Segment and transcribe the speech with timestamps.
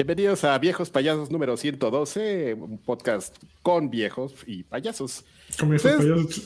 [0.00, 5.26] Bienvenidos a Viejos Payasos número 112, un podcast con viejos y payasos.
[5.58, 6.42] Con viejos payasos.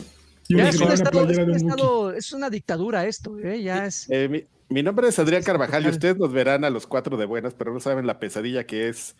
[2.16, 3.62] es, una dictadura esto, ¿eh?
[3.62, 4.10] Ya es...
[4.10, 7.54] Eh, mi, nombre es Adrián Carvajal y ustedes nos verán a los cuatro de buenas,
[7.54, 9.14] pero no saben la pesadilla que es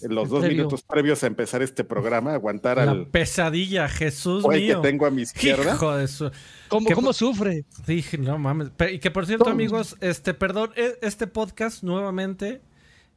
[0.00, 3.06] los dos minutos previos a empezar este programa, aguantar la al...
[3.06, 4.82] pesadilla, Jesús mío.
[4.82, 5.74] que tengo a mi izquierda.
[5.76, 6.08] Hijo de
[6.66, 7.64] ¿Cómo, sufre?
[7.86, 8.70] Dije, no mames.
[8.90, 12.62] Y que por cierto, amigos, este, perdón, e, este podcast nuevamente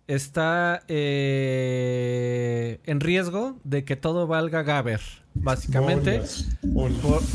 [0.10, 5.02] está eh, en riesgo de que todo valga Gaber,
[5.36, 6.24] básicamente.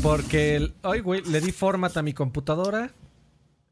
[0.03, 2.91] porque, ay, güey, le di format a mi computadora.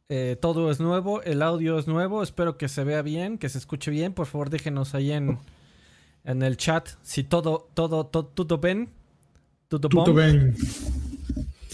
[0.08, 2.24] Eh, todo es nuevo, el audio es nuevo.
[2.24, 4.14] Espero que se vea bien, que se escuche bien.
[4.14, 5.38] Por favor, déjenos ahí en,
[6.24, 8.90] en el chat si todo, todo, todo, todo ven.
[9.68, 10.56] Todo, ven.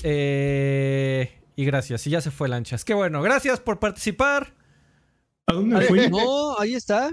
[0.02, 2.08] Eh, y gracias.
[2.08, 2.84] Y ya se fue lanchas.
[2.86, 3.22] Qué bueno.
[3.22, 4.54] Gracias por participar.
[5.50, 6.10] ¿A dónde fue?
[6.10, 7.10] No, ahí está.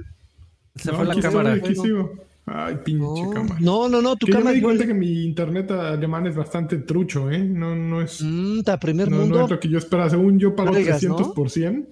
[0.75, 1.55] Se fue la cámara.
[1.55, 2.12] aquí sigo.
[2.45, 3.56] Ay, pinche cámara.
[3.61, 4.51] No, no, no, tu cámara.
[4.51, 7.39] me di cuenta que mi internet alemán es bastante trucho, ¿eh?
[7.39, 8.20] No, no es.
[8.23, 9.39] Mm, primer no, mundo.
[9.39, 10.11] No es lo que yo esperaba.
[10.11, 11.89] Según yo pago 300 por 100,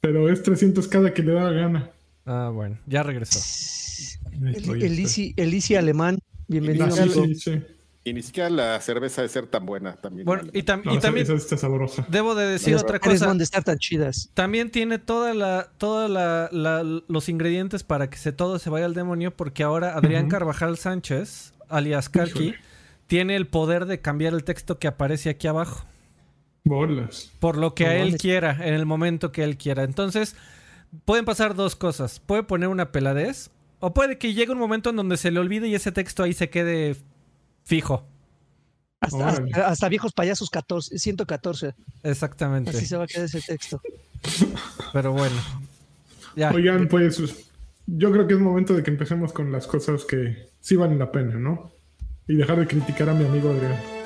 [0.00, 1.90] pero es 300 cada que le da la gana.
[2.24, 3.38] Ah, bueno, ya regresó.
[4.32, 6.18] El, el, Easy, alemán.
[6.48, 6.86] Bienvenido.
[6.86, 7.62] Ah, sí, sí.
[8.06, 10.26] Y ni siquiera la cerveza de ser tan buena también.
[10.26, 10.98] Bueno, y, también.
[10.98, 12.04] Está sabrosa.
[12.10, 13.32] Debo de decir otra cosa.
[13.32, 14.30] de estar tan chidas.
[14.34, 16.50] También tiene toda la, toda la,
[17.08, 21.54] los ingredientes para que se, todo se vaya al demonio, porque ahora Adrián Carvajal Sánchez,
[21.70, 22.54] alias Kalki,
[23.06, 25.86] tiene el poder de cambiar el texto que aparece aquí abajo.
[26.64, 27.32] Bolas.
[27.40, 29.82] Por lo que a él quiera, en el momento que él quiera.
[29.82, 30.36] Entonces,
[31.06, 32.20] pueden pasar dos cosas.
[32.20, 35.68] Puede poner una peladez, o puede que llegue un momento en donde se le olvide
[35.68, 36.96] y ese texto ahí se quede
[37.64, 38.06] Fijo.
[39.00, 41.74] Hasta, viejos payasos 14, 114.
[42.02, 42.70] Exactamente.
[42.70, 43.80] Así se va a quedar ese texto.
[44.92, 45.36] Pero bueno.
[46.54, 47.20] Oigan, pues
[47.86, 51.12] yo creo que es momento de que empecemos con las cosas que sí valen la
[51.12, 51.72] pena, ¿no?
[52.26, 54.03] Y dejar de criticar a mi amigo Adrián.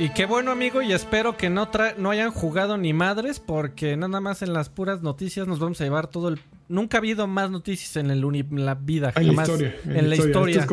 [0.00, 1.68] Y qué bueno, amigo, y espero que no,
[1.98, 5.84] no hayan jugado ni madres, porque nada más en las puras noticias nos vamos a
[5.84, 6.40] llevar todo el...
[6.68, 8.22] Nunca ha habido más noticias en, el
[8.52, 9.76] la vida, en la historia.
[9.84, 10.66] En, la historia.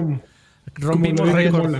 [0.76, 1.76] Rompimos récord.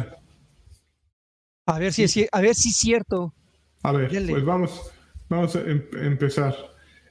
[1.68, 3.34] A ver si es, a ver si es cierto.
[3.82, 4.92] A ver, pues vamos,
[5.30, 6.54] vamos a em-, empezar.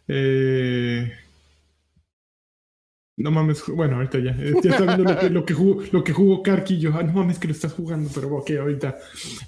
[0.06, 1.10] Eh...
[3.16, 4.32] No mames, bueno, ahorita ya.
[4.32, 6.93] Eh, ya está viendo lo que, jugó, lo que jugó Karki yo.
[6.94, 8.99] Ah, no mames que lo estás jugando, pero ok, ahorita.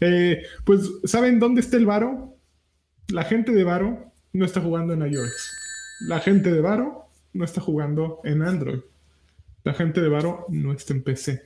[0.01, 2.37] Eh, pues, ¿saben dónde está el Varo?
[3.09, 5.53] La gente de Varo no está jugando en iOS.
[6.09, 8.81] La gente de Varo no está jugando en Android.
[9.65, 11.43] La gente de Varo no está en PC.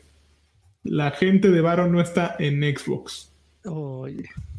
[0.84, 3.32] La gente de Varo no está en Xbox.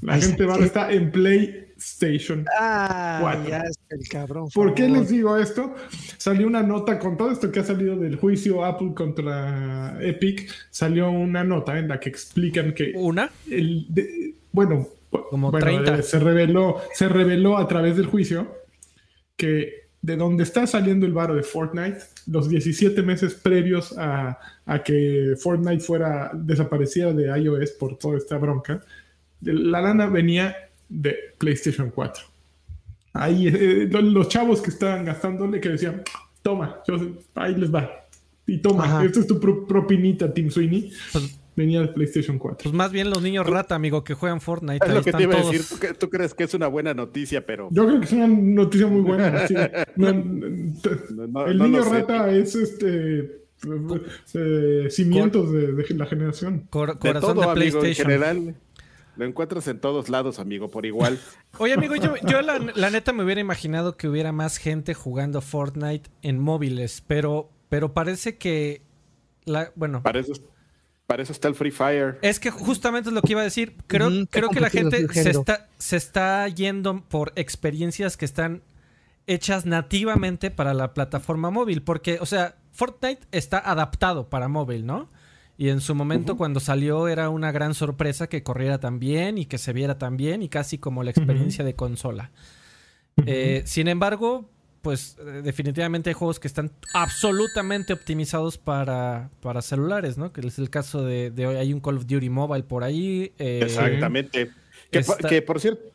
[0.01, 4.49] La gente de Varo está en Play Station ah, Ya es el cabrón.
[4.53, 5.75] ¿Por qué les digo esto?
[6.17, 10.49] Salió una nota con todo esto que ha salido del juicio Apple contra Epic.
[10.69, 12.93] Salió una nota en la que explican que.
[12.95, 13.29] ¿Una?
[13.49, 13.87] El
[14.53, 14.87] bueno,
[15.29, 15.99] como 30.
[15.99, 18.47] Eh, se reveló, se reveló a través del juicio
[19.35, 24.83] que de donde está saliendo el varo de Fortnite, los 17 meses previos a, a
[24.83, 28.81] que Fortnite fuera desapareciera de iOS por toda esta bronca,
[29.41, 30.55] la lana venía
[30.93, 32.23] de PlayStation 4.
[33.13, 36.03] Ahí eh, los chavos que estaban gastándole que decían,
[36.41, 36.81] toma,
[37.35, 37.89] ahí les va.
[38.45, 40.91] Y toma, esto es tu propinita, Tim Sweeney.
[41.11, 42.63] Pues, venía de PlayStation 4.
[42.63, 44.85] Pues más bien los niños rata, amigo, que juegan Fortnite.
[44.85, 45.61] Es lo que te iba a decir.
[45.97, 47.69] ¿Tú, crees que es una buena noticia, pero.
[47.71, 49.45] Yo creo que es una noticia muy buena.
[51.47, 53.43] el niño rata es este.
[54.33, 56.67] Eh, cimientos de, la generación.
[56.69, 57.87] corazón de, PlayStation.
[57.87, 58.55] en general.
[59.15, 61.19] Lo encuentras en todos lados, amigo, por igual.
[61.59, 66.09] Oye, amigo, yo, yo la, neta me hubiera imaginado que hubiera más gente jugando Fortnite
[66.21, 68.81] en móviles, pero, pero parece que.
[69.45, 70.01] La, bueno.
[70.01, 70.33] Para eso,
[71.05, 72.17] para eso está el Free Fire.
[72.21, 73.75] Es que justamente es lo que iba a decir.
[73.87, 78.63] Creo, creo que la gente se está, se está yendo por experiencias que están
[79.27, 81.83] hechas nativamente para la plataforma móvil.
[81.83, 85.09] Porque, o sea, Fortnite está adaptado para móvil, ¿no?
[85.57, 89.45] Y en su momento cuando salió era una gran sorpresa que corriera tan bien y
[89.45, 92.31] que se viera tan bien y casi como la experiencia de consola.
[93.27, 94.49] Eh, sin embargo,
[94.81, 100.33] pues eh, definitivamente hay juegos que están absolutamente optimizados para, para celulares, ¿no?
[100.33, 101.55] Que es el caso de, hoy.
[101.55, 103.31] Hay un Call of Duty Mobile por ahí.
[103.37, 104.49] Eh, Exactamente.
[104.89, 105.91] Que, por cierto,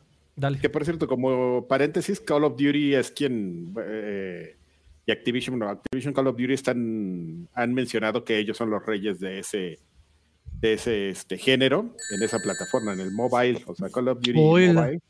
[0.61, 3.73] que por cierto, como paréntesis, Call of Duty es quien
[5.09, 9.19] y Activision, no, Activision Call of Duty están, han mencionado que ellos son los reyes
[9.19, 9.79] de ese,
[10.61, 14.33] de ese este, género en esa plataforma, en el mobile, o sea, Call of Duty
[14.33, 15.01] Mobile.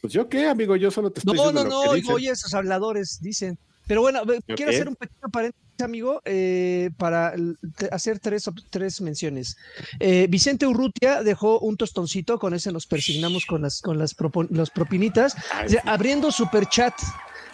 [0.00, 3.20] Pues yo qué, amigo, yo solo te estoy No, no, no, oigo, oye, esos habladores
[3.22, 3.56] dicen.
[3.86, 4.22] Pero bueno,
[4.56, 7.34] quiero hacer un pequeño paréntesis, amigo, eh, para
[7.92, 9.56] hacer tres, tres menciones.
[10.00, 15.36] Eh, Vicente Urrutia dejó un tostoncito, con ese nos persignamos con las, con las, propinitas,
[15.84, 16.94] abriendo super chat.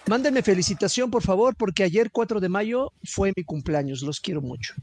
[0.08, 4.02] Mándenme felicitación, por favor, porque ayer 4 de mayo fue mi cumpleaños.
[4.02, 4.74] Los quiero mucho.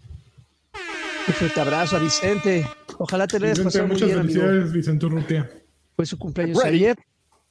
[1.27, 2.67] Un fuerte abrazo a Vicente.
[2.99, 4.43] Ojalá te le hayas pasado muy bien, amigo.
[4.71, 5.49] Vicente Urrutia.
[5.95, 6.95] Fue su cumpleaños ayer.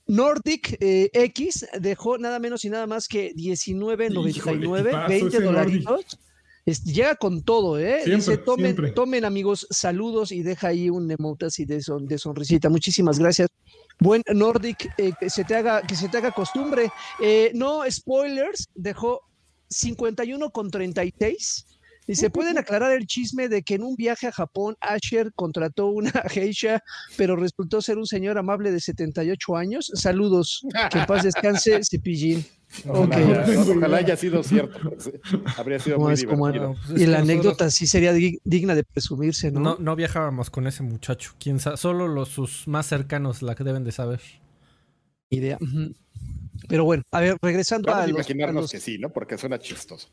[0.07, 6.19] Nordic eh, X dejó nada menos y nada más que 19.99, 20 dolaritos.
[6.65, 8.03] Llega con todo, ¿eh?
[8.07, 12.69] Dice, tomen, tomen amigos, saludos y deja ahí un emote así de, de sonrisita.
[12.69, 13.49] Muchísimas gracias.
[14.01, 16.91] Buen Nordic, eh, que, se te haga, que se te haga costumbre.
[17.21, 19.21] Eh, no spoilers, dejó
[19.69, 21.67] 51 con 36
[22.07, 25.87] y se pueden aclarar el chisme de que en un viaje a Japón, Asher contrató
[25.87, 26.83] una geisha,
[27.17, 29.91] pero resultó ser un señor amable de 78 años.
[29.95, 32.45] Saludos, que en paz descanse, Cepillín.
[32.89, 34.79] Ojalá, haya sido cierto.
[35.57, 36.77] Habría sido muy divertido.
[36.89, 39.77] Pues y la anécdota sí sería digna de presumirse, ¿no?
[39.79, 39.97] ¿no?
[39.97, 41.35] viajábamos con ese muchacho.
[41.39, 44.21] Quién solo los sus más cercanos la que deben de saber.
[45.31, 45.59] Idea.
[46.69, 49.11] Pero bueno, a ver, regresando a, los, imaginarnos que sí, ¿no?
[49.11, 50.09] Porque suena chistoso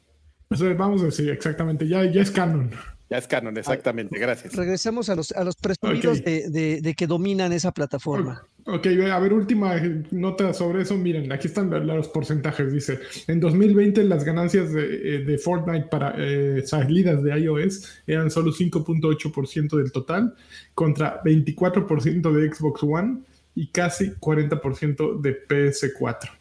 [0.78, 2.72] vamos a decir, exactamente, ya, ya es canon.
[3.12, 4.56] Ya es canon, exactamente, gracias.
[4.56, 8.42] Regresemos a los, a los presumidos de, que dominan esa plataforma.
[8.66, 9.76] Ok, a ver, última
[10.12, 10.96] nota sobre eso.
[10.96, 12.72] Miren, aquí están los porcentajes.
[12.72, 18.54] Dice, en 2020 las ganancias de, eh, Fortnite para eh, salidas de iOS eran solo
[18.54, 20.34] 5.8% del total,
[20.74, 23.24] contra 24% de Xbox One
[23.56, 26.41] y casi 40% de PS4.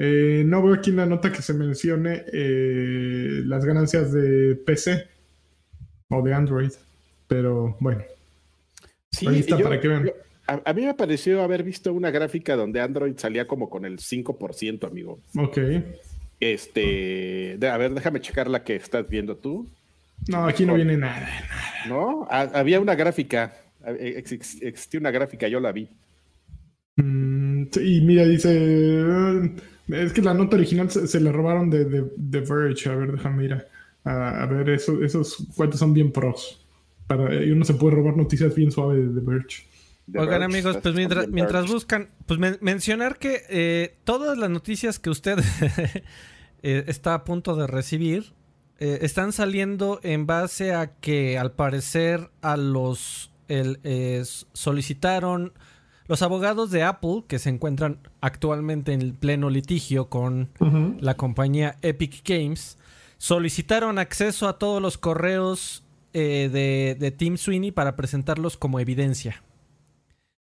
[0.00, 5.08] Eh, no veo aquí en la nota que se mencione eh, las ganancias de PC
[6.08, 6.70] o de Android,
[7.26, 8.04] pero bueno.
[9.10, 10.12] Sí, ahí está para que vean.
[10.46, 14.86] a, mí me pareció haber visto una gráfica donde Android salía como con el 5%,
[14.86, 15.18] amigo.
[15.36, 15.58] Ok.
[16.38, 19.68] Este, a ver, déjame checar la que estás viendo tú.
[20.28, 21.28] No, aquí no viene nada.
[21.88, 22.28] ¿No?
[22.30, 23.52] había una gráfica,
[24.60, 25.88] existía una gráfica, yo la vi.
[26.94, 29.40] Mm, y mira, dice
[29.88, 32.88] es que la nota original se, la robaron de, de, Verge.
[32.90, 33.66] A ver, déjame ir
[34.04, 36.64] a, ver eso, esos cuentos son bien pros.
[37.06, 39.66] Para, y uno se puede robar noticias bien suaves de The Verge.
[40.16, 45.38] Oigan amigos, pues mientras, buscan, pues mencionar que eh, todas las noticias que usted
[46.62, 48.32] eh, está a punto de recibir
[48.78, 53.78] eh, están saliendo en base a que al parecer a los el,
[54.52, 55.52] solicitaron
[56.06, 60.48] los abogados de Apple, que se encuentran actualmente en pleno litigio con
[61.00, 62.78] la compañía Epic Games,
[63.18, 69.42] solicitaron acceso a todos los correos eh, de, Tim Sweeney para presentarlos como evidencia.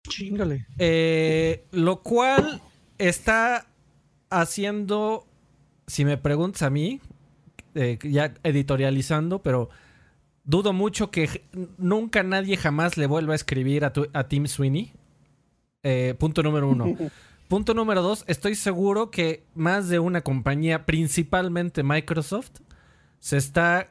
[0.08, 0.66] Chingale.
[0.78, 2.62] Eh, lo cual
[2.98, 3.66] está
[4.30, 5.26] haciendo,
[5.86, 7.00] si me preguntas a mí,
[7.74, 9.70] eh, ya editorializando, pero
[10.44, 11.44] dudo mucho que
[11.76, 14.92] nunca nadie jamás le vuelva a escribir a, a Tim Sweeney.
[16.18, 16.86] Punto número uno.
[17.50, 22.60] punto número dos, estoy seguro que más de una compañía, principalmente Microsoft,
[23.18, 23.90] se está,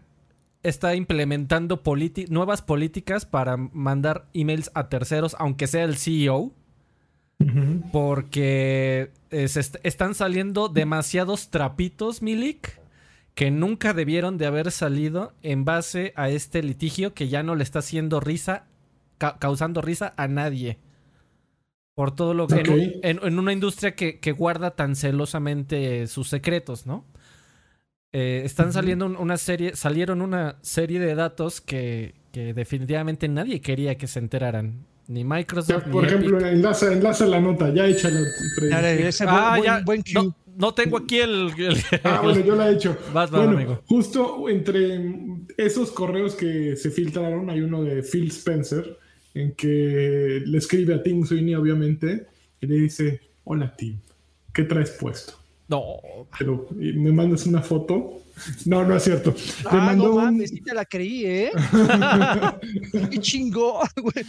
[0.64, 1.82] está implementando
[2.30, 6.54] nuevas políticas para mandar emails a terceros, aunque sea el CEO.
[7.92, 12.80] Porque están saliendo demasiados trapitos, Milik,
[13.34, 17.64] que nunca debieron de haber salido en base a este litigio que ya no le
[17.64, 18.68] está haciendo risa,
[19.18, 20.80] causando risa a nadie.
[22.00, 22.98] Por todo lo que.
[23.04, 27.04] En, una industria que, guarda tan celosamente sus secretos, ¿no?
[28.14, 29.76] Eh, están saliendo una serie.
[29.76, 34.86] Salieron una serie de datos que, definitivamente nadie quería que se enteraran.
[35.10, 35.90] Ni Microsoft.
[35.92, 38.22] por ejemplo, enlaza, enlaza, la nota, ya échala.
[39.28, 39.84] ah, ya.
[40.56, 41.52] no, tengo aquí el.
[42.06, 42.96] ah, bueno, yo la he hecho.
[43.12, 45.02] bueno, Justo entre
[45.58, 48.98] esos correos que se filtraron, hay uno de Phil Spencer
[49.34, 52.28] en que le escribe a Tim Sweeney, obviamente,
[52.62, 53.98] y le dice, hola Tim,
[54.54, 55.34] ¿qué traes puesto?
[55.70, 55.98] No.
[56.38, 58.24] Pero me mandas una foto.
[58.66, 59.36] No, no es cierto.
[59.66, 61.52] ah, no mames, sí te la creí, ¿eh?
[63.12, 64.26] Qué chingón, güey.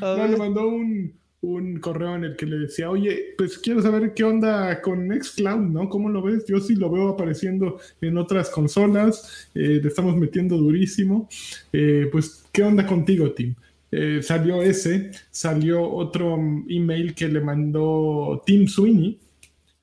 [0.00, 4.14] No, le mandó un, un, correo en el que le decía, oye, pues quiero saber
[4.14, 5.88] qué onda con Nextcloud, ¿no?
[5.88, 6.44] ¿Cómo lo ves?
[6.46, 11.28] Yo sí lo veo apareciendo en otras consolas, eh, le estamos metiendo durísimo.
[11.72, 13.54] Eh, pues, ¿qué onda contigo, Tim?
[13.92, 16.36] Eh, salió ese, salió otro
[16.68, 19.18] email que le mandó Tim Sweeney,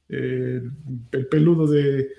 [0.10, 0.62] eh,
[1.12, 2.10] el peludo de,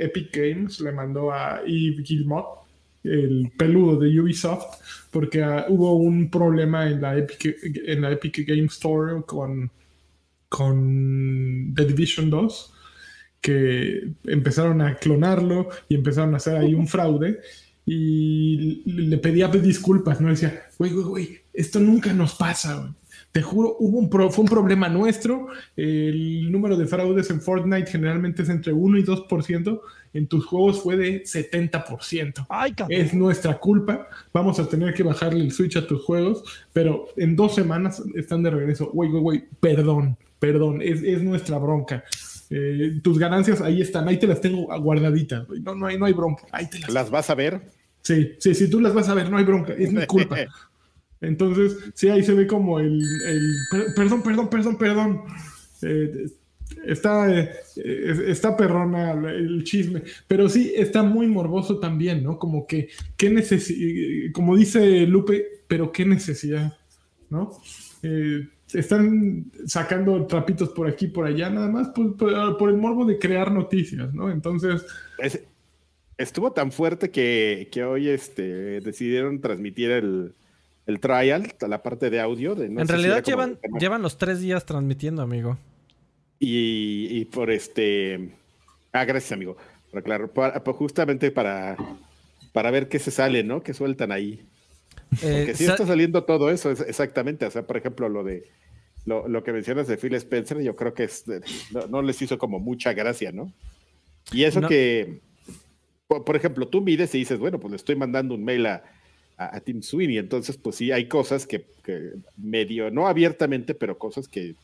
[0.00, 2.46] Epic Games, le mandó a Yves Guillemot,
[3.02, 4.80] el peludo de Ubisoft,
[5.10, 7.56] porque ah, hubo un problema en la, Epic,
[7.86, 9.70] en la Epic Game Store con
[10.54, 12.72] con The Division 2,
[13.40, 17.40] que empezaron a clonarlo y empezaron a hacer ahí un fraude
[17.86, 20.28] y le pedía disculpas, ¿no?
[20.28, 22.90] Decía, güey, güey, güey, esto nunca nos pasa, güey.
[23.34, 25.48] Te juro, hubo un fue un problema nuestro.
[25.76, 29.80] El número de fraudes en Fortnite generalmente es entre 1 y 2%.
[30.12, 32.46] En tus juegos fue de 70%.
[32.48, 34.08] Ay, es nuestra culpa.
[34.32, 36.44] Vamos a tener que bajarle el switch a tus juegos.
[36.72, 38.92] Pero en dos semanas están de regreso.
[38.92, 40.80] Güey, güey, güey, perdón, perdón.
[40.80, 42.04] Es, es nuestra bronca.
[42.50, 44.06] Eh, tus ganancias ahí están.
[44.06, 45.48] Ahí te las tengo guardaditas.
[45.60, 46.44] No, no, hay, no hay bronca.
[46.52, 46.90] Ahí te las...
[46.90, 47.62] ¿Las vas a ver?
[48.04, 49.30] Sí, sí, sí, tú las vas a ver.
[49.30, 49.72] No hay bronca.
[49.72, 50.36] Es mi culpa.
[51.20, 53.02] Entonces, sí, ahí se ve como el,
[53.96, 55.22] perdón, perdón, perdón, perdón.
[55.82, 56.26] Eh,
[56.86, 57.50] está, eh,
[58.26, 62.38] está perrona el chisme, pero sí está muy morboso también, ¿no?
[62.38, 64.32] Como que, ¿qué necesidad?
[64.32, 66.76] Como dice Lupe, pero qué necesidad,
[67.30, 67.52] ¿no?
[68.02, 73.50] Eh, están sacando trapitos por aquí, por allá, nada más por, el morbo de crear
[73.50, 74.30] noticias, ¿no?
[74.30, 74.84] Entonces...
[76.18, 80.34] estuvo tan fuerte que, que hoy este, decidieron transmitir el,
[80.86, 82.54] el trial, la parte de audio.
[82.54, 85.58] De, en realidad llevan, llevan los tres días transmitiendo, amigo.
[86.38, 88.30] Y, por este.
[88.92, 89.56] Ah, gracias, amigo.
[89.90, 90.30] Pero claro,
[90.74, 91.76] justamente para,
[92.52, 93.62] para ver qué se sale, ¿no?
[93.62, 94.44] Que sueltan ahí.
[95.22, 97.46] Eh, Porque sí está saliendo todo eso, exactamente.
[97.46, 98.44] O sea, por ejemplo, lo de
[99.06, 101.24] lo, que mencionas de Phil Spencer, yo creo que es,
[101.88, 103.52] no, les hizo como mucha gracia, ¿no?
[104.32, 105.20] Y eso que,
[106.22, 108.82] por, ejemplo, tú mides y dices, bueno, pues le estoy mandando un mail a,
[109.36, 110.18] a, Tim Sweeney.
[110.18, 111.66] Entonces, pues sí, hay cosas que,
[112.36, 114.54] medio, no abiertamente, pero cosas que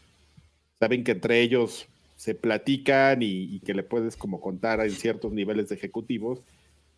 [0.78, 5.68] saben que entre ellos se platican y, que le puedes como contar en ciertos niveles
[5.68, 6.40] de ejecutivos,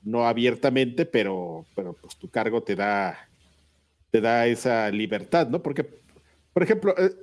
[0.02, 3.28] no abiertamente, pero, pero pues tu cargo te da,
[4.10, 5.62] te da esa libertad, ¿no?
[5.62, 5.86] Porque,
[6.52, 7.14] por ejemplo, eh,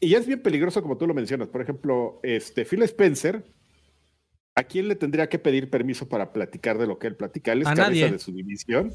[0.00, 3.42] y es bien peligroso como tú lo mencionas, por ejemplo, este Phil Spencer,
[4.56, 7.52] ¿a quién le tendría que pedir permiso para platicar de lo que él platica?
[7.52, 8.92] Él es cabeza de su división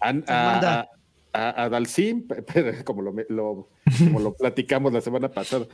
[0.00, 0.88] a,
[1.32, 2.26] a, Dalsim,
[2.84, 3.14] como lo,
[3.98, 5.66] como lo platicamos la semana pasada,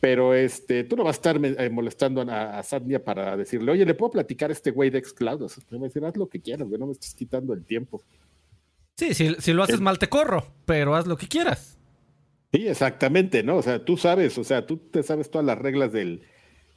[0.00, 3.94] pero este, tú no vas a estar eh, molestando a, a para decirle, oye, ¿le
[3.94, 5.42] puedo platicar a este güey de Xcloud?
[5.42, 8.02] O sea, me decir, haz lo que quieras, güey, no me estés quitando el tiempo.
[8.96, 11.78] Sí, si, si lo haces mal te corro, pero haz lo que quieras.
[12.52, 13.58] Sí, exactamente, ¿no?
[13.58, 16.22] O sea, tú sabes, o sea, tú te sabes todas las reglas del,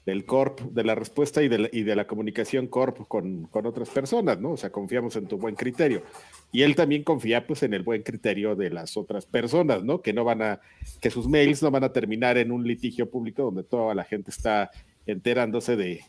[0.05, 3.65] del corp, de la respuesta y de la, y de la comunicación corp con, con,
[3.67, 4.51] otras personas, ¿no?
[4.51, 6.03] O sea, confiamos en tu buen criterio.
[6.51, 10.01] Y él también confía pues en el buen criterio de las otras personas, ¿no?
[10.01, 10.59] Que no van a,
[10.99, 14.31] que sus mails no van a terminar en un litigio público donde toda la gente
[14.31, 14.71] está
[15.05, 16.03] enterándose de,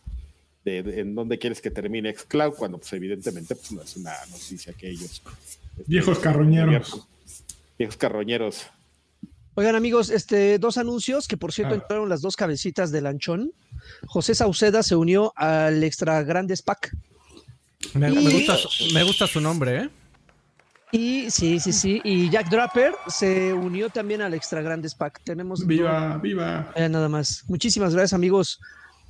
[0.64, 4.72] de, en dónde quieres que termine Xcloud, cuando pues evidentemente pues no es una noticia
[4.72, 5.22] que ellos...
[5.86, 7.06] Viejos carroñeros.
[7.78, 8.66] Viejos carroñeros.
[9.54, 11.78] Oigan, amigos, este, dos anuncios que por cierto ah.
[11.78, 13.52] entraron las dos cabecitas de lanchón.
[14.06, 16.96] José Sauceda se unió al Extra Grandes Pack.
[17.94, 18.56] Me, gusta,
[18.94, 19.88] me gusta su nombre, ¿eh?
[20.92, 22.00] Y sí, sí, sí.
[22.04, 25.22] Y Jack Draper se unió también al Extra Grandes Pack.
[25.24, 25.66] Tenemos.
[25.66, 26.72] Viva, viva.
[26.76, 27.44] nada más.
[27.48, 28.60] Muchísimas gracias, amigos.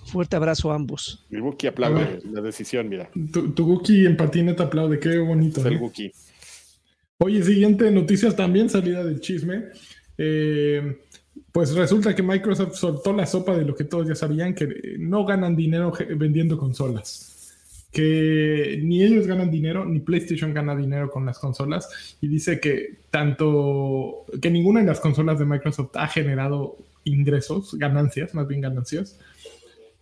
[0.06, 1.24] Fuerte abrazo a ambos.
[1.30, 3.10] El Buki aplaude la decisión, mira.
[3.32, 5.66] Tu, tu Buki en patineta aplaude, qué bonito.
[5.66, 5.78] el ¿eh?
[5.78, 6.12] Buki.
[7.18, 9.66] Oye, siguiente noticias también, salida del chisme.
[10.18, 11.00] Eh,
[11.52, 15.26] pues resulta que Microsoft soltó la sopa de lo que todos ya sabían, que no
[15.26, 17.28] ganan dinero vendiendo consolas.
[17.92, 22.16] Que ni ellos ganan dinero, ni PlayStation gana dinero con las consolas.
[22.22, 28.34] Y dice que tanto, que ninguna de las consolas de Microsoft ha generado ingresos, ganancias,
[28.34, 29.18] más bien ganancias.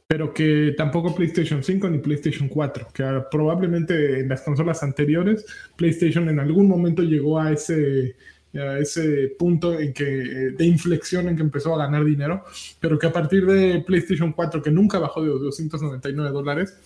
[0.07, 2.89] Pero que tampoco PlayStation 5 ni PlayStation 4.
[2.95, 8.15] Que probablemente en las consolas anteriores, PlayStation en algún momento llegó a ese
[8.59, 12.45] a ese punto en que, eh, de inflexión en que empezó a ganar dinero,
[12.81, 16.77] pero que a partir de PlayStation 4, que nunca bajó de 299 dólares,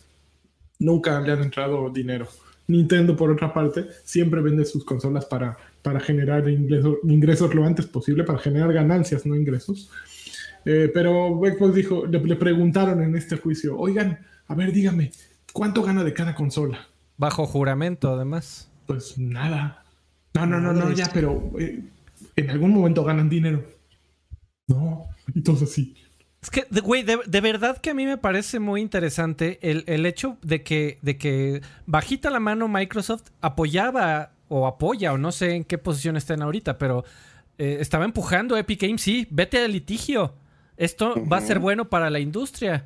[0.79, 2.29] nunca le han entrado dinero.
[2.67, 7.87] Nintendo, por otra parte, siempre vende sus consolas para, para generar ingresos, ingresos lo antes
[7.87, 9.91] posible, para generar ganancias, no ingresos.
[10.65, 15.13] Eh, pero Xbox dijo, le, le preguntaron en este juicio, oigan, a ver, dígame,
[15.53, 16.89] ¿cuánto gana de cada consola?
[17.17, 18.71] Bajo juramento, además.
[18.87, 19.84] Pues nada.
[20.35, 21.81] No, no, no, no, ya, pero eh,
[22.37, 23.65] en algún momento ganan dinero.
[24.67, 25.95] No, y todo así.
[26.43, 30.63] Es que, güey, de, verdad que a mí me parece muy interesante el, hecho de
[30.63, 35.79] que, de que bajita la mano Microsoft apoyaba o apoya, o no sé en qué
[35.79, 37.05] posición estén ahorita, pero
[37.57, 40.35] eh, estaba empujando Epic Games, sí, vete al litigio.
[40.77, 42.85] Esto va a ser bueno para la industria.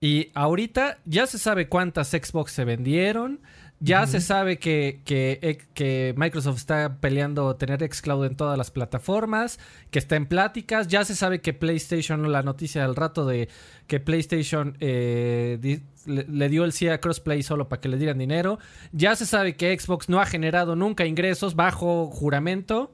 [0.00, 3.40] Y ahorita ya se sabe cuántas Xbox se vendieron,
[3.80, 9.58] Ya se sabe que, que, que, Microsoft está peleando tener xCloud en todas las plataformas,
[9.90, 10.88] que está en pláticas.
[10.88, 13.48] Ya se sabe que PlayStation, la noticia del rato de
[13.86, 18.58] que PlayStation eh, le, dio el sí a Crossplay solo para que le dieran dinero.
[18.92, 22.92] Ya se sabe que Xbox no ha generado nunca ingresos bajo juramento.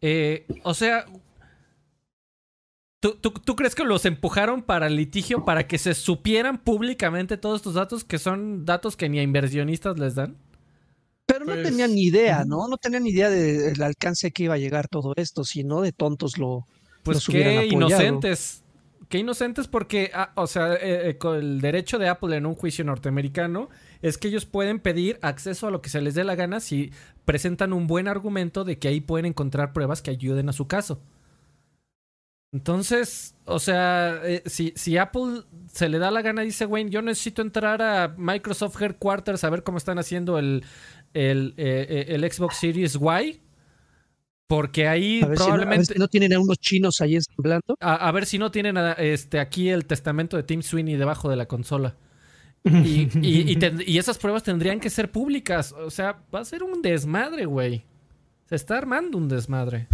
[0.00, 1.06] Eh, o sea,
[3.14, 7.74] ¿Tú, crees que los empujaron para el litigio para que se supieran públicamente todos estos
[7.74, 10.36] datos que son datos que ni a inversionistas les dan?
[11.26, 12.68] Pero no pues, tenían ni idea, ¿no?
[12.68, 16.38] No tenían ni idea del alcance que iba a llegar todo esto, sino de tontos
[16.38, 16.66] lo.
[17.02, 18.62] Pues qué inocentes.
[19.08, 22.56] Qué inocentes porque, ah, o sea, eh, eh, con el derecho de Apple en un
[22.56, 23.68] juicio norteamericano
[24.02, 26.90] es que ellos pueden pedir acceso a lo que se les dé la gana si
[27.24, 31.00] presentan un buen argumento de que ahí pueden encontrar pruebas que ayuden a su caso.
[32.56, 37.02] Entonces, o sea, eh, si, si, Apple se le da la gana, dice Wayne, yo
[37.02, 40.64] necesito entrar a Microsoft Headquarters a ver cómo están haciendo el,
[41.12, 43.42] el, eh, eh, Xbox Series Y.
[44.46, 45.92] Porque ahí probablemente.
[45.92, 47.76] Si no, tienen a unos chinos ahí ensamblando.
[47.78, 51.46] A, ver si no tienen este, aquí el testamento de Tim Sweeney debajo de la
[51.46, 51.96] consola.
[52.64, 53.08] Y,
[53.86, 55.72] y esas pruebas tendrían que ser públicas.
[55.72, 57.84] O sea, va a ser un desmadre, güey.
[58.48, 59.88] Se está armando un desmadre.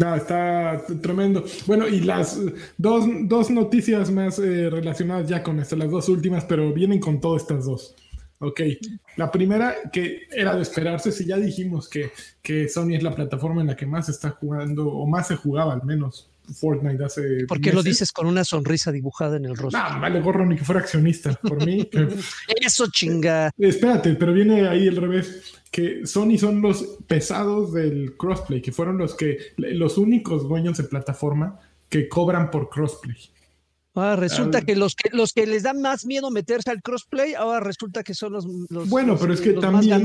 [0.00, 1.44] No, está tremendo.
[1.66, 2.40] Bueno, y las
[2.78, 7.20] dos, dos noticias más eh, relacionadas ya con esto, las dos últimas, pero vienen con
[7.20, 7.94] todas estas dos.
[8.38, 8.62] Ok,
[9.16, 13.60] la primera que era de esperarse, si ya dijimos que, que Sony es la plataforma
[13.60, 17.46] en la que más está jugando, o más se jugaba al menos, Fortnite hace.
[17.46, 19.80] ¿Por qué lo dices con una sonrisa dibujada en el rostro?
[19.80, 21.34] No, vale gorro ni que fuera accionista.
[21.34, 21.88] Por mí.
[22.60, 23.50] Eso chinga.
[23.58, 25.54] Espérate, pero viene ahí el revés.
[25.70, 30.84] Que Sony son los pesados del crossplay, que fueron los que los únicos dueños de
[30.84, 33.16] plataforma que cobran por crossplay.
[34.00, 37.60] Ah, resulta que los que los que les da más miedo meterse al crossplay, ahora
[37.60, 38.46] resulta que son los,
[38.88, 40.02] bueno, pero es que también,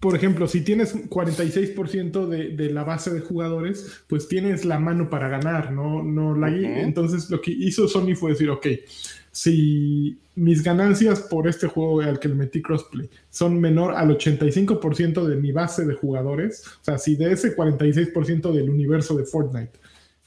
[0.00, 5.08] por ejemplo, si tienes 46% de, de la base de jugadores, pues tienes la mano
[5.08, 8.66] para ganar, no, no la Entonces lo que hizo Sony fue decir, ok,
[9.32, 15.24] si mis ganancias por este juego al que le metí crossplay son menor al 85%
[15.24, 19.78] de mi base de jugadores, o sea, si de ese 46% del universo de Fortnite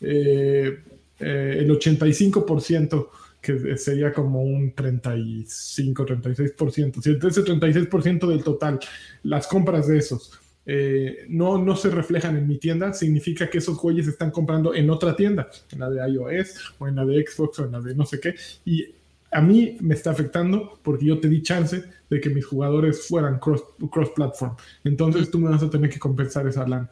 [0.02, 0.80] eh,
[1.20, 3.10] eh, el 85%,
[3.42, 7.02] que sería como un 35, 36%.
[7.02, 8.80] Si ese 36% del total,
[9.24, 13.78] las compras de esos, eh, no, no se reflejan en mi tienda, significa que esos
[13.78, 17.60] güeyes están comprando en otra tienda, en la de iOS o en la de Xbox
[17.60, 18.36] o en la de no sé qué.
[18.64, 18.88] Y
[19.32, 23.40] a mí me está afectando porque yo te di chance de que mis jugadores fueran
[23.40, 24.56] cross-platform.
[24.84, 26.90] Entonces tú me vas a tener que compensar esa lana.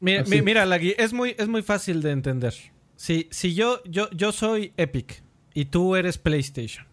[0.00, 2.54] Mira, mira Lagui, es muy, es muy fácil de entender.
[2.98, 5.22] Si, si yo, yo, yo soy Epic
[5.54, 6.84] y tú eres PlayStation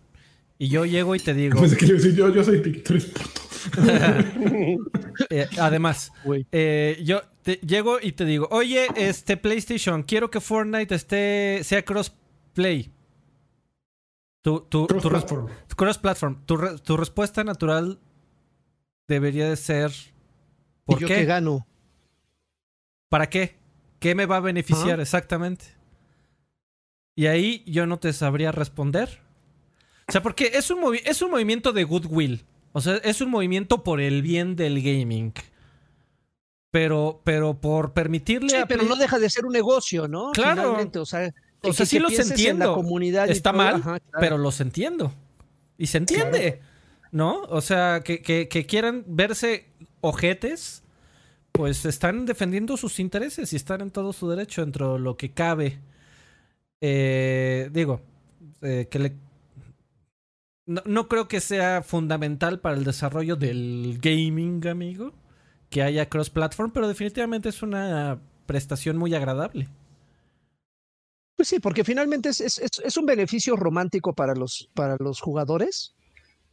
[0.60, 1.58] y yo llego y te digo.
[1.58, 3.32] Pues que yo, yo, soy Epic, tú eres puto.
[5.30, 6.12] Eh, además,
[6.52, 11.84] eh, yo te, llego y te digo, oye, este PlayStation, quiero que Fortnite esté, sea
[11.84, 12.92] crossplay.
[14.44, 15.48] Tu, tu, cross, platform.
[15.76, 16.46] cross platform.
[16.46, 17.98] Tu, respuesta natural
[19.08, 19.92] debería de ser.
[20.84, 21.24] ¿Por yo qué?
[21.24, 21.66] gano?
[23.10, 23.58] ¿Para qué?
[24.00, 25.75] ¿Qué me va a beneficiar exactamente?
[27.16, 29.22] Y ahí yo no te sabría responder.
[30.08, 32.46] O sea, porque es un, es un movimiento de goodwill.
[32.74, 35.34] O sea, es un movimiento por el bien del gaming.
[36.72, 38.50] Pero, pero por permitirle.
[38.50, 40.32] Sí, pero no deja de ser un negocio, ¿no?
[40.34, 40.78] Claro.
[40.94, 42.76] o sea, o sea sí los entiendo.
[42.76, 45.14] comunidad Está mal, pero los entiendo.
[45.78, 46.62] Y se entiende.
[47.12, 47.44] ¿No?
[47.44, 49.70] O sea, que, que, que quieran verse
[50.02, 50.84] ojetes,
[51.54, 55.32] pues están defendiendo sus intereses y están en todo su derecho dentro de lo que
[55.32, 55.80] cabe.
[56.88, 58.02] Eh, digo,
[58.62, 59.16] eh, que le...
[60.68, 65.12] No, creo que sea fundamental para el desarrollo del gaming, amigo,
[65.72, 69.68] que haya cross-platform, pero definitivamente es una prestación muy agradable.
[71.36, 75.96] Pues sí, porque finalmente es, es, un beneficio romántico para los, para los jugadores,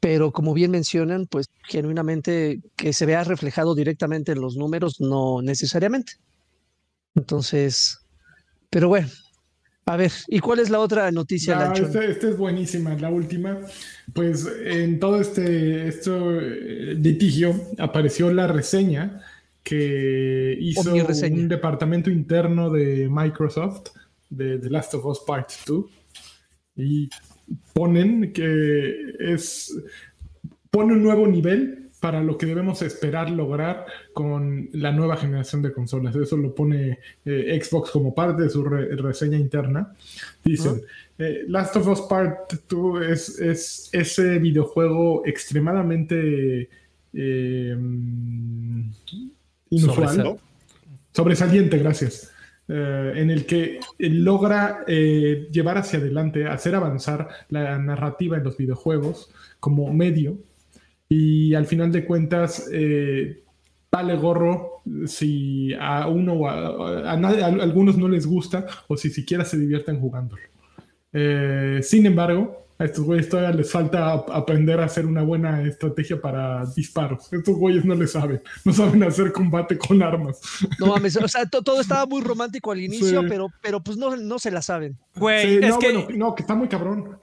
[0.00, 5.42] pero como bien mencionan, pues genuinamente que se vea reflejado directamente en los números, no
[5.42, 6.14] necesariamente.
[7.14, 7.98] Entonces,
[8.70, 9.08] pero bueno,
[9.84, 13.60] a ver, ¿y cuál es la otra noticia, esta, es buenísima, la última.
[14.12, 16.10] Pues en todo este, este
[16.94, 19.20] litigio apareció la reseña
[19.62, 23.90] que hizo un departamento interno de Microsoft
[24.30, 25.84] de The Last of Us Part 2
[26.76, 27.08] y
[27.72, 29.76] ponen que es
[30.70, 35.72] pone un nuevo nivel para lo que debemos esperar lograr con la nueva generación de
[35.72, 36.16] consolas.
[36.16, 39.94] Eso lo pone eh, Xbox como parte de su reseña interna.
[40.42, 40.82] Dicen,
[41.16, 46.68] eh, Last of Us Part 2 es, es ese videojuego extremadamente
[47.14, 47.76] eh,
[49.70, 50.40] inusual.
[51.12, 52.32] Sobresaliente, gracias.
[52.66, 58.56] Eh, en el que logra eh, llevar hacia adelante, hacer avanzar la narrativa en los
[58.56, 60.38] videojuegos como medio
[61.14, 63.42] y al final de cuentas eh,
[63.90, 69.58] vale gorro si a uno o a, algunos no les gusta o si siquiera se
[69.58, 70.36] divierten jugando.
[71.82, 76.64] sin embargo, a estos güeyes todavía les falta aprender a hacer una buena estrategia para
[76.74, 77.32] disparos.
[77.32, 80.40] Estos güeyes no le saben, no saben hacer combate con armas.
[80.78, 84.38] No mames, o sea, todo estaba muy romántico al inicio, pero, pero pues no, no
[84.38, 84.98] se la saben.
[85.16, 86.16] Güey, es no, que...
[86.16, 87.18] no, que está muy cabrón.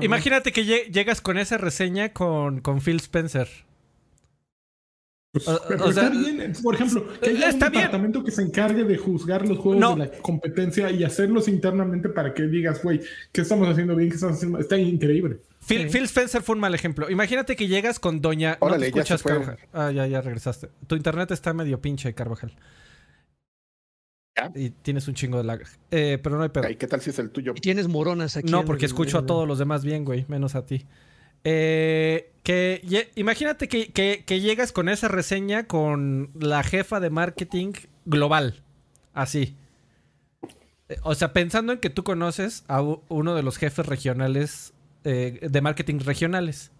[0.00, 3.48] Imagínate que llegas con esa reseña con, con Phil Spencer.
[5.34, 9.48] Pues, pero está bien, por ejemplo, que haya un departamento que se encargue de juzgar
[9.48, 13.00] los juegos de la competencia y hacerlos internamente para que digas, güey,
[13.32, 14.10] ¿qué estamos haciendo bien?
[14.10, 14.60] ¿Qué estamos haciendo?
[14.60, 15.40] Está increíble.
[15.66, 17.10] Phil, Spencer fue un mal ejemplo.
[17.10, 18.58] Imagínate que llegas con Doña.
[18.60, 19.58] no te escuchas, Carvajal.
[19.72, 20.68] Ah, ya, ya regresaste.
[20.86, 22.54] Tu internet está medio pinche, Carvajal.
[24.54, 25.62] Y tienes un chingo de lag.
[25.90, 26.64] Eh, pero no hay pedo.
[26.78, 27.54] ¿Qué tal si es el tuyo?
[27.54, 28.52] Tienes moronas aquí.
[28.52, 30.86] No, porque escucho a todos los demás bien, güey, menos a ti.
[31.44, 37.72] Eh, que imagínate que, llegas con esa reseña con la jefa de marketing
[38.04, 38.62] global.
[39.14, 39.56] Así.
[40.88, 45.48] Eh, o sea, pensando en que tú conoces a uno de los jefes regionales eh,
[45.50, 46.70] de marketing regionales.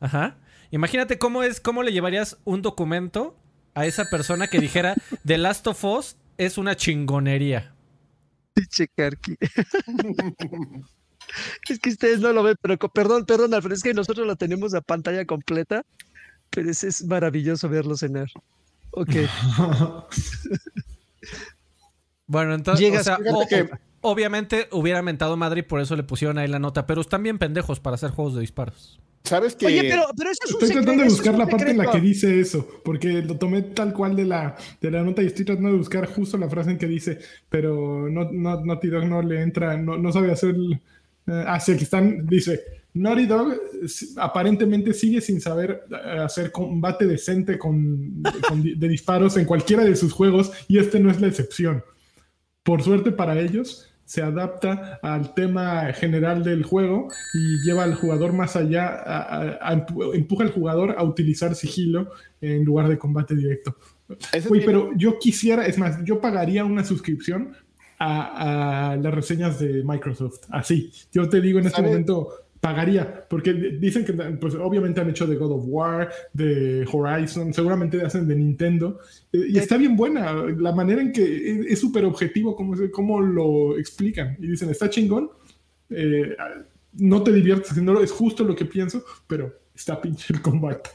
[0.00, 0.36] Ajá.
[0.70, 3.36] Imagínate cómo es, cómo le llevarías un documento
[3.74, 4.94] a esa persona que dijera
[5.26, 7.74] The Last of Us es una chingonería.
[11.68, 14.74] Es que ustedes no lo ven, pero perdón, perdón, Alfred, es que nosotros lo tenemos
[14.74, 15.84] a pantalla completa,
[16.50, 18.28] pero es, es maravilloso verlo cenar.
[18.92, 19.10] Ok.
[22.26, 23.08] bueno, entonces,
[24.00, 27.38] obviamente hubiera mentado madre y por eso le pusieron ahí la nota, pero están bien
[27.38, 29.00] pendejos para hacer juegos de disparos.
[29.22, 31.90] ¿Sabes que Oye, pero, pero eso es Estoy tratando de buscar la parte en la
[31.90, 35.44] que dice eso, porque lo tomé tal cual de la, de la nota y estoy
[35.44, 37.18] tratando de buscar justo la frase en que dice,
[37.50, 40.56] pero no, no, Naughty Dog no le entra, no, no sabe hacer
[41.46, 42.60] así que están, dice,
[42.94, 43.54] Naughty Dog
[44.16, 50.12] aparentemente sigue sin saber eh, hacer combate decente con, de disparos en cualquiera de sus
[50.12, 51.84] juegos y este no es la excepción.
[52.62, 58.32] Por suerte para ellos, se adapta al tema general del juego y lleva al jugador
[58.32, 59.56] más allá,
[60.12, 63.76] empuja al jugador a utilizar sigilo en lugar de combate directo.
[64.48, 67.54] Uy, pero yo quisiera, es más, yo pagaría una suscripción
[68.00, 70.44] a, las reseñas de Microsoft.
[70.48, 75.26] Así, yo te digo en este momento, pagaría, porque dicen que pues, obviamente han hecho
[75.26, 78.98] de God of War, de Horizon, seguramente hacen de Nintendo,
[79.32, 83.78] eh, y está bien buena la manera en que es súper objetivo cómo, cómo lo
[83.78, 85.30] explican, y dicen, está chingón,
[85.90, 86.36] eh,
[86.94, 90.90] no te diviertes haciéndolo, es justo lo que pienso, pero está pinche el combate.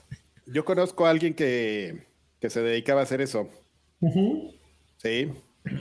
[0.48, 2.04] Yo conozco a alguien que,
[2.40, 3.50] que se dedicaba a hacer eso.
[4.98, 5.30] Sí,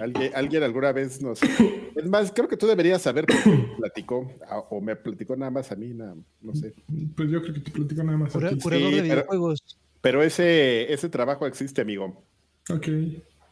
[0.00, 1.40] Alguien, alguien alguna vez nos.
[1.42, 4.32] Es más, creo que tú deberías saber porque me platicó,
[4.70, 6.74] o me platicó nada más a mí, no sé.
[7.16, 8.58] Pues yo creo que te platicó nada más a ti.
[8.62, 9.54] pero,
[10.00, 12.22] pero, ese, ese trabajo existe, amigo.
[12.70, 12.88] Ok.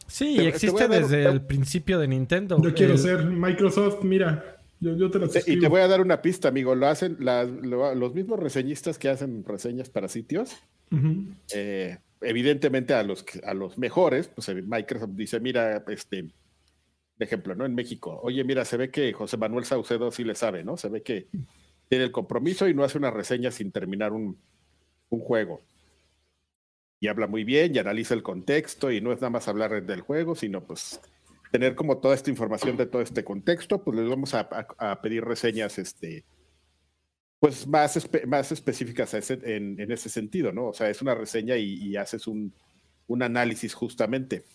[0.07, 2.61] Sí, existe desde el principio de Nintendo.
[2.61, 4.59] Yo quiero ser Microsoft, mira.
[4.79, 6.75] Yo, te lo Y te voy a dar una pista, amigo.
[6.75, 10.51] Lo hacen los mismos reseñistas que hacen reseñas para sitios.
[11.53, 17.55] eh, evidentemente a los, a los mejores, pues eh, Microsoft dice, mira, este, de ejemplo,
[17.55, 17.65] ¿no?
[17.65, 20.77] En México, oye, mira, se ve que José Manuel Saucedo sí le sabe, ¿no?
[20.77, 21.27] Se ve que
[21.89, 24.37] tiene el compromiso y no hace una reseña sin terminar un,
[25.09, 25.61] un juego.
[26.99, 30.01] Y habla muy bien y analiza el contexto y no es nada más hablar del
[30.01, 31.01] juego, sino pues
[31.51, 35.23] tener como toda esta información de todo este contexto, pues les vamos a, a pedir
[35.23, 36.23] reseñas, este,
[37.43, 40.67] pues más, más específicas en, ese sentido, ¿no?
[40.67, 42.53] O sea, es una reseña y, haces un,
[43.19, 44.45] análisis justamente.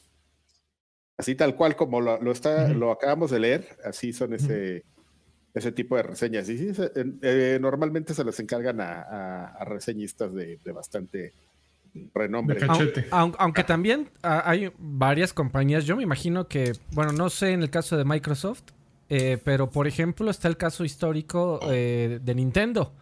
[1.18, 4.86] Así tal cual como lo, está, lo acabamos de leer, así son ese,
[5.52, 6.48] ese tipo de reseñas.
[6.48, 6.82] Y sí,
[7.20, 11.34] eh, normalmente se les encargan a, reseñistas de, bastante
[12.14, 12.66] renombre.
[13.10, 17.68] Aunque, también ah, hay varias compañías, yo me imagino que, bueno, no sé en el
[17.68, 18.62] caso de Microsoft,
[19.08, 22.92] eh, pero, por ejemplo, está el caso histórico eh, de Nintendo,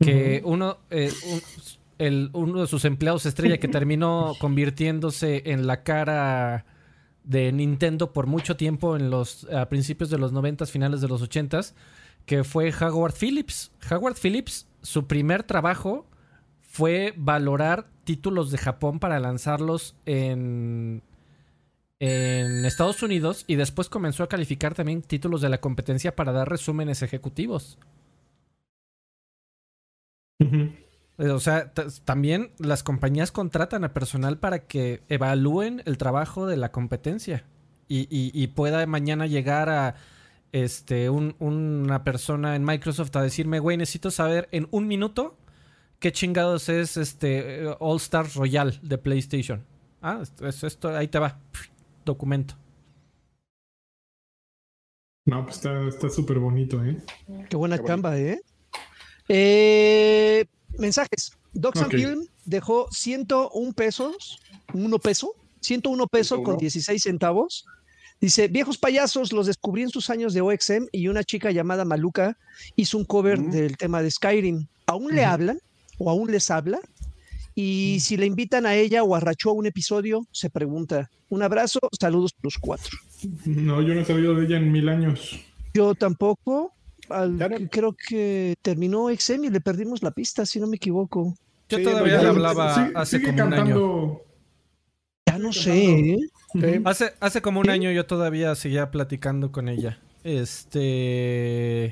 [0.00, 1.12] que uno, eh,
[2.32, 6.66] uno de sus empleados estrella que terminó convirtiéndose en la cara
[7.24, 11.22] de Nintendo por mucho tiempo en los a principios de los 90, finales de los
[11.22, 11.60] 80,
[12.24, 13.70] que fue Howard Phillips.
[13.90, 16.06] Howard Phillips, su primer trabajo
[16.60, 21.02] fue valorar títulos de Japón para lanzarlos en
[21.98, 26.48] en Estados Unidos y después comenzó a calificar también títulos de la competencia para dar
[26.48, 27.78] resúmenes ejecutivos.
[30.38, 31.72] Eh, o sea,
[32.04, 37.44] también las compañías contratan a personal para que evalúen el trabajo de la competencia
[37.88, 39.94] y, pueda mañana llegar a
[40.52, 45.36] este una persona en Microsoft a decirme, güey, necesito saber en un minuto
[46.00, 49.64] qué chingados es este All Stars Royal de PlayStation.
[50.02, 51.38] Ah, esto, esto ahí te va.
[52.06, 52.56] Documento.
[55.26, 56.96] No, pues está súper bonito, ¿eh?
[57.50, 58.40] Qué buena camba, ¿eh?
[59.28, 60.46] ¿eh?
[60.78, 61.32] Mensajes.
[61.52, 64.40] Docs Film dejó 101 pesos,
[64.72, 67.66] uno peso, 101 pesos con 16 centavos.
[68.20, 72.38] Dice, viejos payasos, los descubrí en sus años de OXM y una chica llamada Maluca
[72.76, 74.68] hizo un cover del tema de Skyrim.
[74.86, 75.58] ¿Aún le hablan
[75.98, 76.78] o aún les habla?
[77.58, 81.10] Y si le invitan a ella o a Racho a un episodio, se pregunta.
[81.30, 82.98] Un abrazo, saludos los cuatro.
[83.46, 85.40] No, yo no he sabido de ella en mil años.
[85.72, 86.74] Yo tampoco.
[87.70, 91.34] creo que terminó XM y le perdimos la pista, si no me equivoco.
[91.70, 94.20] Yo todavía le hablaba hace como un año.
[95.26, 96.18] Ya no sé.
[96.54, 96.82] ¿eh?
[96.84, 99.98] Hace, hace como un año yo todavía seguía platicando con ella.
[100.24, 101.90] Este.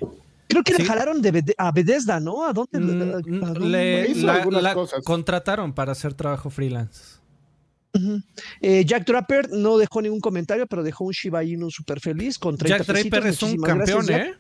[0.55, 2.47] Creo que le jalaron de, a Bethesda, ¿no?
[2.47, 2.79] ¿A dónde?
[2.79, 7.19] Mm, le, la, contrataron para hacer trabajo freelance.
[8.61, 12.57] Eh, Jack Draper no dejó ningún comentario, pero dejó un Shiba Inu súper feliz con
[12.57, 14.35] 30 Jack Draper es un campeón, ¿eh?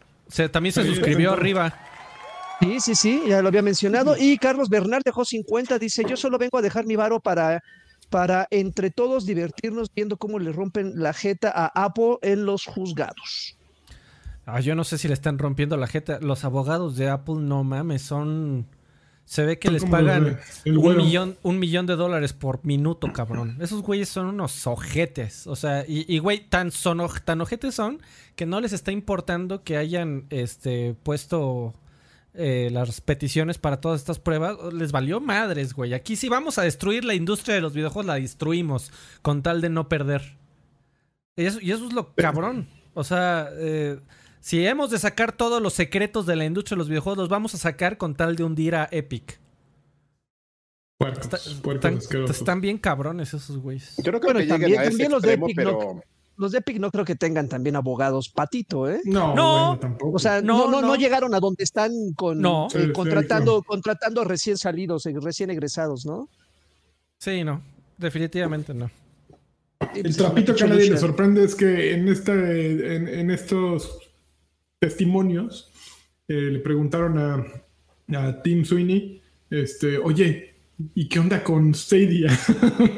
[0.50, 1.74] también se suscribió arriba.
[2.60, 4.16] Sí, sí, sí, ya lo había mencionado.
[4.16, 7.60] Y Carlos Bernard dejó 50, dice, yo solo vengo a dejar mi varo para,
[8.08, 13.56] para entre todos divertirnos viendo cómo le rompen la jeta a Apple en los juzgados.
[14.46, 16.18] Ah, yo no sé si le están rompiendo la jeta.
[16.20, 18.66] Los abogados de Apple, no mames, son.
[19.24, 23.56] Se ve que les pagan un millón, un millón de dólares por minuto, cabrón.
[23.58, 25.46] Esos güeyes son unos ojetes.
[25.46, 28.02] O sea, y, güey, tan, son, tan ojetes son
[28.36, 31.72] que no les está importando que hayan este, puesto
[32.34, 34.58] eh, las peticiones para todas estas pruebas.
[34.74, 35.94] Les valió madres, güey.
[35.94, 39.70] Aquí si vamos a destruir la industria de los videojuegos, la destruimos con tal de
[39.70, 40.36] no perder.
[41.34, 42.68] Y eso, y eso es lo cabrón.
[42.92, 43.98] O sea, eh,
[44.44, 47.54] si hemos de sacar todos los secretos de la industria de los videojuegos, los vamos
[47.54, 49.40] a sacar con tal de hundir a Epic.
[52.28, 53.96] están, bien cabrones esos güeyes.
[53.96, 56.02] Yo creo que también, los de Epic no,
[56.36, 59.00] los de Epic no creo que tengan también abogados patito, ¿eh?
[59.04, 60.16] No, no, tampoco.
[60.16, 65.06] O sea, no, no, no, llegaron a donde están con eh, contratando, contratando recién salidos,
[65.06, 66.28] eh, recién egresados, ¿no?
[67.16, 67.62] Sí, no,
[67.96, 68.90] definitivamente no.
[69.94, 74.03] El trapito que a nadie le sorprende es que en, este, en estos
[74.84, 75.70] testimonios,
[76.28, 80.56] eh, le preguntaron a, Tim Sweeney, este, oye,
[80.94, 82.38] ¿y qué onda con Stadia?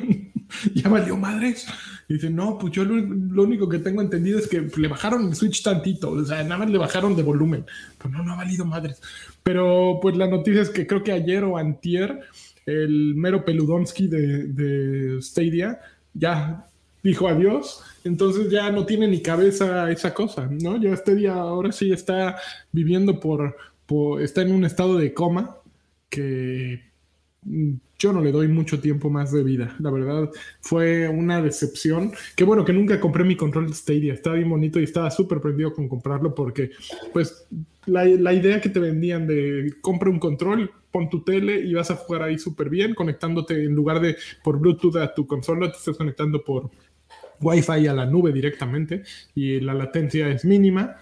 [0.75, 1.65] ¿Ya valió madres?
[2.09, 5.37] Y dice, no, pues yo lo, único que tengo entendido es que le bajaron el
[5.37, 7.65] Switch tantito, o sea, nada más le bajaron de volumen,
[7.99, 9.01] pero no, no ha valido madres.
[9.45, 12.21] Pero pues la noticia es que creo que ayer o antier,
[12.67, 15.79] el mero Peludonsky de, de Stadia
[16.15, 16.67] ya
[17.07, 20.77] dijo adiós, entonces ya no tiene ni cabeza esa cosa, ¿no?
[20.81, 22.37] Ya este día ahora sí está
[22.73, 23.57] viviendo por,
[24.21, 25.59] está en un estado de coma
[26.11, 26.81] que
[27.43, 29.77] mm, yo no le doy mucho tiempo más de vida.
[29.79, 32.13] La verdad fue una decepción.
[32.35, 34.13] Qué bueno que nunca compré mi control Stadia.
[34.13, 36.73] Estaba bien bonito y estaba súper prendido con comprarlo porque,
[37.13, 37.47] pues,
[37.87, 41.91] la, la, idea que te vendían de compra un control, pon tu tele y vas
[41.91, 45.79] a jugar ahí súper bien, conectándote en lugar de por Bluetooth a tu consola, te
[45.79, 46.69] estás conectando por
[47.41, 49.03] Wi-Fi a la nube directamente
[49.35, 50.97] y la latencia es mínima.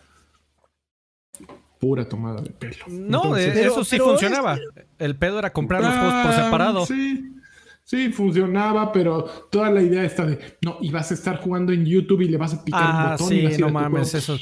[1.79, 2.85] Pura tomada de pelo.
[2.88, 4.59] No, eh, eso sí funcionaba.
[4.99, 6.87] El pedo era comprar los juegos por ah, separado.
[6.87, 7.37] Sí,
[7.83, 11.85] sí, funcionaba, pero toda la idea está de, no, y vas a estar jugando en
[11.85, 13.29] YouTube y le vas a picar un ah, botón.
[13.29, 14.38] Sí, no mames, eso.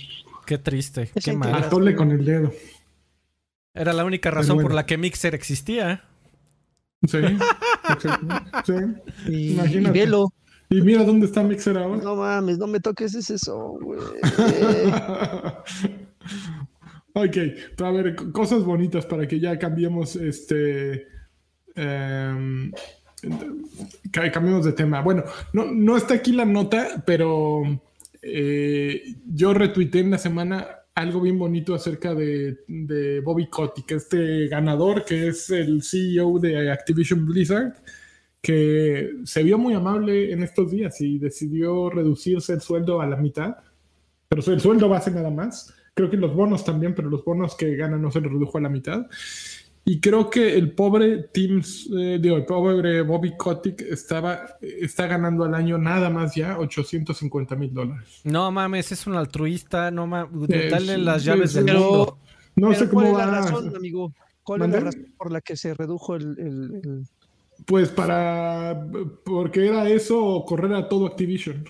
[0.46, 1.55] Qué triste, qué mal.
[1.55, 2.52] Atole con el dedo.
[3.74, 6.05] Era la única razón por la que Mixer existía.
[7.09, 7.18] Sí,
[8.64, 8.72] sí.
[9.26, 10.07] Y, Imagínate.
[10.72, 12.02] Y mira dónde está Mixer ahora.
[12.02, 14.00] No mames, no me toques ese eso, güey.
[17.12, 17.37] ok,
[17.78, 21.06] a ver, cosas bonitas para que ya cambiemos este.
[21.74, 22.72] Em,
[24.11, 25.02] cambiemos de tema.
[25.02, 27.64] Bueno, no, no está aquí la nota, pero
[28.22, 34.48] eh, yo retuiteé en la semana algo bien bonito acerca de, de Bobby Kotick, este
[34.48, 37.74] ganador que es el CEO de Activision Blizzard
[38.42, 43.16] que se vio muy amable en estos días y decidió reducirse el sueldo a la
[43.16, 43.57] mitad,
[44.28, 45.72] pero el sueldo base nada más.
[45.94, 48.62] Creo que los bonos también, pero los bonos que gana no se le redujo a
[48.62, 49.07] la mitad.
[49.85, 55.44] Y creo que el pobre Teams, eh, digo, el pobre Bobby Kotick estaba, está ganando
[55.44, 58.20] al año nada más ya 850 mil dólares.
[58.24, 62.18] No mames, es un altruista, no mames, dale las llaves del mundo.
[62.57, 63.38] No sé cómo va.
[63.76, 64.14] amigo?
[64.42, 67.07] ¿Cuál es la razón por la que se redujo el,
[67.66, 68.88] Pues para.
[69.25, 71.64] Porque era eso correr a todo Activision.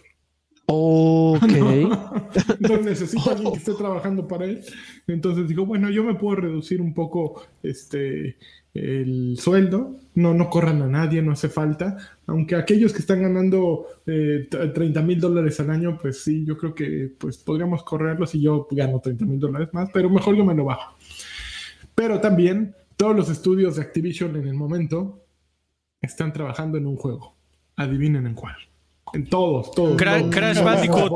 [0.67, 1.43] Ok.
[2.61, 4.65] no, necesita alguien que esté trabajando para él.
[5.07, 8.37] Entonces dijo, bueno, yo me puedo reducir un poco este
[8.75, 13.87] el sueldo, no, no corran a nadie, no hace falta, aunque aquellos que están ganando
[14.07, 18.41] 30 eh, mil dólares al año, pues sí, yo creo que pues podríamos correrlos y
[18.41, 20.97] yo gano 30 mil dólares más, pero mejor yo me lo bajo.
[21.95, 25.22] Pero también todos los estudios de Activision en el momento
[26.03, 27.35] están trabajando en un juego.
[27.77, 28.57] Adivinen en cuál.
[29.15, 29.97] En todos, todos.
[29.97, 31.13] Crash Bandicoot.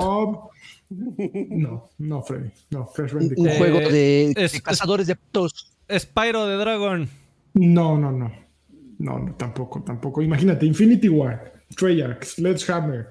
[0.88, 2.50] No, no, Freddy.
[2.70, 3.46] No, Crash Bandicoot.
[3.46, 5.72] Un, juego de, cazadores de putos.
[5.90, 7.08] Spyro de Dragon.
[7.54, 8.32] No, no, no.
[8.98, 10.22] No, no, tampoco, tampoco.
[10.22, 13.08] Imagínate, Infinity War, Treyarch, Sledgehammer,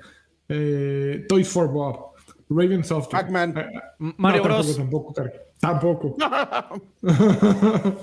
[0.50, 2.14] eh, Toys for Bob,
[2.50, 3.24] Raven Software.
[3.24, 3.58] Pac-Man.
[3.58, 4.78] Eh, Mario Bros.
[4.78, 5.14] Tampoco,
[5.60, 6.16] tampoco.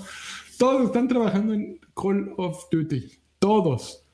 [0.58, 3.21] Todos están trabajando en Call of Duty.
[3.42, 4.04] Todos.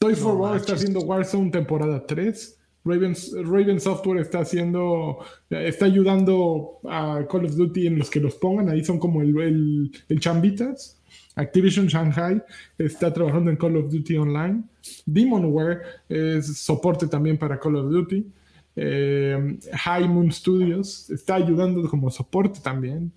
[0.00, 2.58] Toys for Bob está haciendo Warzone temporada 3.
[2.84, 5.18] Raven, Software está haciendo,
[5.48, 8.68] está ayudando a Call of Duty en los que los pongan.
[8.68, 11.00] Ahí son como el, el, el chambitas.
[11.36, 12.42] Activision Shanghai
[12.76, 14.64] está trabajando en Call of Duty Online.
[15.06, 18.26] Demonware es soporte también para Call of Duty.
[18.74, 23.12] Eh, High Moon Studios está ayudando como soporte también.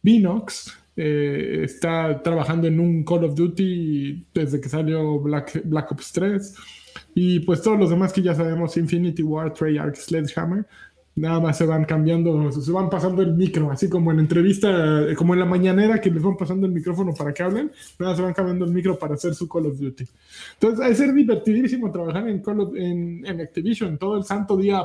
[0.00, 6.10] Binox eh, está trabajando en un Call of Duty desde que salió Black, Black Ops
[6.10, 6.54] 3.
[7.14, 10.66] Y pues todos los demás que ya sabemos, Infinity War, Treyarch, Sledgehammer,
[11.14, 15.34] nada más se van cambiando, se van pasando el micro, así como en entrevista, como
[15.34, 18.34] en la mañanera que les van pasando el micrófono para que hablen, nada se van
[18.34, 20.04] cambiando el micro para hacer su Call of Duty.
[20.54, 24.82] Entonces, es ser divertidísimo trabajar en, Call en, en Activision todo el santo día.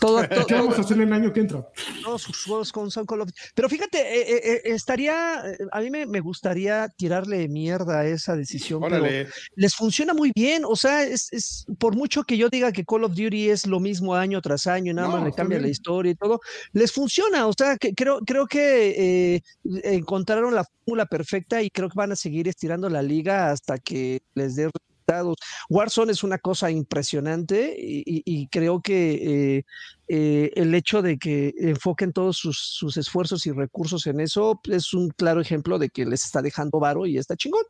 [0.00, 1.66] ¿Qué vamos a hacer el año que entra?
[2.02, 5.90] Todos sus juegos con Son Call of Pero fíjate, eh, eh, eh, estaría, a mí
[5.90, 8.80] me, gustaría tirarle mierda a esa decisión.
[8.80, 9.04] Pero
[9.56, 10.64] les funciona muy bien.
[10.64, 14.14] O sea, es, por mucho que yo diga que Call of Duty es lo mismo
[14.14, 16.40] año tras año, nada más le cambia la historia y todo,
[16.72, 17.46] les funciona.
[17.46, 22.16] O sea, que creo, creo que encontraron la fórmula perfecta y creo que van a
[22.16, 24.70] seguir estirando la liga hasta que les dé
[25.68, 29.64] Warzone es una cosa impresionante y, creo que eh,
[30.08, 35.08] eh, el hecho de que enfoquen todos sus, esfuerzos y recursos en eso es un
[35.10, 37.64] claro ejemplo de que les está dejando varo y está chingón.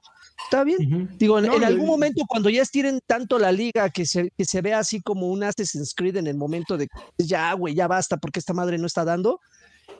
[0.45, 1.17] Está bien.
[1.19, 4.79] Digo, en, algún momento cuando ya estiren tanto la liga que se, que se vea
[4.79, 8.55] así como un Assassin's Creed en el momento de ya, güey, ya basta porque esta
[8.55, 9.41] madre no está dando,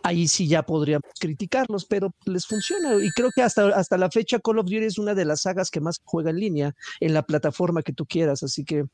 [0.09, 2.95] ahí sí ya podríamos criticarlos, pero les funciona.
[3.03, 5.71] Y creo que hasta, hasta la fecha Call of Duty es una de las sagas
[5.71, 8.85] que más juega en línea en la plataforma que tú quieras, así que...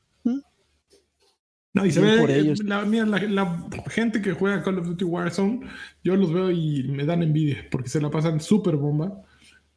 [1.73, 5.67] No, y se ve, eh, la, la, gente que juega Call of Duty Warzone,
[6.05, 9.21] yo los veo y me dan envidia, porque se la pasan súper bomba.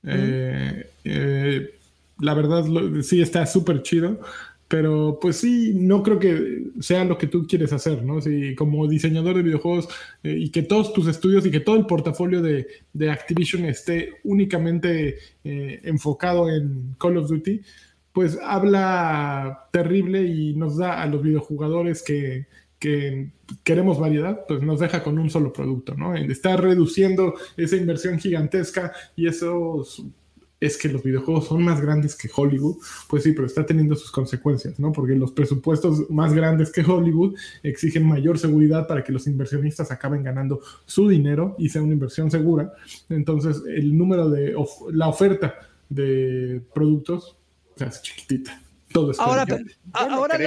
[0.04, 1.74] Eh, eh,
[2.20, 2.64] la verdad,
[3.02, 4.20] sí está súper chido.
[4.68, 8.20] Pero pues sí, no creo que sea lo que tú quieres hacer, ¿no?
[8.20, 9.88] Si como diseñador de videojuegos
[10.22, 12.66] eh, y que todos tus estudios y que todo el portafolio de,
[13.10, 17.62] Activision esté únicamente eh, enfocado en Call of Duty,
[18.12, 22.46] pues habla terrible y nos da a los videojugadores que,
[22.78, 23.30] que
[23.64, 26.14] queremos variedad, pues nos deja con un solo producto, ¿no?
[26.14, 30.04] Está reduciendo esa inversión gigantesca y esos
[30.60, 34.10] es que los videojuegos son más grandes que Hollywood, pues sí, pero está teniendo sus
[34.10, 34.92] consecuencias, ¿no?
[34.92, 40.22] Porque los presupuestos más grandes que Hollywood exigen mayor seguridad para que los inversionistas acaben
[40.22, 42.72] ganando su dinero y sea una inversión segura.
[43.08, 44.54] Entonces, el número de
[44.92, 45.54] la oferta
[45.88, 47.36] de productos
[47.76, 48.60] se hace chiquitita.
[48.92, 49.44] Todo ahora,
[49.92, 50.38] ahora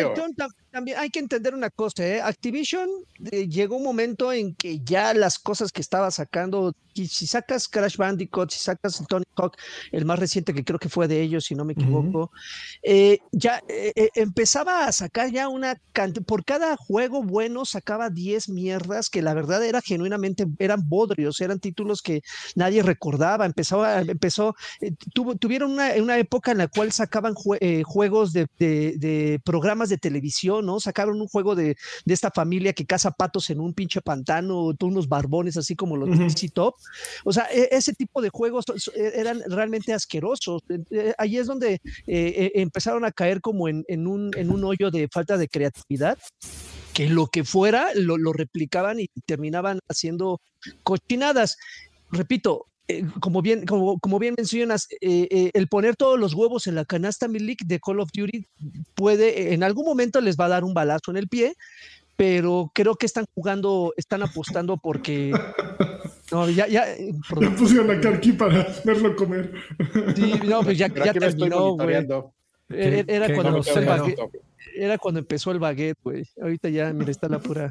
[0.71, 2.21] también hay que entender una cosa, ¿eh?
[2.21, 2.89] Activision
[3.31, 7.67] eh, llegó un momento en que ya las cosas que estaba sacando, y si sacas
[7.67, 9.57] Crash Bandicoot, si sacas Tony Hawk,
[9.91, 12.31] el más reciente que creo que fue de ellos, si no me equivoco,
[12.83, 13.61] eh, ya
[14.15, 19.33] empezaba a sacar ya una cantidad, por cada juego bueno sacaba 10 mierdas que la
[19.33, 22.21] verdad era genuinamente, eran bodrios, eran títulos que
[22.55, 24.55] nadie recordaba, empezó, empezó
[25.13, 30.79] tuvieron una, una, época en la cual sacaban juegos de, de programas de televisión, ¿no?
[30.79, 35.57] Sacaron un juego de, esta familia que caza patos en un pinche pantano, unos barbones
[35.57, 36.75] así como los de Top.
[37.23, 40.63] O sea, e, ese tipo de juegos e, eran realmente asquerosos.
[40.89, 45.07] E, ahí es donde eh, empezaron a caer como en, un, en un hoyo de
[45.07, 46.17] falta de creatividad
[46.93, 50.41] que lo que fuera lo, lo, replicaban y terminaban haciendo
[50.83, 51.57] cochinadas.
[52.11, 56.67] Repito, eh, como, bien, como, como bien mencionas, eh, eh, el poner todos los huevos
[56.67, 58.47] en la canasta Milik de Call of Duty
[58.95, 61.55] puede, en algún momento les va a dar un balazo en el pie,
[62.17, 65.31] pero creo que están jugando, están apostando porque
[66.31, 66.85] No, ya, ya.
[67.39, 69.51] Me pusieron a Karki para verlo comer.
[70.15, 72.07] Sí, no, pues ya, ya terminó, güey.
[72.69, 74.19] Era, cuando empezó el baguette,
[74.75, 76.25] era cuando empezó el baguette, güey.
[76.41, 77.69] Ahorita ya, mira, está la pura,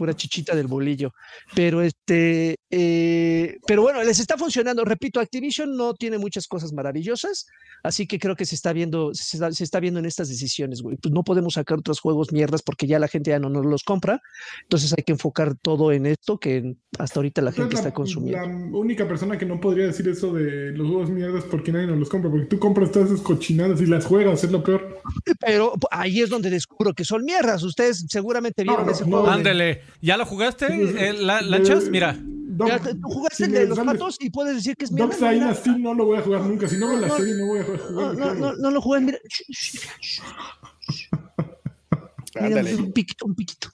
[0.00, 1.12] pura chichita del bolillo.
[1.54, 4.82] Pero este, eh, pero bueno, les está funcionando.
[4.82, 7.44] Repito, Activision no tiene muchas cosas maravillosas,
[7.82, 10.96] así que creo que se está viendo, se está, viendo en estas decisiones, güey.
[10.96, 13.82] Pues no podemos sacar otros juegos mierdas porque ya la gente ya no nos los
[13.82, 14.22] compra.
[14.62, 18.40] Entonces hay que enfocar todo en esto que hasta ahorita la gente está consumiendo.
[18.40, 21.98] La única persona que no podría decir eso de los juegos mierdas porque nadie nos
[21.98, 25.02] los compra, porque tú compras todas esas cochinadas y las juegas, es lo peor.
[25.40, 27.62] Pero ahí es donde descubro que son mierdas.
[27.64, 29.28] Ustedes seguramente vieron ese juego.
[29.28, 29.82] Ándele.
[30.00, 30.66] ¿Ya lo jugaste?
[30.68, 31.88] Eh, ¿La, ¿Lanchas?
[31.88, 32.14] Mira.
[32.14, 32.66] tú
[33.02, 35.14] jugaste el de los patos y puedes decir que es mierda.
[35.14, 36.68] Dogs Dynasty no lo voy a jugar nunca.
[36.68, 37.80] Si no veo la serie, no voy a jugar.
[37.90, 39.00] No, no, no, lo jugué.
[39.00, 39.18] Mira.
[42.40, 43.68] mira un piquito, un piquito.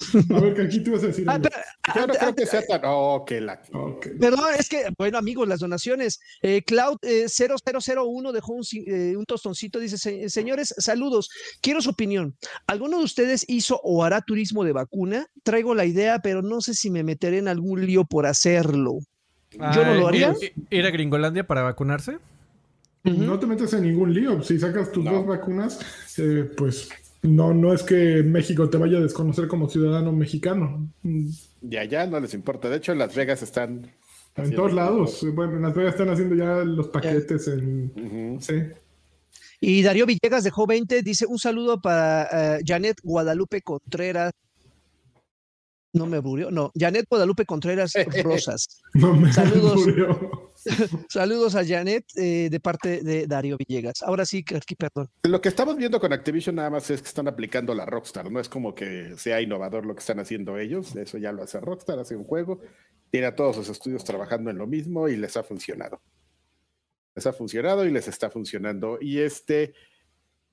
[0.34, 1.24] A ver, aquí tú vas a decir.
[1.28, 1.40] Ah,
[1.94, 2.80] Yo no creo que sea tan.
[2.84, 3.60] Oh, que la.
[4.20, 6.20] Perdón, es que, bueno, amigos, las donaciones.
[6.42, 9.78] Eh, Cloud 0001 eh, dejó un, eh, un tostoncito.
[9.78, 11.30] Dice: Señores, saludos.
[11.60, 12.36] Quiero su opinión.
[12.66, 15.26] ¿Alguno de ustedes hizo o hará turismo de vacuna?
[15.42, 18.98] Traigo la idea, pero no sé si me meteré en algún lío por hacerlo.
[19.50, 20.34] Yo no lo haría.
[20.70, 22.18] ¿Ir a Gringolandia para vacunarse?
[23.04, 24.42] No te metes en ningún lío.
[24.42, 25.80] Si sacas tus dos vacunas,
[26.56, 26.90] pues
[27.22, 30.88] no, no es que México te vaya a desconocer como ciudadano mexicano.
[31.02, 32.68] Y allá no les importa.
[32.68, 33.90] De hecho, en Las Vegas están.
[34.36, 35.26] En todos lados.
[35.34, 38.38] Bueno, en Las Vegas están haciendo ya los paquetes en.
[38.40, 38.54] Sí.
[39.60, 41.02] Y Darío Villegas dejó 20.
[41.02, 44.32] Dice: Un saludo para eh, Janet Guadalupe Contreras.
[45.92, 46.52] No me aburrió.
[46.52, 47.92] No, Janet Guadalupe Contreras
[48.22, 48.80] Rosas.
[48.94, 49.80] no me Saludos.
[51.08, 54.02] Saludos a Janet eh, de parte de Darío Villegas.
[54.02, 55.08] Ahora sí, aquí perdón.
[55.24, 58.30] Lo que estamos viendo con Activision nada más es que están aplicando la Rockstar.
[58.30, 60.94] No es como que sea innovador lo que están haciendo ellos.
[60.96, 62.60] Eso ya lo hace Rockstar, hace un juego.
[63.10, 66.00] Tiene a todos sus estudios trabajando en lo mismo y les ha funcionado.
[67.14, 68.98] Les ha funcionado y les está funcionando.
[69.00, 69.74] Y este,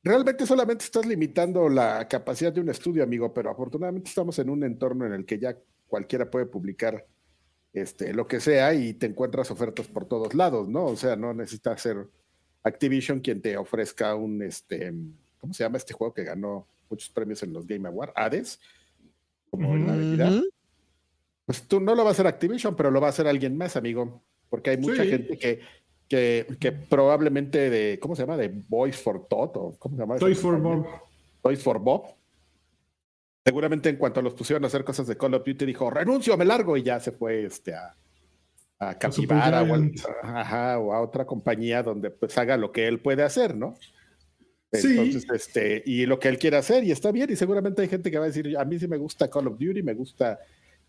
[0.04, 4.64] realmente solamente estás limitando la capacidad de un estudio, amigo, pero afortunadamente estamos en un
[4.64, 5.58] entorno en el que ya
[5.88, 7.06] cualquiera puede publicar
[7.76, 10.86] este, lo que sea y te encuentras ofertas por todos lados, ¿no?
[10.86, 12.08] O sea, no necesitas ser
[12.64, 14.94] Activision quien te ofrezca un, este,
[15.40, 18.14] ¿cómo se llama este juego que ganó muchos premios en los Game Awards?
[18.16, 18.60] Hades,
[19.50, 20.42] como en la habilidad.
[21.46, 23.76] Pues tú no lo va a hacer Activision, pero lo va a hacer alguien más,
[23.76, 25.60] amigo, porque hay mucha gente que,
[26.08, 28.38] que, que, probablemente de, ¿cómo se llama?
[28.38, 30.18] De Boys for Tot o ¿cómo se llama?
[30.18, 30.88] Toys for Bob.
[31.44, 32.16] Toys for Bob
[33.46, 36.46] seguramente en cuanto los pusieron a hacer cosas de Call of Duty dijo, renuncio, me
[36.46, 37.96] largo y ya se fue este, a,
[38.80, 43.56] a Capivara o, o, a otra compañía donde pues haga lo que él puede hacer,
[43.56, 43.76] ¿no?
[44.72, 48.12] Entonces, este, y lo que él quiere hacer, y está bien, y seguramente hay gente
[48.12, 50.40] que va a decir, a mí sí me gusta Call of Duty, me gusta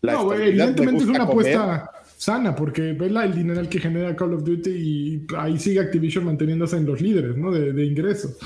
[0.01, 4.43] la No, evidentemente es una apuesta sana, porque ve el dinero que genera Call of
[4.43, 7.51] Duty y ahí sigue Activision manteniéndose en los líderes, ¿no?
[7.51, 8.37] De, de ingresos.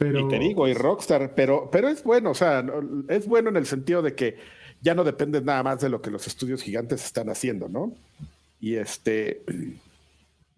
[0.00, 2.64] Y te digo, y Rockstar, pero, pero es bueno, o sea,
[3.08, 4.36] es bueno en el sentido de que
[4.80, 7.94] ya no depende nada más de lo que los estudios gigantes están haciendo, ¿no?
[8.60, 9.42] Y este.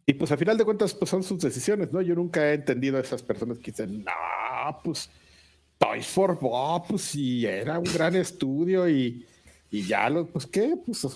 [0.07, 2.01] Y pues a final de cuentas, pues son sus decisiones, ¿no?
[2.01, 5.11] Yo nunca he entendido a esas personas que dicen, no, pues
[5.78, 9.26] Toys for Bob, pues sí, era un gran estudio y,
[9.70, 11.07] y ya lo, pues qué, pues,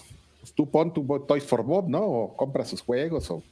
[0.40, 2.02] pues, tú pon tu Toys for Bob, ¿no?
[2.02, 3.42] O compra sus juegos o.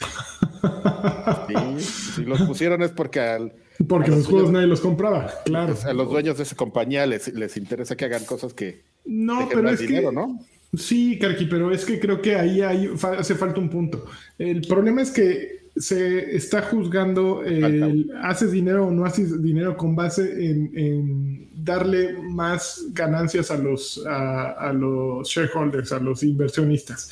[1.78, 3.52] si los pusieron es porque al
[3.88, 5.76] porque los, juegos nadie los compraba, claro.
[5.84, 8.82] a los dueños de esa compañía les, les interesa que hagan cosas que.
[9.04, 10.14] No, pero es dinero, que.
[10.14, 10.40] ¿no?
[10.76, 14.06] Sí, Karki, pero es que creo que ahí hay, hace falta un punto.
[14.38, 19.96] El problema es que se está juzgando el, haces dinero o no haces dinero con
[19.96, 27.10] base en, darle más ganancias a los, a los shareholders, a los inversionistas.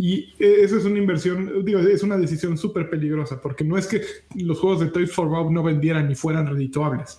[0.00, 4.02] Y esa es una inversión, digo, es una decisión súper peligrosa, porque no es que
[4.36, 7.18] los juegos de Toys for Bob no vendieran ni fueran redituables.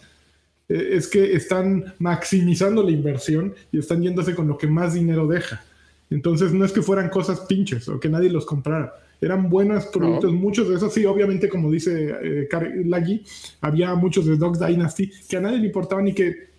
[0.70, 5.28] E, es que están maximizando la inversión y están yéndose con lo que más dinero
[5.28, 5.62] deja.
[6.10, 8.94] Entonces no es que fueran cosas pinches o que nadie los comprara.
[9.20, 12.48] Eran buenos productos, muchos de esos sí, obviamente como dice eh,
[12.86, 13.22] Laggy,
[13.60, 16.52] había muchos de Dogs Dynasty que a nadie le importaban y que,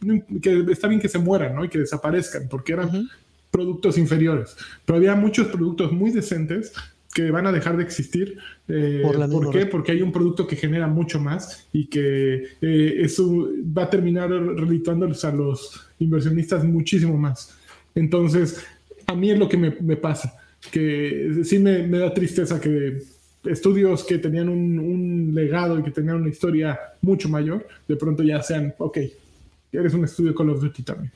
[0.42, 1.64] que está bien que se mueran ¿no?
[1.64, 3.08] y que desaparezcan, porque eran
[3.50, 4.56] productos inferiores.
[4.84, 6.72] Pero había muchos productos muy decentes
[7.12, 8.38] que van a dejar de existir.
[8.68, 9.66] Eh, Por, qué?
[9.66, 14.30] Porque hay un producto que genera mucho más y que eh, eso va a terminar
[14.30, 17.56] redituándoles a los inversionistas muchísimo más.
[17.94, 18.64] Entonces,
[19.06, 20.34] a mí es lo que me, pasa,
[20.70, 23.02] que sí me, da tristeza que
[23.44, 28.22] estudios que tenían un, un, legado y que tenían una historia mucho mayor, de pronto
[28.22, 28.98] ya sean, ok,
[29.72, 31.12] eres un estudio Call of Duty también.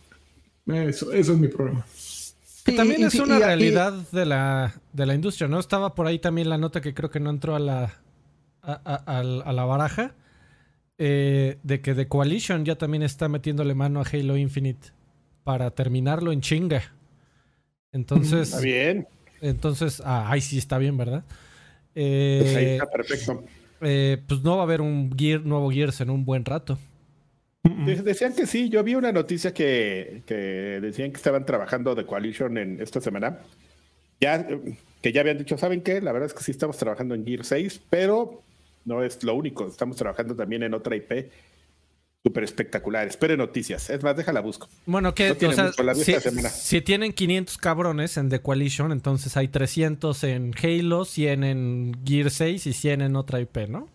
[0.67, 1.85] Eso, eso es mi problema.
[2.65, 5.61] Que también es una realidad de, la, de la industria, ¿no?
[5.61, 8.01] Estaba por ahí también la nota que creo que no entró a la,
[8.63, 10.15] a, la baraja.
[10.97, 14.89] Eh, de que The Coalition ya también está metiéndole mano a Halo Infinite
[15.43, 16.95] para terminarlo en chinga.
[17.93, 18.49] Entonces.
[18.49, 19.09] Está bien.
[19.41, 21.25] Entonces, ah, ahí sí está bien, ¿verdad?
[21.93, 23.45] pues ahí está perfecto.
[23.83, 26.79] Eh, pues no va a haber un Gear, nuevo Gears en un buen rato.
[27.65, 30.23] Decían que sí, yo vi una noticia que,
[30.83, 33.39] decían que estaban trabajando de Coalition en esta semana.
[34.21, 34.47] Ya,
[35.01, 36.01] que ya habían dicho, ¿saben qué?
[36.01, 38.43] La verdad es que sí estamos trabajando en Gear 6, pero
[38.85, 39.67] no es lo único.
[39.67, 41.31] Estamos trabajando también en otra IP
[42.25, 43.07] súper espectacular.
[43.07, 43.91] Espere noticias.
[43.91, 44.69] Es más, déjala busco.
[44.87, 45.35] Bueno, que
[46.51, 52.31] si, tienen 500 cabrones en The Coalition, entonces hay 300 en Halo, 100 en Gear
[52.31, 53.89] 6 y 100 en otra IP, ¿no?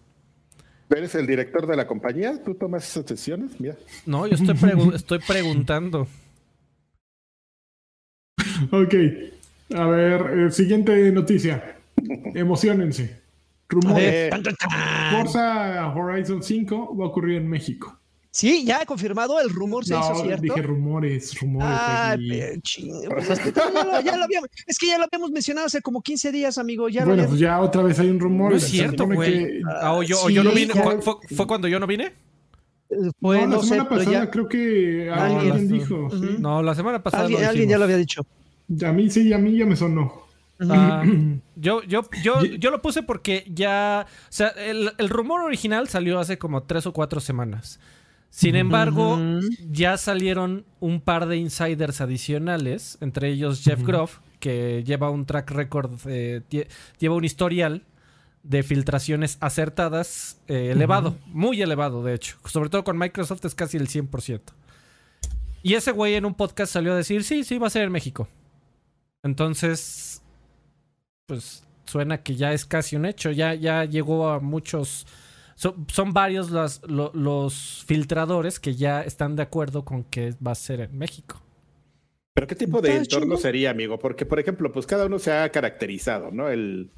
[0.89, 2.43] ¿Eres el director de la compañía?
[2.43, 3.59] ¿Tú tomas esas decisiones?
[3.59, 3.75] Mira.
[4.05, 4.55] No, yo estoy,
[4.95, 6.07] estoy preguntando.
[8.71, 8.95] Ok.
[9.75, 11.77] A ver, eh, siguiente noticia.
[12.33, 13.19] Emocionense.
[13.67, 14.33] Rumores.
[15.11, 17.98] Forza Horizon 5 va a ocurrir en México.
[18.31, 20.43] Sí, ya he confirmado, el rumor se hizo cierto.
[20.43, 21.67] Dije rumores, rumores.
[21.67, 23.51] Ah, es, que
[24.03, 26.89] ya lo, habíamos, es que ya lo habíamos mencionado hace como 15 días, amigo.
[26.89, 28.51] Ya bueno, pues ya otra vez hay un rumor.
[28.51, 29.61] No es cierto, güey.
[29.81, 30.73] Ah, o yo, yo no vine.
[31.01, 32.13] ¿Fue, cuando yo no vine?
[33.19, 36.09] no, la semana pasada creo que alguien, dijo.
[36.39, 37.23] No, la semana pasada.
[37.23, 38.23] Alguien, ya lo había dicho.
[38.85, 40.21] A mí sí, a mí ya me sonó.
[40.59, 41.03] Ah,
[41.55, 44.05] yo, yo, yo, yo lo puse porque ya.
[44.05, 47.79] O sea, el, el rumor original salió hace como tres o cuatro semanas.
[48.29, 49.19] Sin embargo,
[49.69, 55.51] ya salieron un par de insiders adicionales, entre ellos Jeff Groff, que lleva un track
[55.51, 55.91] record,
[56.99, 57.83] lleva un historial
[58.43, 62.37] de filtraciones acertadas eh, elevado, muy elevado de hecho.
[62.45, 64.41] Sobre todo con Microsoft es casi el 100%.
[65.61, 67.91] Y ese güey en un podcast salió a decir, sí, sí, va a ser en
[67.91, 68.29] México.
[69.23, 70.21] Entonces,
[71.25, 75.05] pues suena que ya es casi un hecho, ya, ya llegó a muchos
[75.59, 80.79] son, varios los, los, filtradores que ya están de acuerdo con que va a ser
[80.79, 81.41] en México.
[82.33, 83.99] Pero ¿qué tipo de entorno sería, amigo?
[83.99, 86.47] Porque, por ejemplo, pues cada uno se ha caracterizado, ¿no?
[86.47, 86.91] El,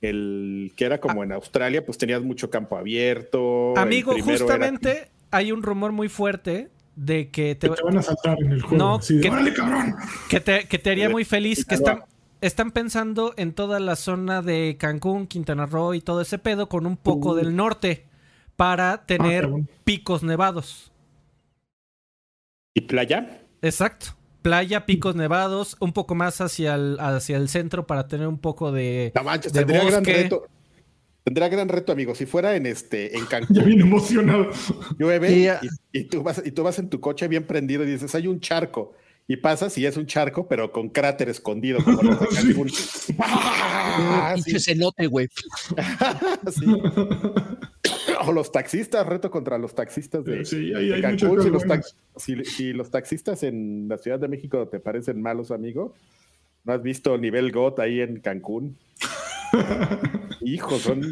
[0.00, 1.24] el que era como ah.
[1.24, 3.76] en Australia, pues tenías mucho campo abierto.
[3.76, 8.62] Amigo, justamente hay un rumor muy fuerte de que te, van a saltar en el
[8.62, 8.76] juego.
[8.76, 8.98] No,
[10.28, 12.02] que, te, que te haría muy feliz, que están,
[12.40, 16.86] están pensando en toda la zona de Cancún, Quintana Roo y todo ese pedo con
[16.86, 18.06] un poco del norte
[18.56, 19.48] para ah, tener
[19.84, 20.92] picos nevados.
[22.74, 23.42] ¿Y playa?
[23.62, 24.16] Exacto.
[24.42, 28.72] Playa, picos nevados, un poco más hacia el, hacia el centro para tener un poco
[28.72, 29.12] de,
[29.52, 30.46] tendría gran reto.
[31.22, 32.14] Tendría gran reto, amigo.
[32.14, 33.56] Si fuera en este en Cancún.
[33.56, 34.48] Ya bien emocionado.
[34.98, 35.60] Llueve
[35.92, 38.40] y, tú vas, y tú vas en tu coche bien prendido y dices, hay un
[38.40, 38.94] charco
[39.30, 42.68] y pasas y es un charco, pero con cráter escondido, como los de Cancún.
[43.20, 44.34] ¡Ah!
[45.08, 45.28] Güey.
[48.26, 51.44] o los taxistas, reto contra los taxistas de, sí, hay Cancún.
[51.44, 51.48] Si
[52.34, 55.94] los, si, los, taxistas en la Ciudad de México te parecen malos, amigo,
[56.64, 58.78] ¿no has visto nivel GOT ahí en Cancún?
[60.40, 61.08] Hijo, son...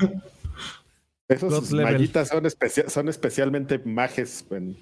[1.28, 2.42] Esos mallitas son,
[2.88, 4.76] son especialmente majes en,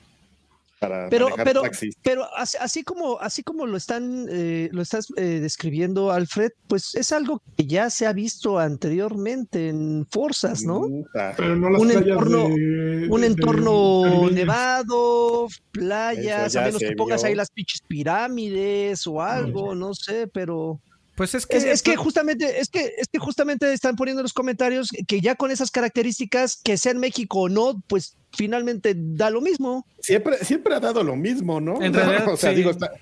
[0.79, 1.63] pero, pero,
[2.03, 7.13] pero así, como, así como lo están, eh, lo estás eh, describiendo, Alfred, pues es
[7.13, 10.81] algo que ya se ha visto anteriormente en Forzas, ¿no?
[10.81, 19.23] un entorno, un entorno nevado, playas, a menos que pongas ahí las pinches pirámides o
[19.23, 20.81] algo, no sé, pero.
[21.17, 24.35] Pues es que, es, que justamente, es que, es que justamente están poniendo en los
[24.35, 29.31] comentarios que ya con esas características, que sea en México o no, pues finalmente da
[29.31, 29.87] lo mismo.
[30.01, 31.81] Siempre, siempre ha dado lo mismo, ¿no?
[31.81, 32.93] En realidad, o sea, digo, está,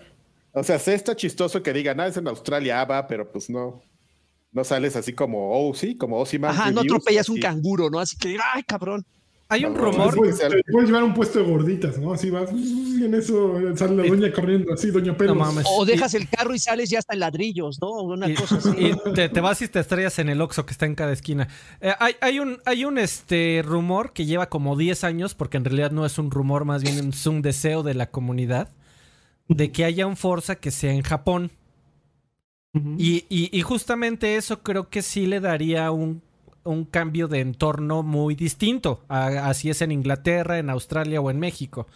[0.53, 3.51] o sea, se está chistoso que digan, ah, es en Australia, ah, va, pero pues
[3.51, 3.83] no.
[4.53, 6.53] No sales así como, oh, sí, como Ossiman.
[6.53, 7.99] Ajá, no atropellas un canguro, ¿no?
[7.99, 9.05] Así que, ay, cabrón.
[9.55, 10.17] Hay un rumor.
[10.17, 10.43] Puedes,
[10.73, 12.13] puedes, llevar un puesto de gorditas, ¿no?
[12.13, 15.37] Así vas y en eso sale la doña corriendo, así, doña Pedro.
[15.67, 18.03] o dejas el carro y sales ya hasta en ladrillos, ¿no?
[18.03, 18.71] Una cosa así.
[18.77, 21.47] Y te, vas y te estrellas en el Oxxo que está en cada esquina.
[21.81, 25.65] Eh, hay, hay, un, hay un este, rumor que lleva como 10 años, porque en
[25.65, 28.71] realidad no es un rumor, más bien es un deseo de la comunidad,
[29.47, 31.53] de que haya un Forza que sea en Japón.
[32.99, 36.23] y, y justamente eso creo que sí le daría un
[36.65, 39.05] un cambio de entorno muy distinto.
[39.09, 41.87] así es en Inglaterra, en Australia o en México.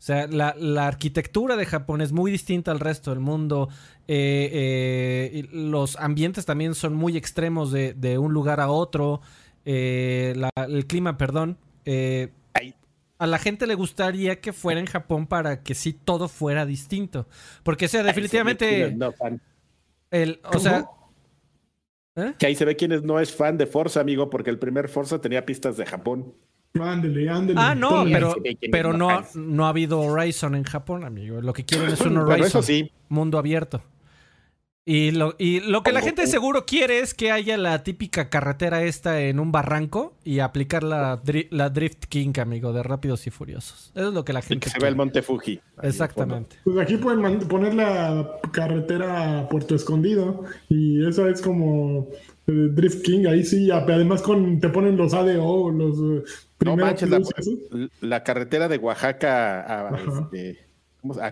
[0.00, 3.68] O sea, la, arquitectura de Japón es muy distinta al resto del mundo.
[4.08, 9.20] Eh, eh, los ambientes también son muy extremos de, un lugar a otro.
[9.66, 11.58] Eh, el clima, perdón.
[13.18, 17.26] a la gente le gustaría que fuera en Japón para que sí todo fuera distinto.
[17.62, 18.96] Porque, o sea, definitivamente...
[20.10, 20.88] El, o sea.
[22.16, 22.34] ¿Eh?
[22.38, 25.20] Que ahí se ve quién no es fan de Forza, amigo, porque el primer Forza
[25.20, 26.34] tenía pistas de Japón.
[26.78, 27.60] Ándele, ándele.
[27.60, 28.34] Ah, no, pero,
[28.70, 31.40] pero no, no ha habido Horizon en Japón, amigo.
[31.40, 32.62] Lo que quieren es un Horizon.
[32.62, 32.92] sí.
[33.08, 33.82] Mundo abierto.
[34.86, 38.82] Y lo, y lo que la gente seguro quiere es que haya la típica carretera
[38.82, 41.20] esta en un barranco y aplicar la,
[41.50, 43.92] la Drift King, amigo, de Rápidos y Furiosos.
[43.94, 45.60] Eso es lo que la gente y que se ve el Monte Fuji.
[45.82, 46.56] Exactamente.
[46.64, 52.08] Pues aquí pueden poner la carretera a Puerto Escondido y esa es como
[52.46, 56.24] eh, Drift King, ahí sí, además con te ponen los ADO, los eh,
[56.64, 57.10] no manches,
[58.00, 60.58] la, carretera de Oaxaca a, este,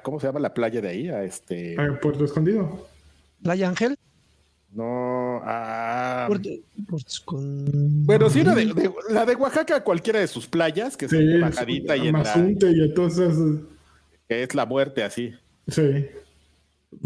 [0.03, 1.09] ¿cómo, se llama la playa de ahí?
[1.09, 2.87] A este a Puerto Escondido.
[3.43, 3.97] ¿Playa Ángel?
[4.73, 6.29] No, ah.
[7.81, 11.97] Bueno, sí, la de, la de Oaxaca, cualquiera de sus playas, que se ve bajadita
[11.97, 13.35] y en la, y entonces
[14.29, 15.33] Que es la muerte así.
[15.69, 16.07] Sí.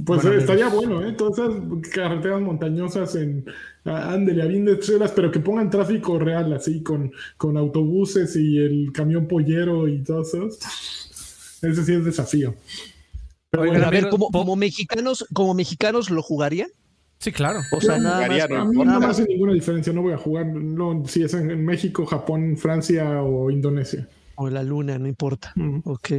[0.04, 1.12] Pues estaría bueno, ¿eh?
[1.12, 1.60] Todas esas
[1.92, 3.44] carreteras montañosas en
[3.84, 8.92] Ándele, bien de estrellas, pero que pongan tráfico real, así, con, con autobuses y el
[8.92, 10.46] camión pollero y todo eso.
[10.46, 12.54] Ese sí es desafío.
[13.52, 16.68] Pero a ver, como, mexicanos, como mexicanos lo jugarían.
[17.18, 17.60] Sí, claro.
[17.70, 20.46] O sea, nada más, a mí no me hace ninguna diferencia, no voy a jugar
[20.46, 24.08] no, si es en México, Japón, Francia o Indonesia.
[24.36, 25.52] O la luna, no importa.
[25.84, 26.12] Ok.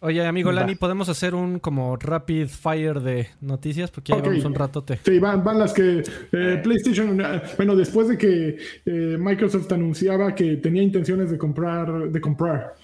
[0.00, 3.90] Oye, amigo Lani, ¿podemos hacer un como rapid fire de noticias?
[3.92, 4.98] Porque ya llevamos un ratote.
[5.02, 6.02] Sí, van, van las que
[6.32, 12.10] eh, PlayStation, eh, bueno, después de que eh, Microsoft anunciaba que tenía intenciones de comprar,
[12.10, 12.74] de comprar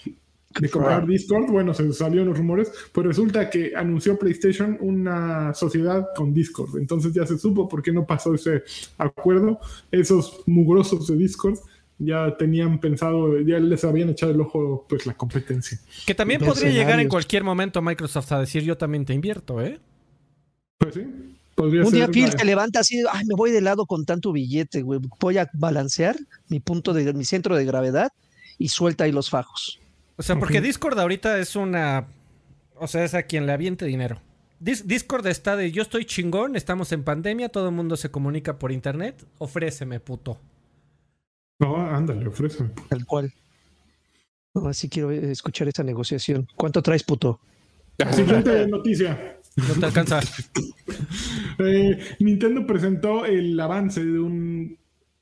[0.58, 6.08] de comprar Discord, bueno, se salieron los rumores, pues resulta que anunció PlayStation una sociedad
[6.16, 6.78] con Discord.
[6.78, 8.64] Entonces ya se supo por qué no pasó ese
[8.98, 9.60] acuerdo.
[9.92, 11.58] Esos mugrosos de Discord
[11.98, 15.78] ya tenían pensado, ya les habían echado el ojo pues la competencia.
[16.06, 19.78] Que también podría llegar en cualquier momento Microsoft a decir yo también te invierto, ¿eh?
[20.78, 21.02] Pues sí.
[21.58, 24.98] un día Phil se levanta así, ay, me voy de lado con tanto billete, güey.
[25.20, 26.16] Voy a balancear
[26.48, 28.10] mi punto de mi centro de gravedad
[28.58, 29.78] y suelta ahí los fajos.
[30.20, 32.06] O sea, porque Discord ahorita es una.
[32.74, 34.20] O sea, es a quien le aviente dinero.
[34.58, 38.70] Discord está de yo estoy chingón, estamos en pandemia, todo el mundo se comunica por
[38.70, 39.24] internet.
[39.38, 40.38] Ofréceme, puto.
[41.58, 42.68] No, ándale, ofréceme.
[42.90, 43.32] Tal cual.
[44.52, 46.46] No, así quiero escuchar esta negociación.
[46.54, 47.40] ¿Cuánto traes, puto?
[48.12, 49.38] Siguiente noticia.
[49.56, 50.20] No te alcanza.
[51.58, 54.78] Eh, Nintendo presentó el avance de un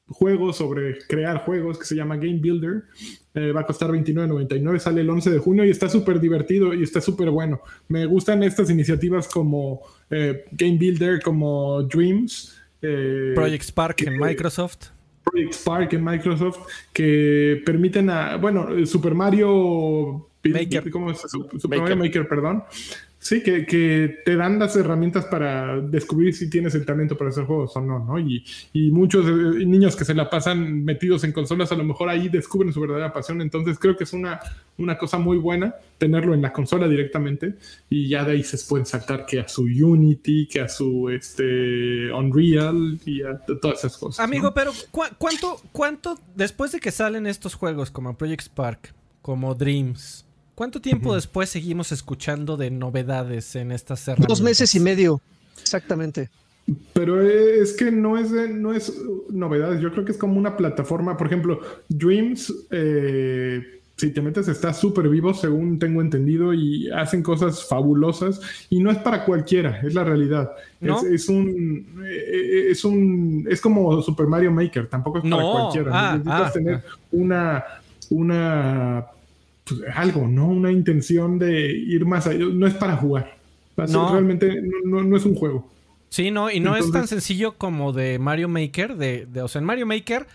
[0.06, 2.84] juego sobre crear juegos que se llama Game Builder.
[3.38, 6.82] Eh, va a costar $29.99, sale el 11 de junio y está súper divertido y
[6.82, 7.60] está súper bueno.
[7.86, 9.80] Me gustan estas iniciativas como
[10.10, 12.60] eh, Game Builder, como Dreams.
[12.82, 14.88] Eh, Project Spark en Microsoft.
[15.22, 16.58] Project Spark en Microsoft,
[16.92, 20.90] que permiten a, bueno, Super Mario Maker.
[20.90, 21.20] ¿cómo es?
[21.20, 22.64] Super Mario Maker, perdón.
[23.20, 27.76] Sí, que, te dan las herramientas para descubrir si tienes el talento para hacer juegos
[27.76, 28.18] o no, ¿no?
[28.18, 32.08] Y, y muchos eh, niños que se la pasan metidos en consolas, a lo mejor
[32.08, 33.42] ahí descubren su verdadera pasión.
[33.42, 34.38] Entonces creo que es una,
[34.76, 37.56] una cosa muy buena tenerlo en la consola directamente
[37.90, 42.12] y ya de ahí se pueden saltar que a su Unity, que a su este,
[42.12, 44.24] Unreal y a todas esas cosas.
[44.24, 44.70] Amigo, pero
[45.18, 50.24] cuánto, ¿cuánto después de que salen estos juegos como Project Spark, como Dreams,
[50.58, 54.38] ¿Cuánto tiempo después seguimos escuchando de novedades en estas herramientas?
[54.38, 55.20] Dos meses y medio,
[55.62, 56.30] exactamente.
[56.94, 58.92] Pero es que no es, no es
[59.30, 64.48] novedades, yo creo que es como una plataforma, por ejemplo, Dreams, eh, si te metes
[64.48, 69.80] está súper vivo, según tengo entendido, y hacen cosas fabulosas, y no es para cualquiera,
[69.82, 70.50] es la realidad.
[70.80, 75.90] Es, un, eh, es un, es como Super Mario Maker, tampoco es para cualquiera.
[75.94, 76.96] Ah, Necesitas ah, tener ah.
[77.12, 77.64] una,
[78.10, 79.06] una
[79.68, 80.48] pues, algo, ¿no?
[80.48, 82.44] Una intención de ir más allá.
[82.44, 83.36] No es para jugar.
[83.88, 84.12] No.
[84.12, 85.70] Realmente no, es un juego.
[86.08, 88.96] Sí, no, y no es tan sencillo como de Mario Maker.
[88.96, 90.26] De, de o sea, en Mario Maker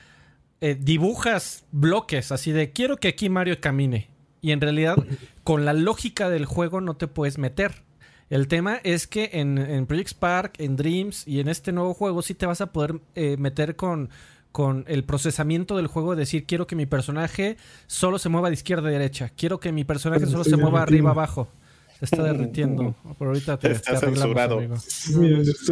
[0.65, 4.07] eh, dibujas bloques así de quiero que aquí Mario camine.
[4.39, 4.95] Y en realidad,
[5.43, 7.83] con la lógica del juego no te puedes meter.
[8.29, 12.21] El tema es que en, en Project Spark, en Dreams y en este nuevo juego
[12.21, 14.09] sí te vas a poder eh, meter con
[14.53, 18.87] con el procesamiento del juego, decir, quiero que mi personaje solo se mueva de izquierda
[18.87, 21.49] a derecha, quiero que mi personaje solo se mueva arriba abajo.
[21.97, 22.95] Se está derritiendo.
[23.17, 24.61] Por ahorita te, está censurado.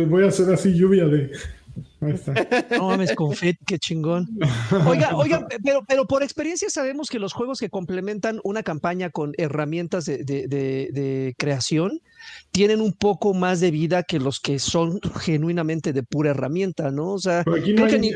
[0.08, 1.32] voy a hacer así lluvia de
[2.72, 4.28] no mames, confet, qué chingón.
[4.88, 9.34] Oiga, oiga, pero, pero por experiencia sabemos que los juegos que complementan una campaña con
[9.38, 12.02] herramientas de, creación
[12.52, 17.14] tienen un poco más de vida que los que son genuinamente de pura herramienta, ¿no?
[17.14, 18.12] O sea, creo que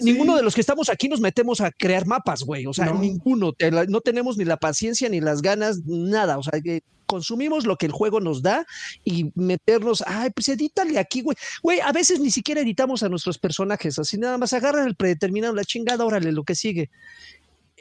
[0.00, 2.66] ninguno de los que estamos aquí nos metemos a crear mapas, güey.
[2.66, 3.52] O sea, ninguno.
[3.88, 6.38] No tenemos ni la paciencia ni las ganas, nada.
[6.38, 6.82] O sea, que
[7.14, 8.66] consumimos lo que el juego nos da
[9.04, 11.36] y meternos, ay, pues edítale aquí, güey.
[11.62, 15.54] Güey, a veces ni siquiera editamos a nuestros personajes, así nada más agarran el predeterminado,
[15.54, 16.90] la chingada, órale, lo que sigue.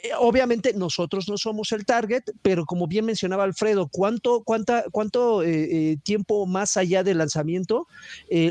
[0.04, 5.44] Eh, obviamente nosotros no somos el target, pero como bien mencionaba Alfredo, ¿cuánto, cuánta, cuánto
[5.44, 7.88] eh, eh, tiempo más allá del lanzamiento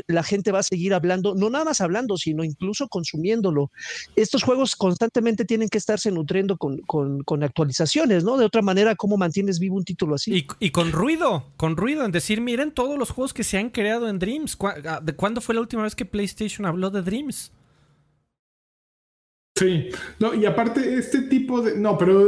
[0.07, 1.35] la gente va a seguir hablando?
[1.35, 3.69] No nada más hablando, sino incluso consumiéndolo.
[4.15, 8.37] Estos juegos constantemente tienen que estarse nutriendo con, con, actualizaciones, ¿no?
[8.37, 10.33] De otra manera, ¿cómo mantienes vivo un título así?
[10.33, 13.69] Y, y, con ruido, con ruido, en decir, miren todos los juegos que se han
[13.69, 14.57] creado en Dreams.
[14.85, 17.51] Ah, ¿De cuándo fue la última vez que PlayStation habló de Dreams?
[19.55, 19.89] Sí,
[20.19, 21.77] no, y aparte este tipo de...
[21.77, 22.27] No, pero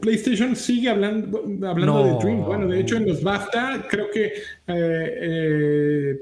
[0.00, 2.44] PlayStation sigue hablando, hablando de Dream.
[2.44, 4.32] Bueno, de hecho en los BAFTA creo que eh,
[4.68, 6.16] eh,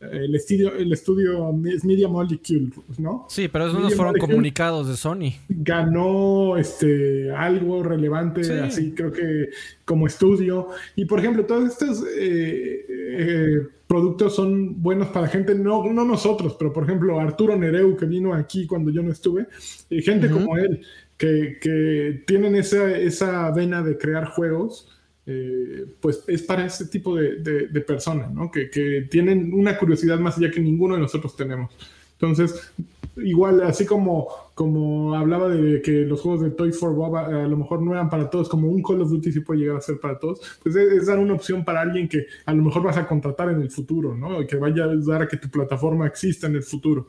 [0.00, 3.26] el estudio, el estudio es Media Molecule, ¿no?
[3.28, 5.32] Sí, pero esos no fueron comunicados de Sony.
[5.48, 9.48] Ganó este, algo relevante, así creo que
[9.84, 10.68] como estudio.
[10.94, 16.72] Y por ejemplo, todos estos eh, productos son buenos para gente, no, no nosotros, pero
[16.72, 19.48] por ejemplo Arturo Nereu que vino aquí cuando yo no estuve,
[19.88, 20.82] y gente como él
[21.16, 24.88] que, tienen esa, esa vena de crear juegos,
[25.30, 28.50] eh, pues es para ese tipo de, personas, ¿no?
[28.50, 31.70] Que, tienen una curiosidad más allá que ninguno de nosotros tenemos.
[32.12, 32.72] Entonces,
[33.18, 37.58] igual, así como, como hablaba de que los juegos de Toys for Bob a, lo
[37.58, 40.00] mejor no eran para todos, como un Call of Duty sí puede llegar a ser
[40.00, 43.06] para todos, pues es, dar una opción para alguien que a lo mejor vas a
[43.06, 44.46] contratar en el futuro, ¿no?
[44.46, 47.06] Que vaya a ayudar a que tu plataforma exista en el futuro.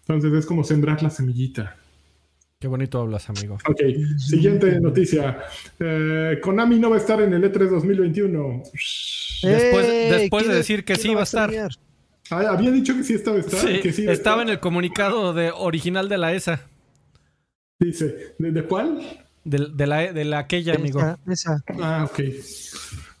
[0.00, 1.81] Entonces es como sembrar la semillita.
[2.62, 3.58] Qué bonito hablas, amigo.
[3.68, 3.80] Ok,
[4.18, 5.36] siguiente noticia.
[5.80, 8.62] Eh, Konami no va a estar en el E3 2021.
[9.42, 11.50] Después, después de decir que sí va a estar.
[12.30, 16.68] Ah, había dicho que sí estaba, estaba en el comunicado de, original de la ESA.
[17.80, 19.24] Dice, ¿de, cuál?
[19.42, 21.00] De, la, de la aquella, amigo.
[21.00, 22.20] Ah, ok.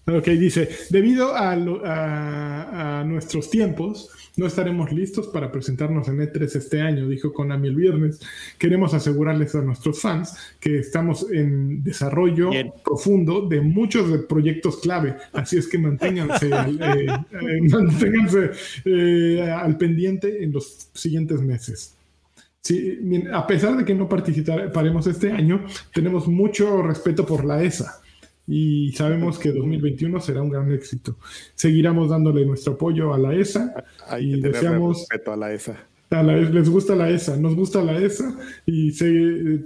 [0.04, 6.80] Ok, dice, debido a, a, nuestros tiempos, no estaremos listos para presentarnos en E3 este
[6.80, 8.20] año, dijo Konami el viernes.
[8.58, 12.50] Queremos asegurarles a nuestros fans que estamos en desarrollo
[12.84, 18.50] profundo de muchos proyectos clave, así es que manténganse, eh, eh, manténganse
[18.84, 21.94] eh, al pendiente en los siguientes meses.
[22.60, 22.98] Sí,
[23.32, 28.01] a pesar de que no participaremos este año, tenemos mucho respeto por la ESA
[28.54, 31.16] y sabemos que 2021 será un gran éxito.
[31.54, 33.72] Seguiremos dándole nuestro apoyo a la ESA
[34.20, 35.74] y deseamos respeto a la ESA.
[36.10, 38.36] les gusta la ESA, nos gusta la ESA
[38.66, 38.92] y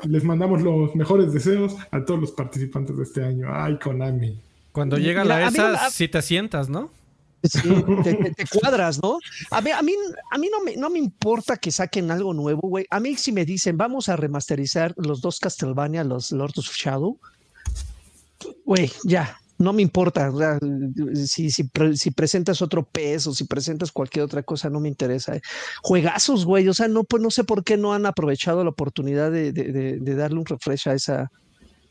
[0.07, 3.49] les mandamos los mejores deseos a todos los participantes de este año.
[3.51, 4.41] Ay, Konami.
[4.70, 6.93] Cuando llega la, ESA, si te sientas, ¿no?
[7.43, 7.68] Sí,
[8.05, 9.18] te, cuadras, ¿no?
[9.51, 9.95] A mí, a mí,
[10.30, 12.87] a mí no, me, no me importa que saquen algo nuevo, güey.
[12.91, 17.18] A mí si me dicen, vamos a remasterizar los dos Castlevania, los Lords of Shadow,
[18.64, 20.30] güey, ya, no me importa.
[21.26, 21.64] si, si,
[22.11, 25.38] presentas otro peso, si presentas cualquier otra cosa, no me interesa.
[25.82, 26.68] Juegazos, güey.
[26.68, 29.53] O sea, no, pues no sé por qué no han aprovechado la oportunidad de,
[30.16, 31.30] darle un refresh a esa,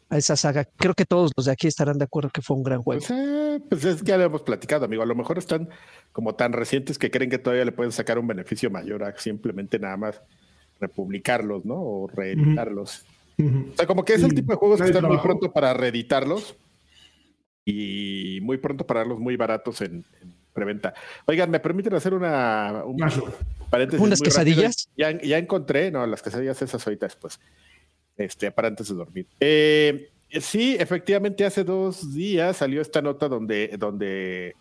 [0.09, 0.65] a esa saga.
[0.77, 3.01] Creo que todos los de aquí estarán de acuerdo que fue un gran juego.
[3.05, 5.01] Pues, eh, pues es ya lo hemos platicado, amigo.
[5.01, 5.69] A lo mejor están
[6.11, 9.79] como tan recientes que creen que todavía le pueden sacar un beneficio mayor a simplemente
[9.79, 10.21] nada más
[10.79, 11.75] republicarlos, ¿no?
[11.75, 13.05] O reeditarlos.
[13.37, 16.55] O sea, como que es el tipo de juegos que están muy pronto para reeditarlos
[17.65, 20.05] y muy pronto para darlos muy baratos en,
[20.53, 20.93] preventa.
[21.25, 22.97] Oigan, ¿me permiten hacer una un
[23.69, 24.03] paréntesis?
[24.03, 24.89] ¿Unas quesadillas?
[24.97, 27.39] Ya, ya, encontré, no, las quesadillas esas ahorita después,
[28.17, 29.27] este, para antes de dormir.
[29.39, 30.09] Eh,
[30.39, 34.55] sí, efectivamente, hace dos días salió esta nota donde, donde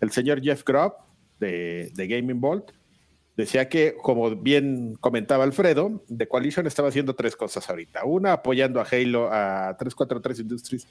[0.00, 0.92] el señor Jeff Grubb
[1.40, 2.72] de, de Gaming Vault
[3.38, 8.04] decía que, como bien comentaba Alfredo, The Coalition estaba haciendo tres cosas ahorita.
[8.04, 10.88] Una, apoyando a Halo, a 343 Industries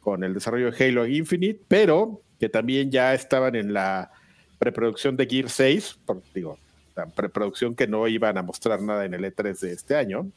[0.00, 4.12] con el desarrollo de Halo Infinite, pero que también ya estaban en la
[4.58, 6.58] preproducción de Gear 6, por, digo,
[6.94, 10.30] la preproducción que no iban a mostrar nada en el E3 de este año,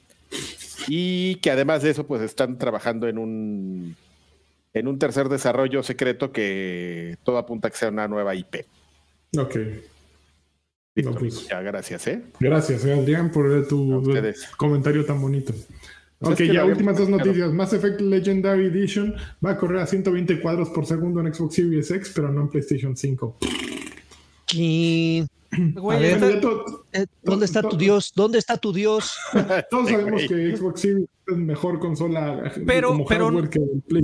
[0.87, 3.97] y que además de eso, pues están trabajando en un,
[4.73, 8.65] en un tercer desarrollo secreto que todo apunta a que sea una nueva IP.
[9.37, 9.57] Ok.
[11.03, 12.21] Pues, ya, gracias, ¿eh?
[12.39, 14.03] Gracias, eh, Adrián, por tu
[14.57, 15.53] comentario tan bonito.
[16.19, 17.53] Pues ok, ya últimas dos noticias.
[17.53, 21.91] Mass Effect Legendary Edition va a correr a 120 cuadros por segundo en Xbox Series
[21.91, 23.37] X, pero no en PlayStation 5.
[26.91, 28.13] Eh, ¿Dónde está tu Dios?
[28.15, 29.15] ¿Dónde está tu Dios?
[29.69, 33.31] Todos sabemos que Xbox Series es mejor consola pero, pero,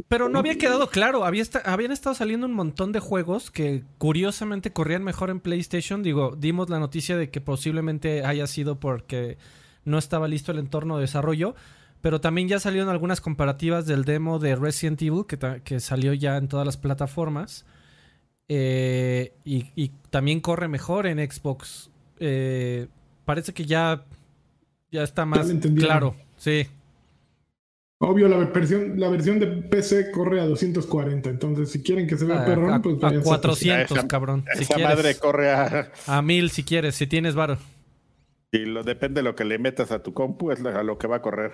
[0.08, 1.26] pero no había quedado claro.
[1.26, 6.04] Había habían estado saliendo un montón de juegos que curiosamente corrían mejor en PlayStation.
[6.04, 9.39] Digo, dimos la noticia de que posiblemente haya sido porque
[9.84, 11.56] no estaba listo el entorno de desarrollo.
[12.02, 16.38] pero también ya salieron algunas comparativas del demo de Resident Evil que, que salió ya
[16.38, 17.66] en todas las plataformas.
[18.48, 21.89] Eh, y, también corre mejor en Xbox.
[22.20, 22.88] Eh,
[23.26, 24.06] parece que ya,
[24.91, 26.16] ya está más claro.
[26.38, 26.68] Sí.
[28.00, 31.30] Obvio, la versión, la versión de PC corre a 240.
[31.30, 34.46] Entonces, si quieren que se vea ah, perrón, pues a 400, cabrón.
[34.54, 35.91] esa madre corre a.
[36.06, 37.58] A 1000 si quieres, si tienes varo.
[38.52, 41.08] Y lo, depende de lo que le metas a tu compu, es a lo que
[41.08, 41.54] va a correr.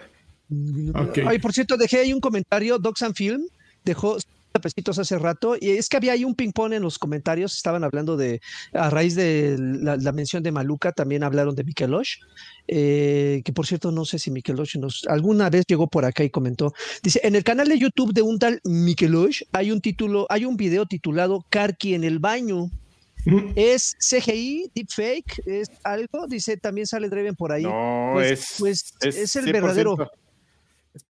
[1.26, 2.78] Ay, por cierto, dejé ahí un comentario.
[2.78, 3.44] Docs and Film
[3.84, 4.18] dejó
[4.60, 7.84] pesitos hace rato y es que había ahí un ping pong en los comentarios estaban
[7.84, 8.41] hablando de
[8.74, 12.18] a raíz de la, mención de Maluca también hablaron de Mikelosh
[12.68, 16.30] eh, que por cierto no sé si Mikelosh nos alguna vez llegó por acá y
[16.30, 20.45] comentó dice en el canal de YouTube de un tal Mikelosh hay un título hay
[20.45, 22.70] un video titulado Karki en el baño
[23.56, 25.43] ¿Es CGI, deepfake?
[25.45, 26.26] ¿Es algo?
[26.28, 27.62] Dice, también sale Dreven por ahí.
[27.62, 29.95] No, pues, es, pues es, el verdadero.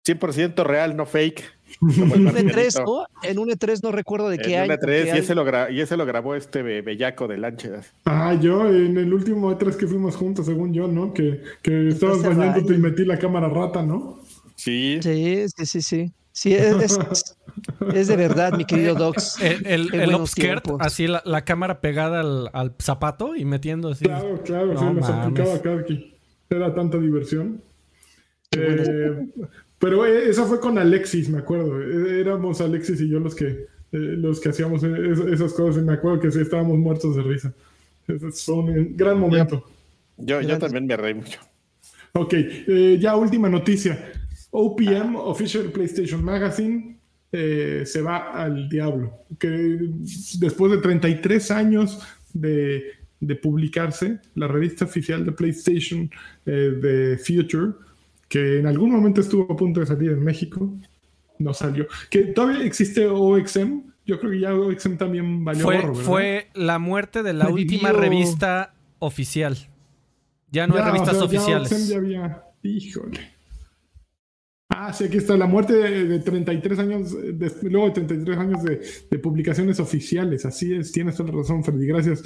[0.05, 1.58] 100% real, no fake.
[1.81, 3.05] En un E3, ¿no?
[3.23, 4.73] En un E3 no recuerdo de qué año.
[4.73, 7.93] E3, y, ese lo y ese lo grabó este bellaco de Lanchas.
[8.05, 11.13] Ah, yo en el último E3 que fuimos juntos, según yo, ¿no?
[11.13, 14.21] Que, que estabas bañándote y metí la cámara rata, ¿no?
[14.55, 14.99] Sí.
[15.01, 16.13] Sí, sí, sí, sí.
[16.31, 16.97] Sí, es,
[17.93, 19.39] es, de verdad, mi querido Docs.
[19.41, 24.05] El, el, el upskirt, así la, la, cámara pegada al, al, zapato y metiendo así.
[24.05, 26.15] Claro, claro, no, se nos aplicaba acá aquí.
[26.49, 27.61] Era tanta diversión.
[28.51, 29.27] Eh,
[29.79, 31.81] pero eh, esa fue con Alexis, me acuerdo.
[31.81, 35.81] Eh, éramos Alexis y yo los que, eh, los que hacíamos esas cosas.
[35.81, 37.53] Y me acuerdo que sí estábamos muertos de risa.
[38.07, 39.63] Ese fue un gran momento.
[40.17, 41.39] Yo, yo también me reí mucho.
[42.11, 42.33] Ok,
[42.99, 44.11] ya última noticia.
[44.51, 46.97] OPM, Official PlayStation Magazine,
[47.31, 49.13] se va al diablo.
[49.37, 49.47] Que
[50.39, 52.01] después de 33 años
[52.33, 52.83] de,
[53.19, 56.09] de publicarse, la revista oficial de PlayStation
[56.45, 57.73] de Future
[58.29, 60.71] que en algún momento estuvo a punto de salir en México,
[61.39, 61.87] no salió.
[62.09, 67.23] Que todavía existe OXM, yo creo que ya OXM también valió fue, Fue la muerte
[67.23, 69.57] de la última revista oficial.
[70.51, 71.69] Ya no hay revistas oficiales.
[71.69, 72.43] Ya OXM ya había...
[72.61, 73.38] Híjole.
[74.81, 77.13] Ah, sí, aquí está la muerte de, 33 años,
[77.63, 80.45] luego de 33 años de, publicaciones oficiales.
[80.45, 82.23] Así es, tienes toda la razón, Freddy, gracias.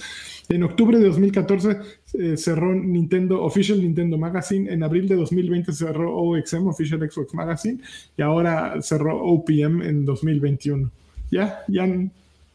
[0.50, 1.78] En octubre de 2014
[2.14, 4.72] eh, cerró Nintendo, Official Nintendo Magazine.
[4.72, 7.80] En abril de 2020 cerró OXM, Official Xbox Magazine.
[8.16, 10.92] Y ahora cerró OPM en 2021.
[11.32, 11.88] Ya, ya,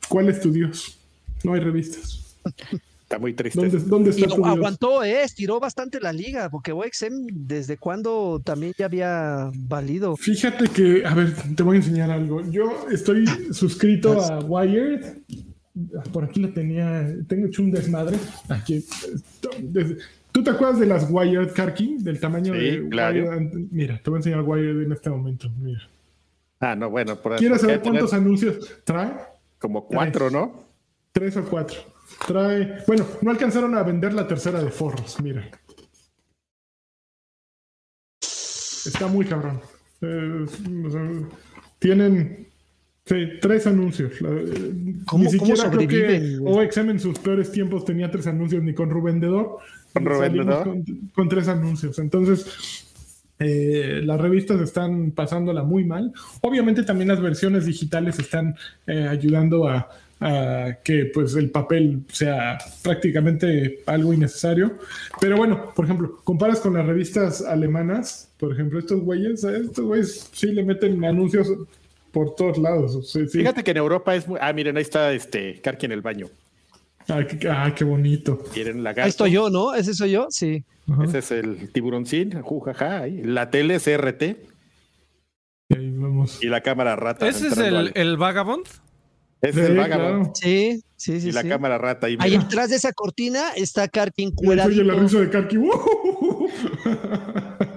[0.09, 0.97] ¿cuál es tu Dios?
[1.43, 2.37] No hay revistas.
[3.09, 3.59] Está muy triste.
[3.87, 8.85] ¿Dónde, está y aguantó, eh, estiró bastante la liga, porque OXM desde cuando también ya
[8.85, 10.15] había valido.
[10.15, 12.43] Fíjate que, a ver, te voy a enseñar algo.
[12.51, 15.21] Yo estoy suscrito a Wired.
[16.13, 18.19] Por aquí lo tenía, tengo hecho un desmadre.
[18.51, 18.85] Aquí,
[20.31, 21.97] ¿Tú te acuerdas de las Wired Karki?
[22.01, 23.41] Del tamaño de claro.
[23.71, 25.49] Mira, te voy a enseñar Wired en este momento.
[25.59, 25.81] Mira.
[26.61, 27.17] Ah, no, bueno.
[27.17, 29.15] Por ¿Quieres saber cuántos anuncios trae?
[29.59, 30.63] Como cuatro, ¿no?
[31.13, 31.79] Tres o cuatro.
[32.27, 32.85] Trae.
[32.87, 35.49] Bueno, no alcanzaron a vender la tercera de forros, mira.
[38.21, 39.61] Está muy cabrón.
[40.01, 40.47] Eh,
[41.79, 42.49] tienen
[43.05, 44.13] tres anuncios.
[45.07, 48.91] ¿Cómo, ni siquiera creo que OXM en sus peores tiempos tenía tres anuncios, ni con
[48.91, 49.59] Rubendedor.
[49.93, 50.65] Con Rubendedor.
[50.65, 50.85] Con,
[51.15, 51.99] con, tres anuncios.
[51.99, 52.85] Entonces,
[53.39, 56.13] eh, las revistas están pasándola muy mal.
[56.41, 58.57] Obviamente también las versiones digitales están
[58.87, 59.89] eh, ayudando a,
[60.21, 64.79] que pues el papel sea prácticamente algo innecesario.
[65.21, 70.31] Pero bueno, por ejemplo, comparas con las revistas alemanas, por ejemplo, estos güeyes, estos güeyes
[70.33, 71.49] sí le meten anuncios
[72.13, 73.17] por todos lados.
[73.31, 74.39] Fíjate que en Europa es muy...
[74.43, 76.29] Ah, miren, ahí está este Karki en el baño.
[77.09, 78.45] Ah, qué, bonito.
[78.97, 79.75] Ahí estoy yo, ¿no?
[79.75, 80.27] ¿Ese soy yo?
[80.31, 80.65] Sí.
[81.05, 83.07] Ese es el tiburoncín, jujaja.
[83.07, 84.23] La tele es RT.
[85.75, 86.43] ahí vamos.
[86.43, 87.27] Y la cámara rata.
[87.27, 88.67] ¿Ese es el, el Vagabond?
[89.41, 90.33] Es el Vagabond.
[90.35, 91.29] Sí, sí, sí.
[91.29, 92.07] Y la cámara rata.
[92.07, 94.83] Ahí, ahí detrás de esa cortina está Karkin cueradito.
[94.83, 95.71] Oye, la risa de Karkin.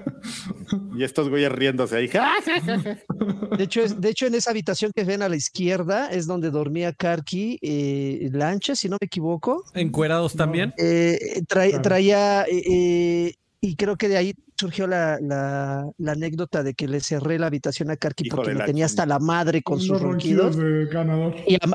[0.95, 2.07] y estos güeyes riéndose ahí.
[3.57, 6.93] de, hecho, de hecho, en esa habitación que ven a la izquierda es donde dormía
[6.93, 9.64] Karki eh, Lancha, si no me equivoco.
[9.74, 10.74] ¿Encuerados también?
[10.78, 16.99] Eh, traía, eh, y creo que de ahí surgió la, la, anécdota de que le
[16.99, 20.55] cerré la habitación a Karki porque lo tenía hasta la madre con sus ronquidos.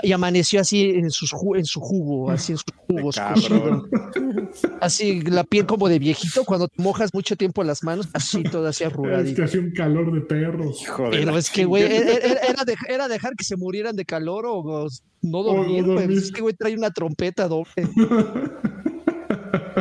[0.02, 3.16] Y, amaneció así en, sus, en su jugo, así en sus jugos.
[4.80, 8.68] así la piel como de viejito cuando te mojas mucho tiempo las manos, así todo
[8.68, 9.30] así arrugadito.
[9.30, 10.70] Es que hacía un calor de perro.
[11.10, 12.16] Pero es que, güey, e, e,
[12.48, 14.88] era, era, dejar que se murieran de calor o,
[15.22, 15.84] no dormir.
[16.10, 17.72] Es que, güey, trae una trompeta doble.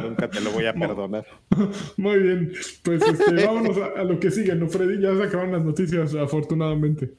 [0.01, 1.25] Nunca te lo voy a perdonar.
[1.97, 2.51] Muy bien,
[2.83, 5.01] pues este, vámonos a, lo que sigue, ¿no, Freddy?
[5.01, 7.13] Ya se acabaron las noticias, afortunadamente.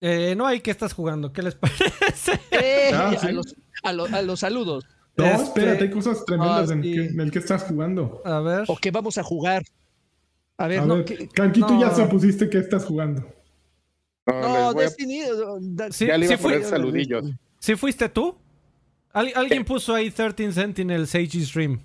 [0.00, 2.40] Eh, no hay que estás jugando, ¿qué les parece?
[2.52, 3.12] Eh, ah,
[3.82, 4.86] a, los, saludos.
[5.16, 8.22] No, este, espérate, hay cosas tremendas ah, en, el que estás jugando.
[8.24, 8.64] A ver.
[8.68, 9.64] ¿O qué vamos a jugar?
[10.56, 11.04] A ver, no,
[11.34, 13.37] Canquito ya se pusiste que estás jugando.
[14.28, 15.22] No, Destiny.
[15.90, 17.24] Sí, ya le iba a poner saludillos.
[17.58, 18.36] ¿Sí fuiste tú?
[19.12, 21.80] alguien puso ahí 13 Sentinel Sage Stream.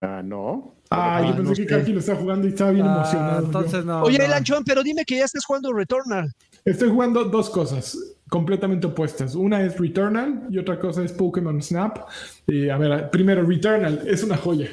[0.00, 0.76] Ah, no.
[0.90, 3.46] Ah, yo pensé que Kanki lo estaba jugando y estaba bien ah, emocionado.
[3.46, 4.02] Entonces no.
[4.02, 6.32] Oye, Lanchón, pero dime que ya estás jugando Returnal.
[6.64, 7.96] Estoy jugando dos cosas
[8.30, 9.34] completamente opuestas.
[9.34, 11.98] Una es Returnal y otra cosa es Pokémon Snap.
[12.46, 14.68] Y a ver, primero, Returnal es una joya.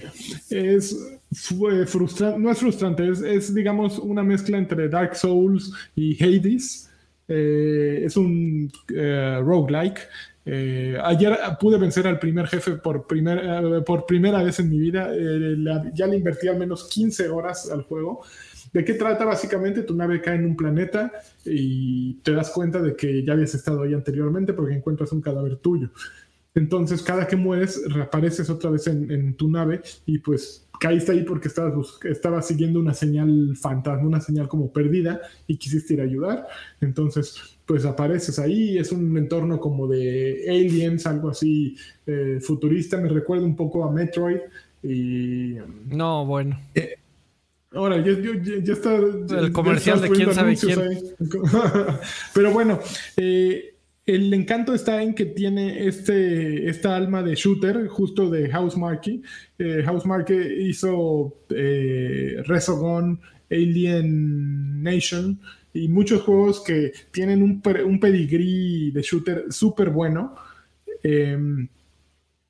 [0.50, 0.96] Es
[1.30, 6.90] frustrante, no es frustrante, es, digamos una mezcla entre Dark Souls y Hades.
[7.28, 10.00] Eh, es un eh, roguelike
[10.50, 15.10] eh, ayer pude vencer al primer jefe por, eh, por primera vez en mi vida.
[15.14, 15.58] Eh,
[15.94, 18.22] ya le invertí al menos 15 horas al juego.
[18.74, 19.26] ¿De qué trata?
[19.26, 21.12] Básicamente tu nave cae en un planeta
[21.46, 25.58] y te das cuenta de que ya habías estado ahí anteriormente porque encuentras un cadáver
[25.58, 25.90] tuyo.
[26.56, 31.50] Entonces cada que mueres reapareces otra vez en, tu nave y pues caíste ahí porque
[31.50, 36.48] estabas, estabas siguiendo una señal fantasma, una señal como perdida y quisiste ir a ayudar.
[36.82, 41.76] Entonces pues apareces ahí, es un entorno como de aliens, algo así
[42.08, 44.40] eh, futurista, me recuerda un poco a Metroid
[44.82, 45.58] y...
[45.90, 46.60] No, bueno.
[46.74, 46.96] Eh,
[47.78, 48.96] ahora, ya, está...
[48.96, 50.80] El comercial de quién sabe quién.
[52.34, 52.80] Pero bueno,
[53.16, 53.76] eh,
[54.06, 59.22] el encanto está en que tiene este, esta alma de shooter, justo de Housemarque.
[59.60, 63.20] Eh, Housemarque hizo Resogon,
[63.50, 65.40] Alien Nation,
[65.74, 70.36] y muchos juegos que tienen un, un pedigrí de shooter súper bueno
[71.04, 71.68] em,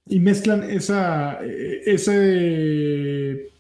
[0.08, 3.52] y mezclan esa, ese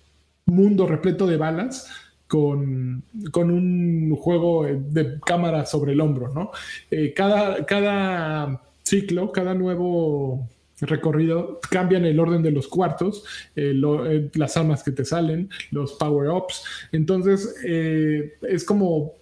[0.48, 1.88] mundo repleto de balas
[2.28, 3.04] con,
[3.36, 6.52] un juego de cámara sobre el hombro, ¿no?
[6.92, 10.48] Eh, cada, cada ciclo, cada nuevo
[10.80, 13.24] recorrido cambian el orden de los cuartos,
[13.56, 16.64] eh, eh, las armas que te salen, los power-ups.
[16.92, 19.14] Entonces, es como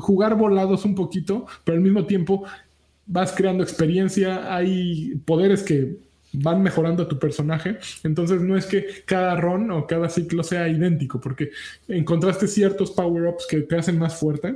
[0.00, 2.44] jugar volados un poquito, pero al mismo tiempo
[3.06, 5.96] vas creando experiencia, hay poderes que
[6.32, 10.68] van mejorando a tu personaje, entonces no es que cada run o cada ciclo sea
[10.68, 11.50] idéntico, porque
[11.88, 14.54] encontraste ciertos power-ups que te hacen más fuerte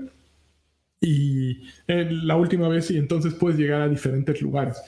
[1.00, 4.80] y eh, la última vez y entonces puedes llegar a diferentes lugares.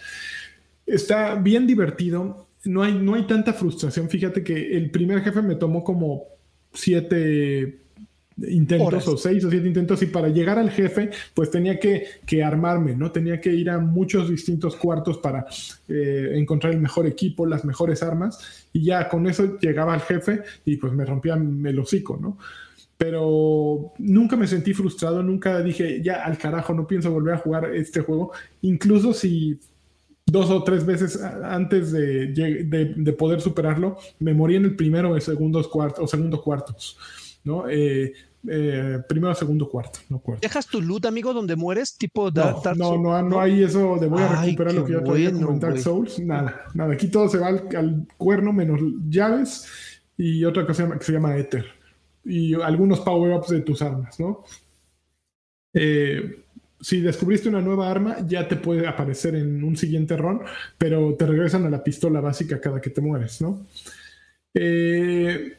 [0.86, 5.56] Está bien divertido, no hay, no hay tanta frustración, fíjate que el primer jefe me
[5.56, 6.24] tomó como
[6.72, 7.85] siete
[8.48, 12.94] intentos o seis o siete intentos y para llegar al jefe pues tenía que, armarme,
[12.94, 13.10] ¿no?
[13.10, 15.46] Tenía que ir a muchos distintos cuartos para
[15.88, 20.42] eh, encontrar el mejor equipo, las mejores armas y ya con eso llegaba al jefe
[20.64, 22.38] y pues me rompía el hocico, ¿no?
[22.98, 27.74] Pero nunca me sentí frustrado, nunca dije, ya al carajo, no pienso volver a jugar
[27.74, 28.32] este juego,
[28.62, 29.60] incluso si
[30.26, 35.68] dos o tres veces antes de, poder superarlo, me morí en el primero o segundos
[35.68, 36.98] cuartos o segundo cuartos.
[37.46, 37.68] ¿No?
[37.68, 38.12] Eh,
[38.48, 40.40] eh, primero, segundo, cuarto, no cuarto.
[40.42, 41.96] ¿Dejas tu loot, amigo, donde mueres?
[41.96, 45.52] Tipo no, no, no, no, hay eso de voy a recuperar lo que yo como
[45.52, 46.18] en Dark Souls.
[46.18, 46.92] Nada, nada.
[46.92, 49.66] Aquí todo se va al, cuerno menos llaves
[50.16, 51.64] y otra cosa que se llama Ether.
[52.24, 54.44] Y algunos power-ups de tus armas, ¿no?
[55.72, 56.42] Eh,
[56.80, 60.42] si descubriste una nueva arma, ya te puede aparecer en un siguiente run,
[60.78, 63.66] pero te regresan a la pistola básica cada que te mueres, ¿no?
[64.54, 65.56] Eh,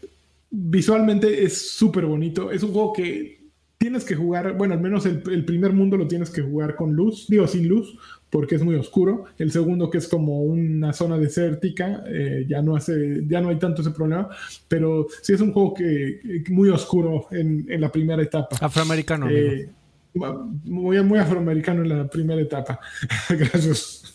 [0.49, 2.51] visualmente es súper bonito.
[2.51, 3.37] Es un juego que
[3.77, 7.27] tienes que jugar, bueno, al menos el, primer mundo lo tienes que jugar con luz,
[7.27, 7.97] digo sin luz,
[8.29, 9.25] porque es muy oscuro.
[9.37, 13.59] El segundo, que es como una zona desértica, eh, ya, no hace, ya no hay
[13.59, 14.29] tanto ese problema,
[14.67, 18.57] pero sí es un juego que muy oscuro en, la primera etapa.
[18.59, 19.29] Afroamericano.
[19.29, 19.69] Eh,
[20.13, 22.79] muy, muy afroamericano en la primera etapa.
[23.29, 24.03] Gracias.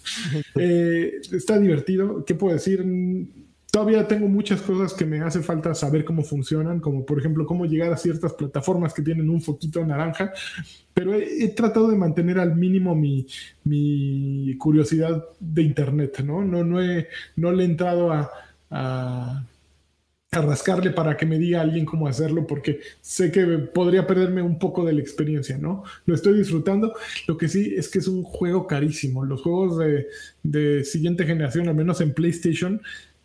[0.56, 2.24] Eh, está divertido.
[2.24, 2.84] ¿Qué puedo decir?
[3.72, 7.64] Todavía tengo muchas cosas que me hace falta saber cómo funcionan, como por ejemplo cómo
[7.64, 10.30] llegar a ciertas plataformas que tienen un foquito naranja,
[10.92, 16.44] pero he, tratado de mantener al mínimo mi, curiosidad de internet, ¿no?
[16.44, 18.30] No, he, no le he entrado a,
[18.68, 19.42] a,
[20.30, 24.84] rascarle para que me diga alguien cómo hacerlo, porque sé que podría perderme un poco
[24.84, 25.82] de la experiencia, ¿no?
[26.04, 26.92] Lo estoy disfrutando,
[27.26, 29.24] lo que sí es que es un juego carísimo.
[29.24, 29.82] Los juegos
[30.42, 32.82] de siguiente generación, al menos en PlayStation,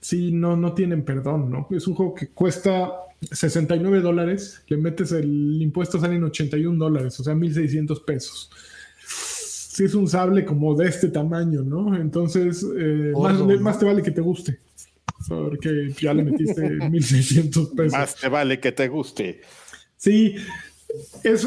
[0.08, 1.68] sí, no, no tienen perdón, ¿no?
[1.70, 2.94] Es un juego que cuesta
[3.30, 8.50] 69 dólares, le metes el impuesto, salen 81 dólares, o sea, 1.600 pesos.
[9.06, 11.94] Si es un sable como de este tamaño, ¿no?
[11.98, 13.12] Entonces, eh,
[13.60, 14.60] más, te vale que te guste.
[15.28, 17.92] Porque ya le metiste 1.600 pesos.
[17.92, 19.42] Más te vale que te guste.
[19.98, 20.36] Sí,
[21.22, 21.46] es,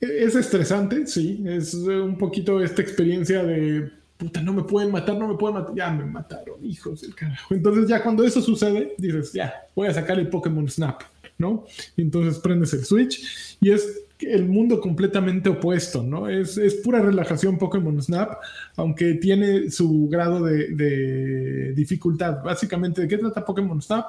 [0.00, 1.44] es estresante, sí.
[1.46, 3.90] Es un poquito esta experiencia de
[4.20, 7.54] puta, no me pueden matar, no me pueden matar, ya me mataron, hijos del carajo.
[7.54, 11.02] Entonces ya cuando eso sucede, dices, ya, voy a sacar el Pokémon Snap,
[11.38, 11.64] ¿no?
[11.96, 16.28] Y entonces prendes el Switch y es el mundo completamente opuesto, ¿no?
[16.28, 18.34] Es, es pura relajación Pokémon Snap,
[18.76, 22.42] aunque tiene su grado de, de dificultad.
[22.44, 24.08] Básicamente, ¿de qué trata Pokémon Snap?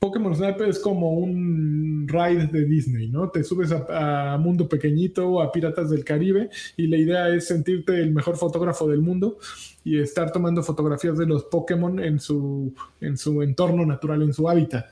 [0.00, 3.28] Pokémon Snap es como un ride de Disney, ¿no?
[3.28, 6.48] Te subes a, Mundo Pequeñito, a Piratas del Caribe,
[6.78, 9.36] y la idea es sentirte el mejor fotógrafo del mundo
[9.84, 14.48] y estar tomando fotografías de los Pokémon en su, en su entorno natural, en su
[14.48, 14.86] hábitat.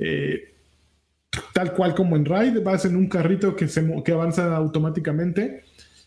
[0.00, 0.52] Eh,
[1.54, 5.62] tal cual como en Ride, vas en un carrito que, se, que avanza automáticamente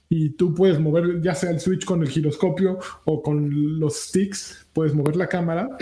[0.09, 4.67] y tú puedes mover ya sea el switch con el giroscopio o con los sticks,
[4.73, 5.77] puedes mover la cámara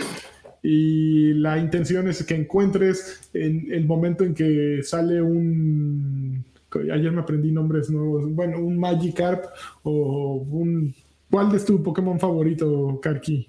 [0.62, 6.44] y la intención es que encuentres en el momento en que sale un
[6.92, 9.46] ayer me aprendí nombres nuevos bueno un Magikarp
[9.82, 10.94] o un
[11.30, 13.48] ¿cuál es tu Pokémon favorito Karki?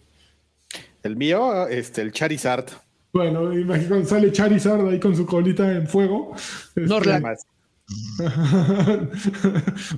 [1.03, 2.65] el mío este el Charizard.
[3.11, 6.35] Bueno imagínate sale Charizard ahí con su colita en fuego.
[6.75, 7.21] No este,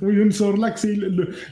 [0.01, 0.85] Muy bien, Sorlax,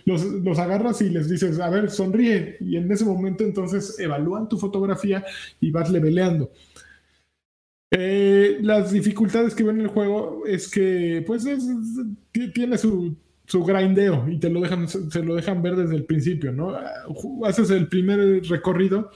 [0.06, 2.58] los, los, agarras y les dices, a ver, sonríe.
[2.60, 5.24] Y en ese momento entonces evalúan tu fotografía
[5.60, 6.52] y vas leveleando.
[7.92, 11.46] Eh, las dificultades que ven en el juego es que, pues,
[12.54, 13.16] tiene su,
[13.46, 16.76] su grindeo y te lo dejan, se lo dejan ver desde el principio, ¿no?
[17.46, 19.12] Haces el primer recorrido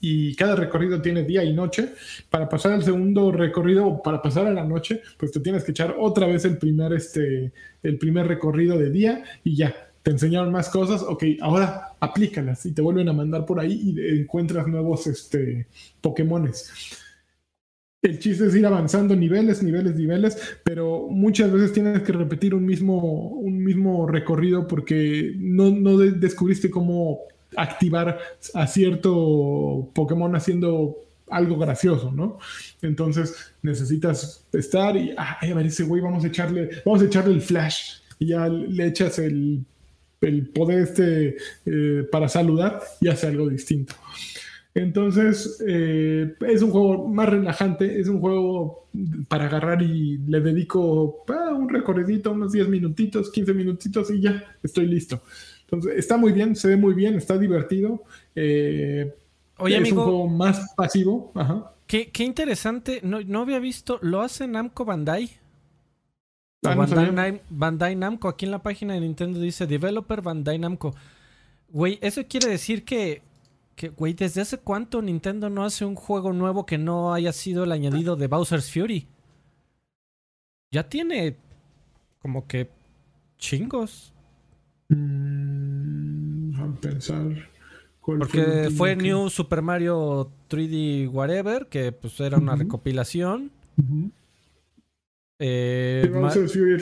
[0.00, 1.90] y cada recorrido tiene día y noche.
[2.30, 5.96] Para pasar al segundo recorrido para pasar a la noche, pues te tienes que echar
[5.98, 9.74] otra vez el primer, este, el primer recorrido de día y ya.
[10.02, 14.20] Te enseñaron más cosas, ok, ahora aplícalas y te vuelven a mandar por ahí y
[14.20, 15.66] encuentras nuevos este,
[16.00, 17.02] Pokémones.
[18.02, 22.64] El chiste es ir avanzando niveles, niveles, niveles, pero muchas veces tienes que repetir un
[22.64, 27.22] mismo, un mismo recorrido porque no, no descubriste cómo
[27.56, 28.18] activar
[28.54, 30.96] a cierto Pokémon haciendo
[31.28, 32.38] algo gracioso, ¿no?
[32.82, 37.34] Entonces necesitas estar y, ah, a ver, ese güey, vamos a echarle, vamos a echarle
[37.34, 39.64] el flash y ya le echas el,
[40.20, 41.36] el poder este
[41.66, 43.94] eh, para saludar y hace algo distinto.
[44.74, 48.88] Entonces, eh, es un juego más relajante, es un juego
[49.26, 54.44] para agarrar y le dedico ah, un recorridito, unos 10 minutitos, 15 minutitos y ya,
[54.62, 55.22] estoy listo.
[55.66, 58.04] Entonces, está muy bien, se ve muy bien, está divertido.
[58.36, 59.12] Eh,
[59.58, 61.32] Oye, es un juego más pasivo.
[61.34, 61.72] Ajá.
[61.86, 63.00] Qué, qué interesante.
[63.02, 63.98] No, no, había visto.
[64.02, 65.30] ¿Lo hace Namco Bandai?
[66.64, 66.74] Ah,
[67.50, 68.28] Bandai, Namco.
[68.28, 70.94] Aquí en la página de Nintendo dice Developer Bandai Namco.
[71.68, 73.22] Güey, eso quiere decir que.
[73.74, 77.64] Que, güey, ¿desde hace cuánto Nintendo no hace un juego nuevo que no haya sido
[77.64, 79.06] el añadido de Bowser's Fury?
[80.70, 81.36] Ya tiene
[82.22, 82.70] como que
[83.38, 84.14] chingos.
[84.88, 85.35] Mm,
[86.74, 87.48] pensar.
[88.04, 93.50] Porque fue New Super Mario 3D Whatever, que pues era una recopilación.
[95.38, 96.10] Eh, es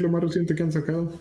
[0.03, 1.13] lo más reciente que han sacado.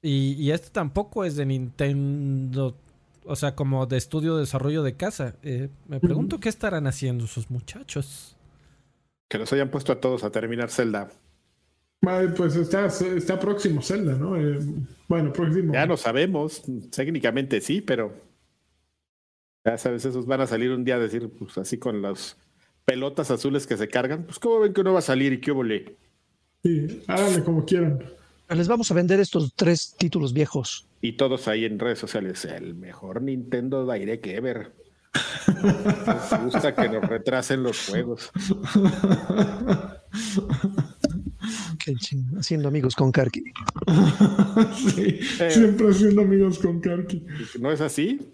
[0.00, 2.76] Y, y, este tampoco es de Nintendo,
[3.24, 5.34] o sea, como de estudio de desarrollo de casa.
[5.42, 8.36] Eh, me pregunto qué estarán haciendo esos muchachos.
[9.28, 11.10] Que nos hayan puesto a todos a terminar Zelda.
[12.00, 14.36] Pues está, está próximo Zelda, ¿no?
[14.36, 14.58] Eh,
[15.08, 15.72] bueno, próximo.
[15.72, 16.62] Ya no sabemos,
[16.94, 18.12] técnicamente sí, pero
[19.64, 22.36] ya sabes, esos van a salir un día a decir, pues así con las
[22.84, 25.50] pelotas azules que se cargan, pues cómo ven que uno va a salir y qué
[25.50, 25.96] volé.
[26.62, 27.98] Sí, háganle como quieran.
[28.48, 30.86] Les vamos a vender estos tres títulos viejos.
[31.00, 34.72] Y todos ahí en redes sociales, el mejor Nintendo Direct ever.
[35.62, 38.30] Nos gusta que nos retrasen los juegos.
[42.38, 43.44] haciendo amigos con Karki.
[45.50, 47.26] siempre haciendo amigos con Karki.
[47.60, 48.30] ¿No es así?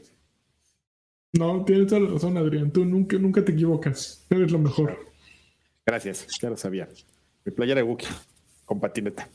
[1.33, 2.71] No, tienes toda la razón, Adrián.
[2.71, 4.27] Tú nunca, nunca te equivocas.
[4.31, 4.99] Eres lo mejor.
[5.87, 6.89] Gracias, ya lo sabía.
[7.45, 8.09] Mi playera de Wookiee
[8.65, 9.29] con patineta.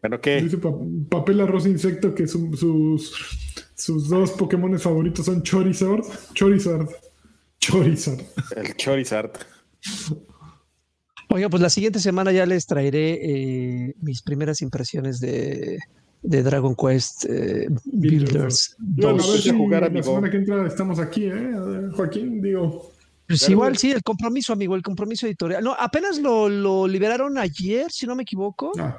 [0.00, 0.40] Bueno, ¿qué?
[0.42, 0.58] Dice
[1.08, 2.60] papel arroz insecto que sus,
[3.74, 6.02] sus dos Pokémon favoritos son Chorizard.
[6.34, 6.88] Chorizard.
[7.58, 8.20] Chorizard.
[8.56, 9.32] El Chorizard.
[11.34, 15.80] Oiga, pues la siguiente semana ya les traeré eh, mis primeras impresiones de,
[16.22, 18.76] Dragon Quest eh, Builders.
[18.78, 21.50] Bueno, a ver si jugar, la semana que entra estamos aquí, ¿eh?
[21.92, 22.92] Joaquín, digo.
[23.26, 25.64] Pues igual, sí, el compromiso, amigo, el compromiso editorial.
[25.64, 28.70] No, apenas lo, liberaron ayer, si no me equivoco.
[28.78, 28.96] Ah.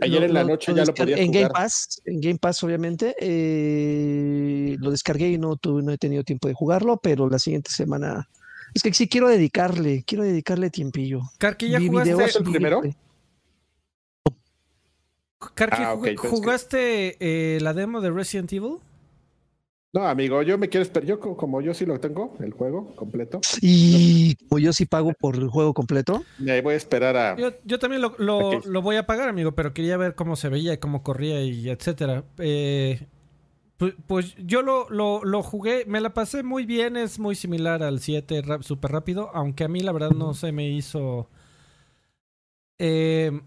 [0.00, 3.14] Ayer en la noche ya lo podía En Game Pass, en Game Pass, obviamente.
[3.20, 8.26] Eh, lo descargué y no, no he tenido tiempo de jugarlo, pero la siguiente semana.
[8.78, 11.22] Es que sí quiero dedicarle, quiero dedicarle tiempillo.
[11.38, 12.80] Carqui, ¿ya jugaste el primero?
[15.54, 18.76] Carqui, ah, ¿jugaste eh, la demo de Resident Evil?
[19.92, 21.08] No, amigo, yo me quiero esperar.
[21.08, 23.40] Yo, como yo sí lo tengo, el juego completo.
[23.60, 26.22] Y como yo sí pago por el juego completo.
[26.38, 27.36] Me voy a esperar a.
[27.64, 31.02] Yo, también lo, voy a pagar, amigo, pero quería ver cómo se veía y cómo
[31.02, 32.22] corría y etcétera.
[32.38, 33.08] Eh,
[34.06, 38.42] pues, yo lo, lo, jugué, me la pasé muy bien, es muy similar al 7
[38.60, 41.28] súper rápido, aunque a mí la verdad no se me hizo.
[42.78, 43.40] Eh,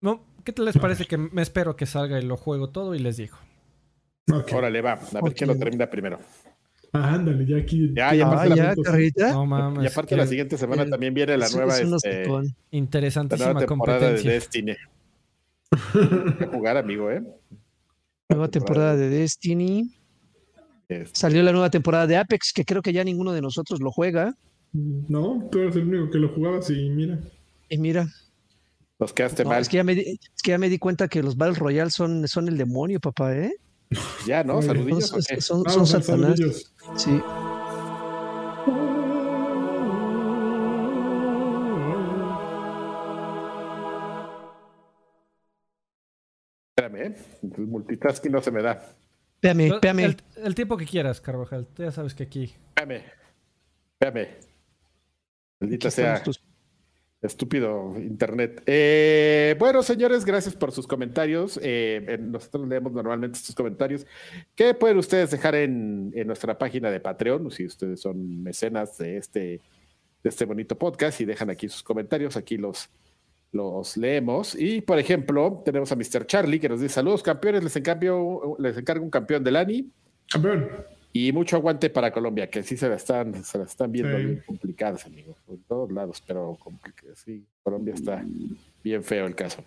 [0.00, 2.98] no, ¿Qué te les parece que me espero que salga y lo juego todo y
[2.98, 3.38] les digo?
[4.52, 4.92] Órale, va.
[4.92, 6.18] A ver quién lo termina primero.
[6.92, 7.92] Ah, ándale, ya aquí.
[7.94, 9.32] Ya, ya, ah, ya carrita.
[9.32, 11.78] No, mames, y aparte, la siguiente semana también viene la nueva.
[11.78, 12.24] Este,
[12.70, 14.30] interesantísima nueva temporada competencia.
[14.30, 14.76] de Destiny.
[16.52, 17.22] Jugar, amigo, ¿eh?
[18.28, 19.94] Nueva temporada de Destiny.
[20.88, 21.18] Este.
[21.18, 24.34] Salió la nueva temporada de Apex, que creo que ya ninguno de nosotros lo juega.
[24.72, 27.20] No, tú eres el único que lo jugabas y mira.
[27.68, 28.08] Y mira.
[28.98, 29.62] Los quedaste mal.
[29.62, 31.90] Es que, ya me di, es que ya me di cuenta que los Battle Royale
[31.90, 33.52] son, son el demonio, papá, ¿eh?
[34.26, 34.62] Ya, ¿no?
[34.62, 35.14] Saludillos.
[35.40, 36.40] Son, son, satanás.
[36.96, 37.20] Sí.
[46.94, 47.16] Espérame, ¿eh?
[47.56, 48.82] El multitasking no se me da.
[49.36, 50.00] Espérame, espérame.
[50.00, 51.66] El, el, tiempo que quieras, Carvajal.
[51.66, 52.54] Tú ya sabes que aquí.
[52.76, 53.02] Espérame.
[54.00, 54.28] Espérame.
[55.60, 56.22] Maldita sea.
[57.20, 58.62] Estúpido internet.
[58.66, 61.58] Eh, bueno, señores, gracias por sus comentarios.
[61.62, 64.06] Eh, nosotros leemos normalmente estos comentarios.
[64.54, 67.50] ¿Qué pueden ustedes dejar en, nuestra página de Patreon?
[67.50, 69.40] Si ustedes son mecenas de este,
[70.22, 72.90] de este bonito podcast y dejan aquí sus comentarios, aquí los,
[73.54, 74.54] los leemos.
[74.54, 76.26] Y, por ejemplo, tenemos a Mr.
[76.26, 77.64] Charlie que nos dice: Saludos, campeones.
[77.64, 79.90] Les, encargo, les encargo un campeón del ANI.
[80.30, 80.68] Campeón.
[81.16, 84.42] Y mucho aguante para Colombia, que sí se la están, se la están viendo bien
[84.44, 86.58] complicadas, amigos, por todos lados, pero
[87.14, 88.24] sí, Colombia está
[88.82, 89.64] bien feo el caso.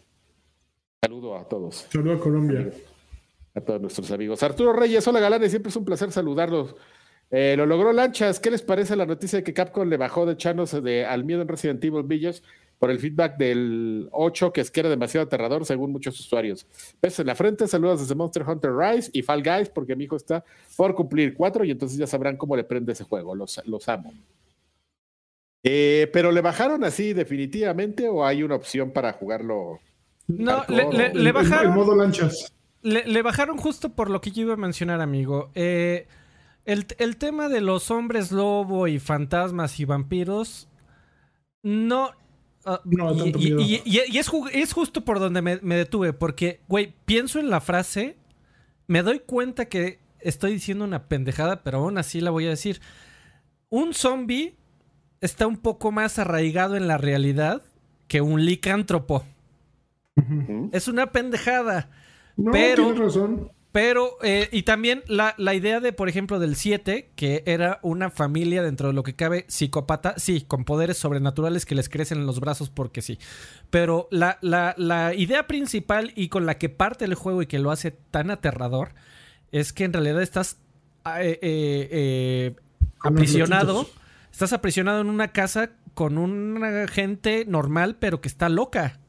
[1.02, 1.88] Saludo a todos.
[1.90, 2.70] Saludo a Colombia.
[3.54, 4.44] A todos nuestros amigos.
[4.44, 6.76] Arturo Reyes, hola galanes, siempre es un placer saludarlos.
[7.32, 10.36] Eh, lo logró Lanchas, ¿qué les parece la noticia de que Capcom le bajó de
[10.36, 12.42] chanos de, al miedo en Resident Evil Village
[12.80, 16.66] por el feedback del 8, que es que era demasiado aterrador según muchos usuarios.
[17.02, 20.16] Besos en la frente, saludos desde Monster Hunter Rise y Fall Guys, porque mi hijo
[20.16, 20.44] está
[20.76, 23.36] por cumplir cuatro y entonces ya sabrán cómo le prende ese juego.
[23.36, 24.14] Los, los amo.
[25.64, 29.80] Eh, pero le bajaron así definitivamente o hay una opción para jugarlo.
[30.28, 31.74] No, le, bajaron.
[31.74, 32.54] modo lanchas.
[32.84, 35.50] Le, bajaron justo por lo que yo iba a mencionar, amigo.
[35.56, 36.08] Eh,
[36.66, 40.70] el, el tema de los hombres lobo y fantasmas y vampiros
[41.64, 42.12] no,
[42.70, 48.18] Ah, y, es, justo por donde me, detuve, porque, güey, pienso en la frase,
[48.88, 52.82] me doy cuenta que estoy diciendo una pendejada, pero aún así la voy a decir.
[53.70, 54.58] Un zombie
[55.22, 57.62] está un poco más arraigado en la realidad
[58.10, 59.24] que un licántropo.
[60.74, 61.90] Es una pendejada.
[62.36, 63.50] No, pero, tienes razón.
[63.78, 68.64] Pero, eh, y también la, idea de, por ejemplo, del 7, que era una familia
[68.64, 72.40] dentro de lo que cabe psicópata, sí, con poderes sobrenaturales que les crecen en los
[72.40, 73.20] brazos porque sí.
[73.70, 77.70] Pero la, la, idea principal y con la que parte el juego y que lo
[77.70, 78.96] hace tan aterrador
[79.52, 80.58] es que en realidad estás
[81.04, 82.56] ah, eh, eh,
[83.02, 83.88] aprisionado.
[84.32, 89.00] Estás aprisionado en una casa con una gente normal, pero que está loca.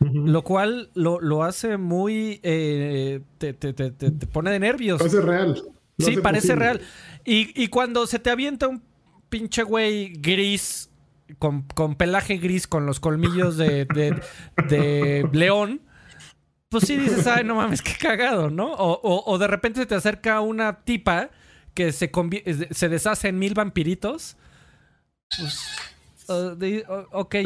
[0.00, 2.40] Lo cual lo, hace muy...
[2.42, 3.52] Eh, te,
[4.32, 4.98] pone de nervios.
[4.98, 5.62] Parece real.
[5.98, 6.80] sí, parece real.
[7.24, 8.82] Y, cuando se te avienta un
[9.28, 10.90] pinche güey gris,
[11.38, 11.64] con,
[11.96, 13.86] pelaje gris, con los colmillos de,
[14.68, 15.82] de, león,
[16.68, 18.72] pues sí dices, ay, no mames, qué cagado, ¿no?
[18.76, 21.30] O, de repente se te acerca una tipa
[21.74, 22.10] que se,
[22.70, 24.36] se deshace en mil vampiritos.
[25.36, 25.60] Pues
[26.28, 27.36] Uh, uh, ok,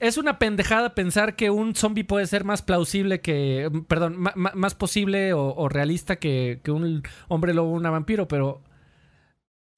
[0.00, 5.34] es una pendejada pensar que un zombie puede ser más plausible que, perdón, más posible
[5.34, 8.62] o, realista que, un hombre lobo o una vampiro, pero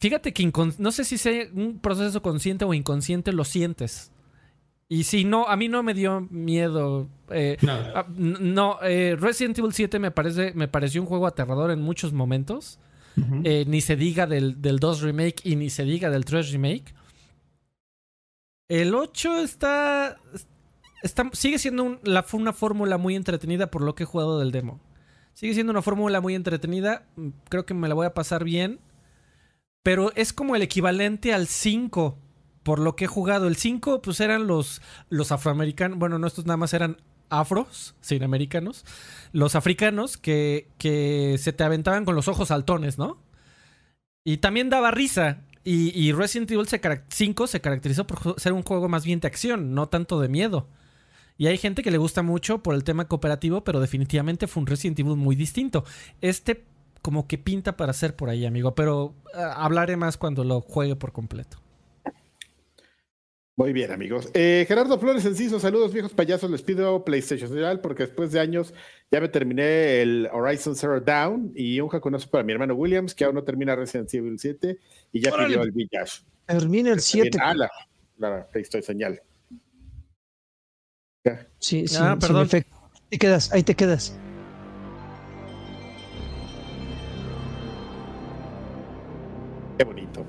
[0.01, 4.13] fíjate que no sé si sea un proceso consciente o inconsciente lo sientes.
[4.93, 7.09] Y si no, a mí no me dio miedo.
[7.31, 7.73] Eh, no,
[8.75, 12.79] ah, eh, Resident Evil 7 me, parece, me pareció un juego aterrador en muchos momentos.
[13.43, 16.95] Eh, ni se diga del, del 2 remake y ni se diga del 3 remake.
[18.73, 20.17] El 8 está,
[21.03, 24.81] está sigue siendo una fórmula muy entretenida por lo que he jugado del demo.
[25.35, 27.07] Sigue siendo una fórmula muy entretenida.
[27.51, 28.81] Creo que me la voy a pasar bien.
[29.83, 32.17] pero es como el equivalente al 5
[32.63, 33.47] por lo que he jugado.
[33.47, 34.81] El 5 pues eran los,
[35.11, 36.97] los afroamericanos, bueno, no estos nada más eran
[37.29, 38.87] afros, sin americanos,
[39.33, 43.19] los africanos que, que se te aventaban con los ojos saltones, ¿no?
[44.25, 45.43] Y también daba risa.
[45.65, 49.89] Y, Resident Evil 5 se caracterizó por ser un juego más bien de acción, no
[49.89, 50.67] tanto de miedo.
[51.39, 54.67] Y hay gente que le gusta mucho por el tema cooperativo, pero definitivamente fue un
[54.67, 55.85] Resident Evil muy distinto.
[56.21, 56.65] Este
[57.01, 60.97] como que pinta para ser por ahí, amigo, pero ah, hablaré más cuando lo juegue
[60.97, 61.62] por completo.
[63.55, 64.31] Muy bien, amigos.
[64.33, 66.51] Eh, Gerardo Flores Enciso, saludos viejos payasos.
[66.51, 68.73] Les pido PlayStation Social porque después de años
[69.11, 73.25] ya me terminé el Horizon Zero Down y un jaconazo para mi hermano Williams, que
[73.25, 74.79] aún no termina Resident Evil 7
[75.13, 76.23] y ya pidió el Village.
[76.47, 77.39] Termina el 7.
[77.43, 77.71] Ah, la,
[78.17, 78.49] la,
[78.83, 79.21] señal.
[81.59, 82.49] Sí, sí, ah, perdón.
[82.51, 82.65] Ahí
[83.11, 84.19] te quedas, ahí te quedas.
[89.77, 90.25] Qué bonito.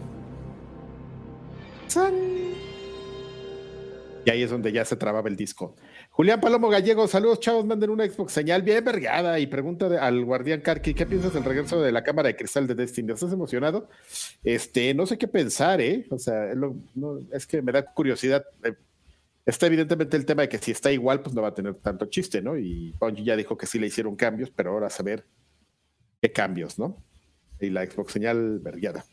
[4.25, 5.75] Y ahí es donde ya se trababa el disco.
[6.09, 10.61] Julián Palomo Gallego, saludos chavos, manden una Xbox señal bien vergada y pregunta al guardián
[10.61, 13.11] Karki, ¿qué piensas del regreso de la cámara de cristal de Destiny?
[13.11, 13.89] ¿Estás emocionado?
[14.43, 16.05] Este, no sé qué pensar, ¿eh?
[16.09, 16.53] O sea,
[17.31, 18.45] es que me da curiosidad.
[18.63, 18.73] Eh,
[19.45, 22.05] está evidentemente el tema de que si está igual, pues no va a tener tanto
[22.05, 22.57] chiste, ¿no?
[22.57, 25.25] Y Bungie ya dijo que sí le hicieron cambios, pero ahora a saber
[26.21, 27.03] qué cambios, ¿no?
[27.59, 29.03] Y la Xbox señal vergada.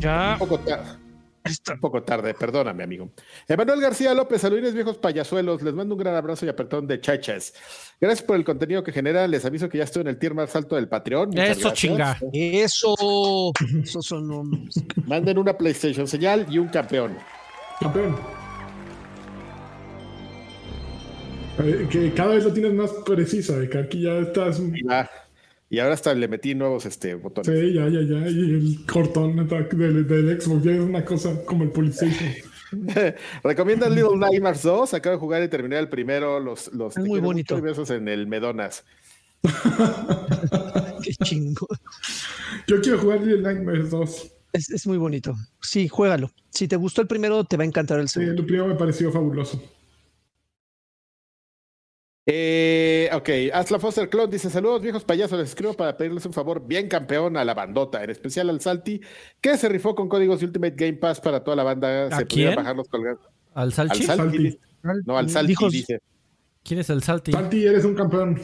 [0.00, 0.32] Ya.
[0.40, 1.09] Un poco tarde.
[1.72, 3.10] Un poco tarde, perdóname, amigo.
[3.48, 5.62] Emanuel García López, saludos viejos payasuelos.
[5.62, 7.54] Les mando un gran abrazo y apretón de chachas.
[8.00, 9.30] Gracias por el contenido que generan.
[9.30, 11.36] Les aviso que ya estoy en el tier más alto del Patreon.
[11.38, 12.18] Eso, chinga.
[12.32, 13.52] Eso.
[13.82, 14.68] Esos son
[15.06, 17.16] Manden una PlayStation señal y un campeón.
[17.80, 18.16] Campeón.
[21.58, 24.60] Eh, que cada vez lo tienes más preciso, de que aquí ya estás.
[25.72, 27.46] Y ahora hasta le metí nuevos este, botones.
[27.46, 28.28] Sí, ya, ya, ya.
[28.28, 32.28] Y el cortón del, del Xbox ya es una cosa como el PlayStation.
[33.44, 34.94] ¿Recomiendas Little Nightmares 2?
[34.94, 36.40] Acabo de jugar y terminé el primero.
[36.40, 37.60] Los, los es muy bonito.
[37.62, 38.84] besos en el Medonas.
[41.04, 41.68] Qué chingo.
[42.66, 44.32] Yo quiero jugar Little Nightmares 2.
[44.52, 45.36] Es, es, muy bonito.
[45.62, 46.32] Sí, juégalo.
[46.50, 48.34] Si te gustó el primero, te va a encantar el segundo.
[48.34, 49.62] Sí, el primero me pareció fabuloso.
[52.26, 55.38] Eh, ok, Asla Foster Clone dice: Saludos, viejos payasos.
[55.38, 59.00] Les escribo para pedirles un favor bien campeón a la bandota, en especial al Salty,
[59.40, 62.06] que se rifó con códigos de Ultimate Game Pass para toda la banda.
[62.06, 62.54] ¿A se quién?
[62.54, 63.20] bajar los colgados.
[63.54, 64.06] ¿Al Salty?
[64.06, 64.58] Al Salty.
[65.06, 66.00] No, al Salty dice.
[66.62, 67.32] ¿Quién es el Salty?
[67.32, 68.40] Salty, eres un campeón.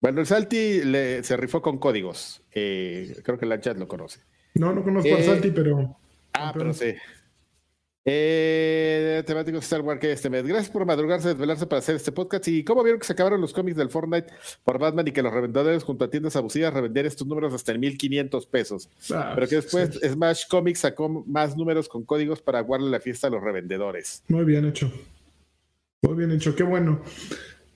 [0.00, 0.80] Bueno, el Salty
[1.22, 2.42] se rifó con códigos.
[2.52, 4.20] Eh, creo que la chat lo conoce.
[4.54, 5.96] No, no conozco al eh, Salty, pero.
[6.32, 6.94] Ah, pero sí.
[8.10, 10.46] Eh, temáticos Star Wars que este mes.
[10.46, 12.48] Gracias por madrugarse, desvelarse para hacer este podcast.
[12.48, 14.28] ¿Y cómo vieron que se acabaron los cómics del Fortnite
[14.64, 17.80] por Batman y que los revendedores junto a tiendas abusivas revender estos números hasta en
[17.80, 18.88] 1500 pesos?
[19.12, 23.26] Ah, Pero que después Smash Comics sacó más números con códigos para guardar la fiesta
[23.26, 24.22] a los revendedores.
[24.28, 24.90] Muy bien hecho.
[26.00, 27.02] Muy bien hecho, qué bueno.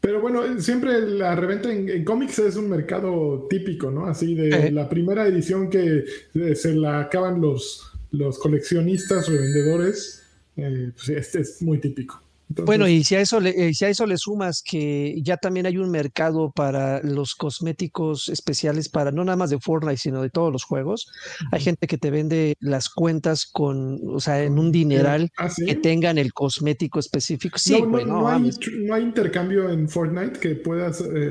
[0.01, 4.07] Pero bueno, siempre la reventa en, cómics es un mercado típico, ¿no?
[4.07, 6.05] Así de la primera edición que
[6.35, 10.22] eh, se la acaban los, los coleccionistas, revendedores
[10.57, 12.21] eh, pues este es muy típico.
[12.49, 15.65] bueno, y si a, eso le, eh, si a eso le sumas que ya también
[15.65, 20.29] hay un mercado para los cosméticos especiales para no nada más de Fortnite, sino de
[20.29, 21.11] todos los juegos,
[21.51, 25.75] hay gente que te vende las cuentas con, o sea, en un dineral ¿Ah, que
[25.77, 27.59] tengan el cosmético específico.
[27.59, 28.51] Sí, no, no, hay,
[28.81, 31.01] no, hay, intercambio en Fortnite que puedas...
[31.01, 31.31] Eh.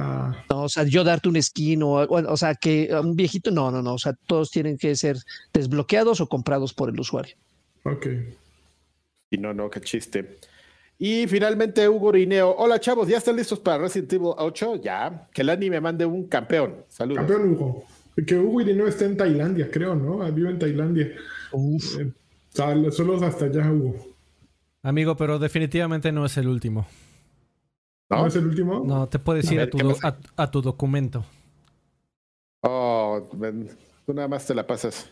[0.00, 0.44] Ah.
[0.48, 3.82] No, o sea, yo darte un skin o, o, sea, que un viejito, no, no,
[3.82, 5.16] no, o sea, todos tienen que ser
[5.52, 7.34] desbloqueados o comprados por el usuario.
[7.84, 8.06] Ok.
[9.30, 10.38] Y no, no, qué chiste.
[10.98, 12.54] Y finalmente Hugo Rineo.
[12.58, 14.76] Hola chavos, ¿ya están listos para Resident Evil 8?
[14.82, 15.28] Ya.
[15.32, 16.84] Que el anime mande un campeón.
[16.88, 17.18] Saludos.
[17.18, 17.84] Campeón Hugo.
[18.26, 20.18] Que Hugo Irineo está en Tailandia, creo, ¿no?
[20.32, 21.12] Vive en Tailandia.
[21.52, 22.00] Uf.
[22.00, 22.12] Eh,
[22.90, 23.94] solo hasta allá, Hugo.
[24.82, 26.86] Amigo, pero definitivamente no es el último.
[28.10, 28.82] ¿No, es el último?
[28.84, 29.78] No, te puedes ir a, tu,
[30.36, 31.24] a, tu documento.
[32.62, 33.28] Oh,
[34.06, 35.10] tú nada más te la pasas.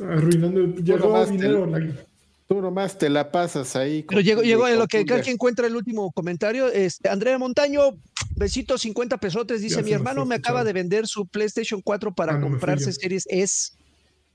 [0.00, 0.66] Arruinando.
[0.76, 1.68] Llegó dinero.
[2.52, 4.04] Tú nomás te la pasas ahí.
[4.06, 6.68] Pero llegó, llegó en lo que cada quien encuentra el último comentario.
[6.68, 7.96] Este, Andrea Montaño,
[8.36, 12.40] besito 50 pesotes, dice: Mi hermano me acaba de vender su PlayStation 4 para ah,
[12.40, 13.72] comprarse Series S.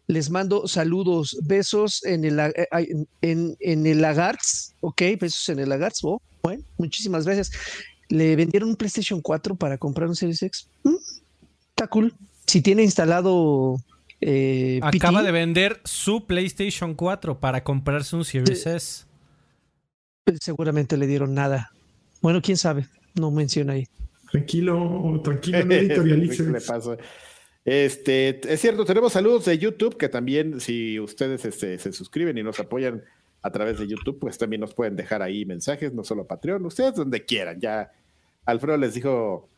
[0.07, 2.67] Les mando saludos, besos en el, eh,
[3.21, 5.99] en, en el Lagarts, ok, besos en el Lagarts.
[6.03, 7.51] Oh, bueno, muchísimas gracias.
[8.09, 10.67] Le vendieron un PlayStation 4 para comprar un Series X.
[10.83, 10.95] Mm,
[11.69, 12.15] está cool.
[12.47, 13.77] Si tiene instalado
[14.21, 19.05] eh, Acaba de vender su PlayStation 4 para comprarse un Series S.
[20.23, 21.71] Pues, seguramente le dieron nada.
[22.21, 22.87] Bueno, quién sabe.
[23.15, 23.87] No menciona ahí.
[24.31, 26.43] Tranquilo, tranquilo, no editorialice.
[27.63, 32.43] Este, es cierto, tenemos saludos de YouTube, que también si ustedes este, se suscriben y
[32.43, 33.03] nos apoyan
[33.41, 36.95] a través de YouTube, pues también nos pueden dejar ahí mensajes, no solo Patreon, ustedes
[36.95, 37.59] donde quieran.
[37.59, 37.91] Ya
[38.45, 39.49] Alfredo les dijo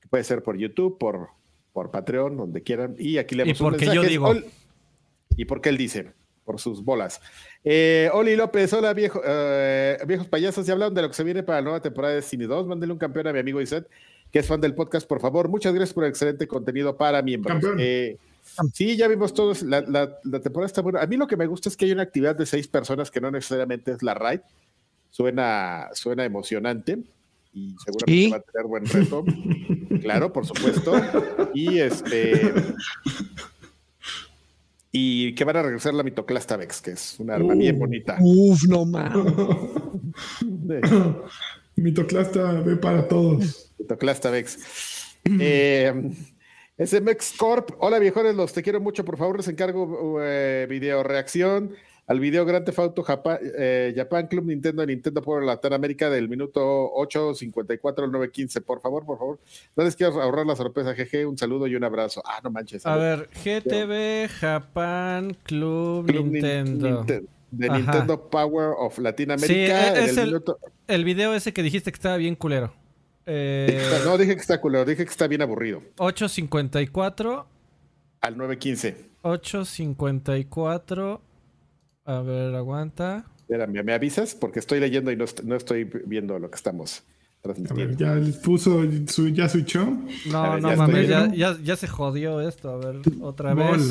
[0.00, 1.28] que puede ser por YouTube, por,
[1.72, 2.94] por Patreon, donde quieran.
[2.98, 4.34] Y aquí le ¿Y porque yo digo.
[5.36, 6.12] y porque él dice,
[6.44, 7.20] por sus bolas.
[7.64, 11.42] Eh, Oli López, hola viejo, eh, viejos payasos, ya hablaron de lo que se viene
[11.42, 12.66] para la nueva temporada de Cine 2.
[12.66, 13.88] Mándele un campeón a mi amigo Iset,
[14.30, 15.48] que es fan del podcast, por favor.
[15.48, 17.62] Muchas gracias por el excelente contenido para miembros.
[17.78, 18.16] Eh,
[18.72, 19.80] sí, ya vimos todos, la,
[20.42, 21.00] temporada está buena.
[21.00, 23.20] A mí lo que me gusta es que hay una actividad de seis personas que
[23.20, 24.40] no necesariamente es la raid.
[25.10, 26.98] Suena, suena emocionante
[27.52, 29.24] y seguramente va a tener buen reto.
[30.00, 30.92] claro, por supuesto.
[31.54, 32.52] Y este
[34.94, 38.18] y que van a regresar la Mitoclasta Vex, que es una arma bien bonita.
[38.20, 39.32] Uf, no mames.
[41.76, 43.72] Mitoclasta ve para todos.
[43.78, 45.16] Mitoclasta Vex.
[45.40, 46.12] eh,
[46.78, 51.72] SMX Corp, hola viejones, los te quiero mucho, por favor les encargo eh, video reacción
[52.06, 56.90] al video Grand Theft Auto Japan, eh, Japan Club Nintendo Nintendo por Latinoamérica del minuto
[56.94, 58.62] 8.54 al 9.15.
[58.62, 59.38] Por favor, por favor.
[59.76, 60.94] No les quiero ahorrar la sorpresa.
[60.94, 62.22] GG, un saludo y un abrazo.
[62.24, 62.84] Ah, no manches.
[62.86, 67.04] A, ver, GTV Japan Club, Nintendo.
[67.04, 69.94] de Nintendo Power of Latinoamérica.
[69.94, 70.42] Sí, es el,
[70.88, 72.72] el, video ese que dijiste que estaba bien culero.
[73.26, 75.82] Eh, no, dije que está culero, dije que está bien aburrido.
[75.96, 77.44] 8.54
[78.20, 78.96] al 9.15.
[79.22, 81.20] 8.54
[82.04, 83.24] a ver, aguanta.
[83.38, 84.34] Espérame, ¿me avisas?
[84.34, 87.02] Porque estoy leyendo y no, estoy viendo lo que estamos
[87.40, 87.96] transmitiendo.
[87.96, 89.84] ¿Ya puso su, ya switchó?
[90.30, 92.70] No, no mames, ya, ya, se jodió esto.
[92.70, 93.90] A ver, otra vez.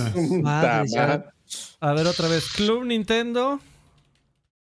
[1.80, 2.50] a ver, otra vez.
[2.54, 3.60] Club Nintendo.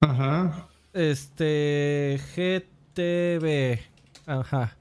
[0.00, 0.68] Ajá.
[0.92, 2.20] Este.
[2.34, 3.80] GTV.
[4.26, 4.76] Ajá.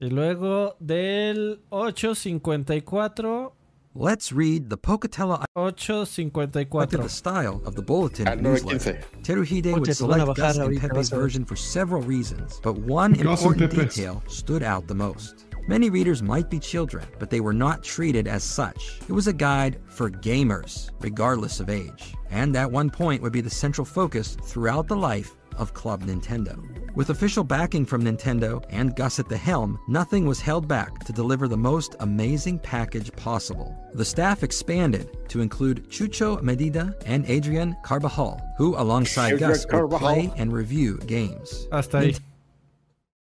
[0.00, 3.57] Y luego del 854
[4.00, 6.86] Let's read the Pocatello 854.
[6.86, 9.00] the style of the bulletin newsletter.
[9.24, 14.62] Teruhide would select Gus and Pepe's version for several reasons, but one important detail stood
[14.62, 15.46] out the most.
[15.66, 19.00] Many readers might be children, but they were not treated as such.
[19.08, 23.40] It was a guide for gamers, regardless of age, and at one point would be
[23.40, 26.56] the central focus throughout the life of Club Nintendo.
[26.94, 31.12] With official backing from Nintendo and Gus at the helm, nothing was held back to
[31.12, 33.74] deliver the most amazing package possible.
[33.94, 39.90] The staff expanded to include Chucho Medida and Adrian Carbajal, who, alongside Adrian Gus, would
[39.90, 41.68] play and review games.
[41.70, 42.27] Hasta ahí.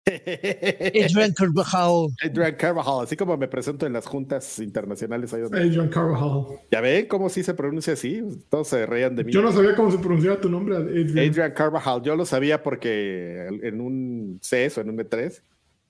[0.05, 2.07] Adrian Carvajal.
[2.23, 5.33] Adrian Carvajal, así como me presento en las juntas internacionales.
[5.33, 6.59] Adrian Carvajal.
[6.71, 8.21] ¿Ya ven cómo sí se pronuncia así?
[8.49, 9.31] Todos se reían de mí.
[9.31, 11.29] Yo no sabía cómo se pronunciaba tu nombre, Adrian.
[11.29, 12.01] Adrian Carvajal.
[12.03, 15.41] Yo lo sabía porque en un CES o en un E3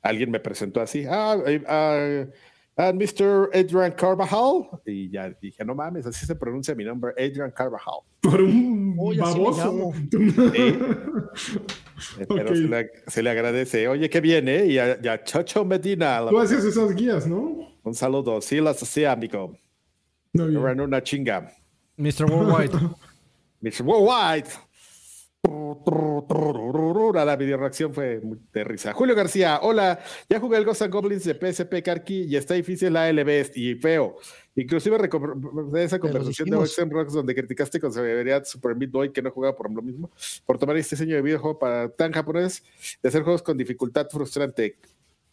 [0.02, 1.06] alguien me presentó así.
[1.10, 1.38] Ah,
[1.68, 2.26] ah
[2.76, 3.50] and Mr.
[3.54, 4.82] Adrian Carvajal.
[4.86, 8.02] Y ya dije, no mames, así se pronuncia mi nombre, Adrian Carvajal.
[8.22, 9.94] Por un baboso.
[12.28, 12.56] Pero
[13.08, 13.88] se, le, agradece.
[13.88, 14.66] Oye, qué bien, ¿eh?
[14.66, 16.26] Y a, Chocho Medina.
[16.30, 17.74] Tú hacías esas guías, ¿no?
[17.84, 18.42] Un saludo.
[18.42, 19.58] Sí, las hacía, amigo.
[20.34, 21.52] No, Eran una chinga.
[21.98, 22.26] Mr.
[22.26, 22.74] Worldwide.
[23.62, 23.84] Mr.
[23.84, 24.50] Worldwide.
[27.14, 28.22] La video reacción fue
[28.54, 28.94] de risa.
[28.94, 30.00] Julio García, hola,
[30.30, 34.18] ya jugué el Ghost Goblins de PSP Karki y está difícil la LB y feo.
[34.56, 39.22] Inclusive de esa conversación de Oxen Rocks donde criticaste con severidad Super Meat Boy que
[39.22, 40.12] no jugaba por lo mismo,
[40.46, 42.64] por tomar este diseño de videojuego para tan japonés
[43.02, 44.78] de hacer juegos con dificultad frustrante.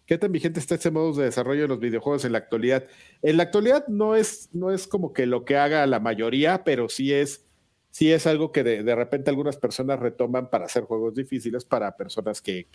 [0.06, 2.84] ¿Qué tan vigente está este modo de desarrollo de los videojuegos en la actualidad?
[3.22, 6.88] En la actualidad no es, no es como que lo que haga la mayoría, pero
[6.88, 7.46] sí es
[7.90, 12.40] sí es algo que de, repente algunas personas retoman para hacer juegos difíciles para personas
[12.40, 12.66] que,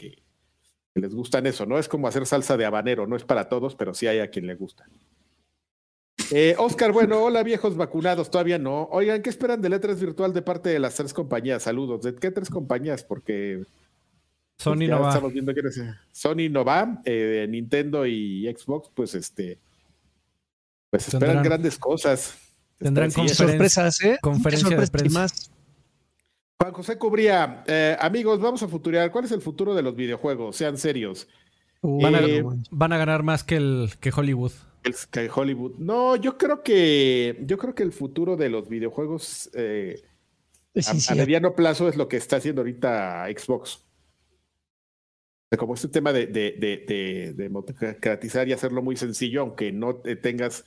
[0.93, 1.77] les gustan eso, ¿no?
[1.77, 4.47] Es como hacer salsa de habanero, no es para todos, pero sí hay a quien
[4.47, 4.85] le gusta.
[6.31, 8.87] Eh, Oscar, bueno, hola viejos vacunados, todavía no.
[8.91, 11.63] Oigan, ¿qué esperan de letras virtual de parte de las tres compañías?
[11.63, 12.01] Saludos.
[12.03, 13.03] ¿De qué tres compañías?
[13.03, 13.65] Porque
[14.57, 15.09] Sony pues, no va.
[15.09, 15.81] Estamos viendo quiénes.
[16.11, 19.59] Sony no va, eh, Nintendo y Xbox, pues este,
[20.89, 22.44] pues esperan grandes cosas.
[22.77, 24.17] Tendrán sorpresas, ¿eh?
[24.21, 25.27] Conferencia de prensa.
[26.59, 29.11] Juan José Cubría, eh, amigos, vamos a futurear.
[29.11, 30.55] ¿Cuál es el futuro de los videojuegos?
[30.55, 31.27] Sean serios.
[31.81, 34.51] van, a, eh, van, a, ganar más que el que Hollywood.
[34.83, 35.75] El, que Hollywood.
[35.79, 40.01] No, yo creo que yo creo que el futuro de los videojuegos eh,
[41.09, 43.81] a, mediano plazo es lo que está haciendo ahorita Xbox.
[45.57, 50.65] Como este tema de, de, de, democratizar y hacerlo muy sencillo, aunque no tengas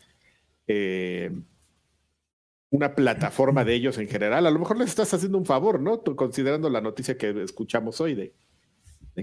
[2.70, 4.47] una plataforma de ellos en general.
[4.47, 6.01] A lo mejor les estás haciendo un favor, ¿no?
[6.01, 8.35] Tú, considerando la noticia que escuchamos hoy de,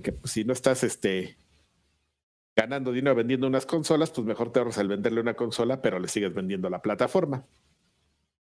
[0.02, 1.38] que pues, si no estás este,
[2.56, 6.08] ganando dinero vendiendo unas consolas, pues mejor te ahorras al venderle una consola, pero le
[6.08, 7.46] sigues vendiendo la plataforma.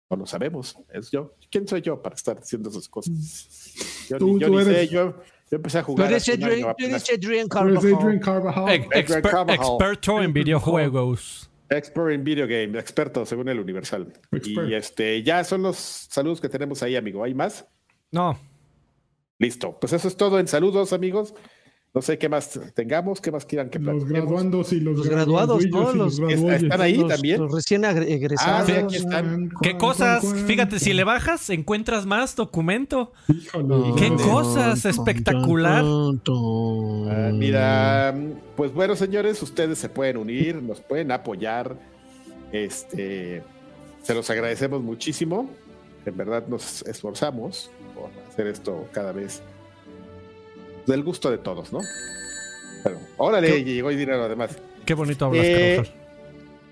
[0.09, 1.35] No lo sabemos, es yo.
[1.51, 4.07] ¿Quién soy yo para estar haciendo esas cosas?
[4.09, 5.15] Yo, tú, yo ni sé, yo,
[5.51, 6.09] empecé a jugar.
[6.09, 8.89] Tú eres Adrian Carvajal.
[8.93, 11.52] Experto en videojuegos.
[11.73, 14.12] Expert en video game, experto según el Universal.
[14.44, 17.24] Y este, ya son los saludos que tenemos ahí, amigo.
[17.24, 17.66] ¿Hay más?
[18.11, 18.39] No.
[19.39, 19.78] Listo.
[19.81, 21.35] Pues eso es todo en saludos, amigos.
[21.94, 25.93] No sé qué más tengamos, qué más quieran que Los graduandos y los, graduados, ¿no?
[25.93, 27.39] Los, están ahí también.
[27.39, 28.70] Los recién egresados.
[28.70, 29.51] Ah, aquí están.
[29.60, 30.24] ¿Qué cosas?
[30.47, 33.12] Fíjate, si le bajas, encuentras más documento.
[33.28, 33.93] Híjole.
[33.98, 34.86] ¿Qué cosas?
[34.86, 35.85] Espectacular.
[35.85, 38.14] Ah, mira,
[38.56, 41.77] pues bueno, señores, ustedes se pueden unir, nos pueden apoyar.
[42.52, 43.43] Este,
[44.02, 45.51] se los agradecemos muchísimo.
[46.06, 49.43] En verdad nos esforzamos por hacer esto cada vez
[50.87, 51.81] del gusto de todos, ¿no?
[52.83, 54.57] Pero, órale, llegó el dinero además.
[54.85, 55.83] Qué bonito hablas, eh,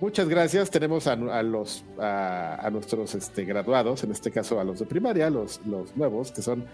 [0.00, 0.70] Muchas gracias.
[0.70, 5.60] Tenemos a, los a, nuestros este, graduados, en este caso a los de primaria, los,
[5.66, 6.64] los nuevos, que son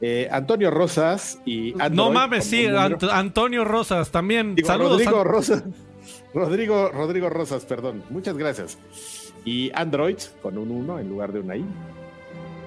[0.00, 4.56] eh, Antonio Rosas y No mames, sí, Antonio Rosas también.
[4.64, 4.92] Saludos.
[5.04, 5.64] Rodrigo Rosas.
[6.34, 8.02] Rodrigo, Rodrigo Rosas, perdón.
[8.10, 8.78] Muchas gracias.
[9.44, 11.64] Y Android con un 1 en lugar de una I.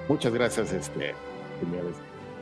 [0.07, 1.13] Muchas gracias, este,
[1.59, 1.95] señores.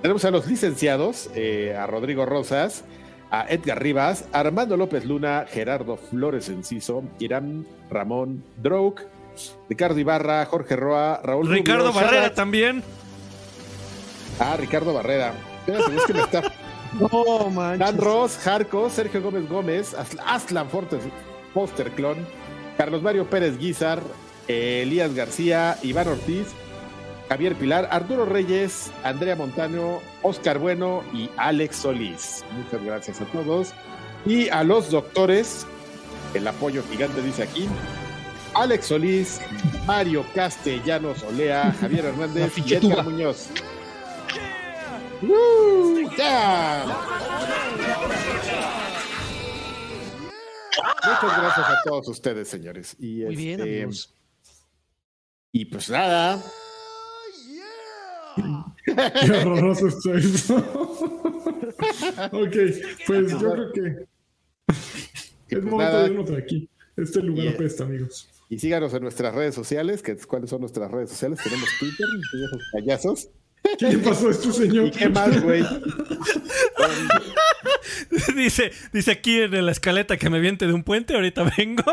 [0.04, 2.84] Tenemos a los licenciados, eh, a Rodrigo Rosas,
[3.32, 9.00] a Edgar Rivas, Armando López Luna, Gerardo Flores Enciso, Irán Ramón Drouk,
[9.70, 12.84] Ricardo Ibarra, Jorge Roa, Raúl Ricardo Barrera también.
[14.42, 15.36] Ah, Ricardo Barrera.
[15.60, 16.52] Espérate, es que me está.
[17.00, 17.80] No, manches.
[17.80, 19.96] Dan Ross, Jarco, Sergio Gómez Gómez,
[20.28, 21.00] Aslan Fortes,
[21.54, 22.18] Poster Clon,
[22.78, 24.04] Carlos Mario Pérez Guizar,
[24.50, 26.48] Elías García, Iván Ortiz,
[27.34, 32.46] Javier Pilar, Arturo Reyes, Andrea Montano, Oscar Bueno y Alex Solís.
[32.52, 33.74] Muchas gracias a todos.
[34.24, 35.66] Y a los doctores,
[36.36, 37.68] el apoyo gigante dice aquí.
[38.54, 39.42] Alex Solís,
[39.88, 43.50] Mario Castellanos Olea, Javier Hernández y Edgar Muñoz.
[45.24, 46.86] Muchas
[51.02, 52.96] gracias a todos ustedes, señores.
[53.00, 54.14] Y Muy bien, este, amigos.
[55.52, 56.40] Y pues nada,
[58.36, 60.58] Qué horroroso está eso.
[62.32, 62.56] ok,
[63.08, 64.06] pues yo creo que
[65.50, 66.70] es momento de irnos de aquí.
[66.96, 68.30] Este lugar apesta, amigos.
[68.50, 71.40] Y síganos en nuestras redes sociales, que ¿cuáles son nuestras redes sociales?
[71.44, 72.08] Tenemos Twitter,
[72.74, 73.30] payasos.
[73.80, 74.88] ¿Qué le pasó a este señor?
[74.88, 75.64] ¿Y qué más, güey?
[78.36, 81.84] dice, dice aquí en la escaleta que me viente de un puente, ahorita vengo.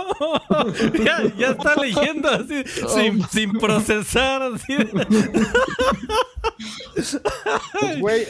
[1.05, 4.43] ya, está leyendo así, sin, sin, procesar.
[4.43, 4.77] Así.
[7.81, 8.27] Pues güey,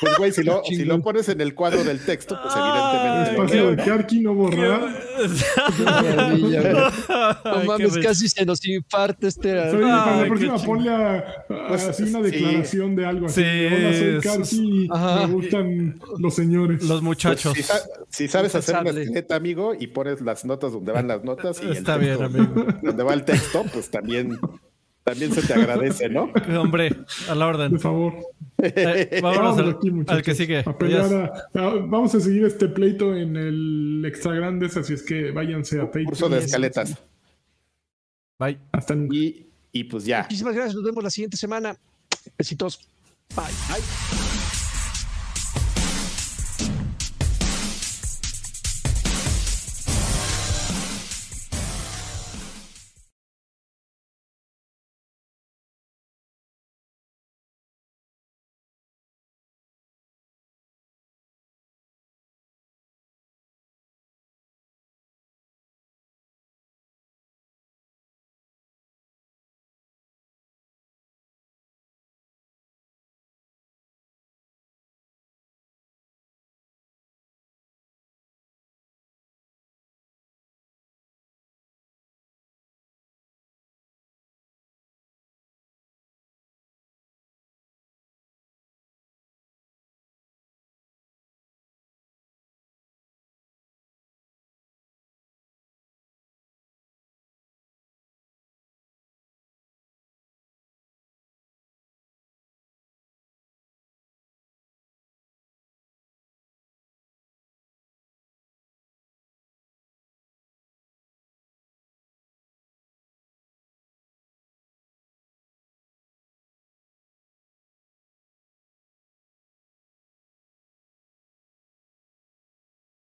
[0.00, 3.30] pues güey, si lo, si lo pones en el cuadro del texto, pues evidentemente.
[3.30, 5.02] Espacio de Karki no borrar.
[7.44, 9.52] no mames, casi se nos infarta este.
[9.52, 13.42] para la próxima ponle a, pues, así una declaración de algo así.
[13.42, 16.82] Sí, Hola, soy Karki, me gustan los señores.
[16.84, 17.52] Los muchachos.
[17.54, 21.60] Pues, si, sabes hacer una esqueleta, amigo, y pones las notas donde van las notas
[21.62, 22.66] y Está bien, amigo.
[22.82, 24.38] donde va el texto, pues también
[25.04, 26.32] también se te agradece, ¿no?
[26.60, 26.96] Hombre,
[27.28, 27.72] a la orden.
[27.72, 28.14] Por favor.
[28.58, 30.62] Eh, vámonos al, aquí, al, que sigue.
[31.54, 36.06] vamos a seguir este pleito en el Extra Grandes, así es que váyanse a Patreon.
[36.06, 36.96] Curso de escaletas.
[38.38, 38.58] Bye.
[38.72, 40.22] Hasta y, y pues ya.
[40.22, 40.74] Muchísimas gracias.
[40.74, 41.76] Nos vemos la siguiente semana.
[42.38, 42.88] Besitos.
[43.34, 43.44] Bye.
[43.68, 44.31] Bye.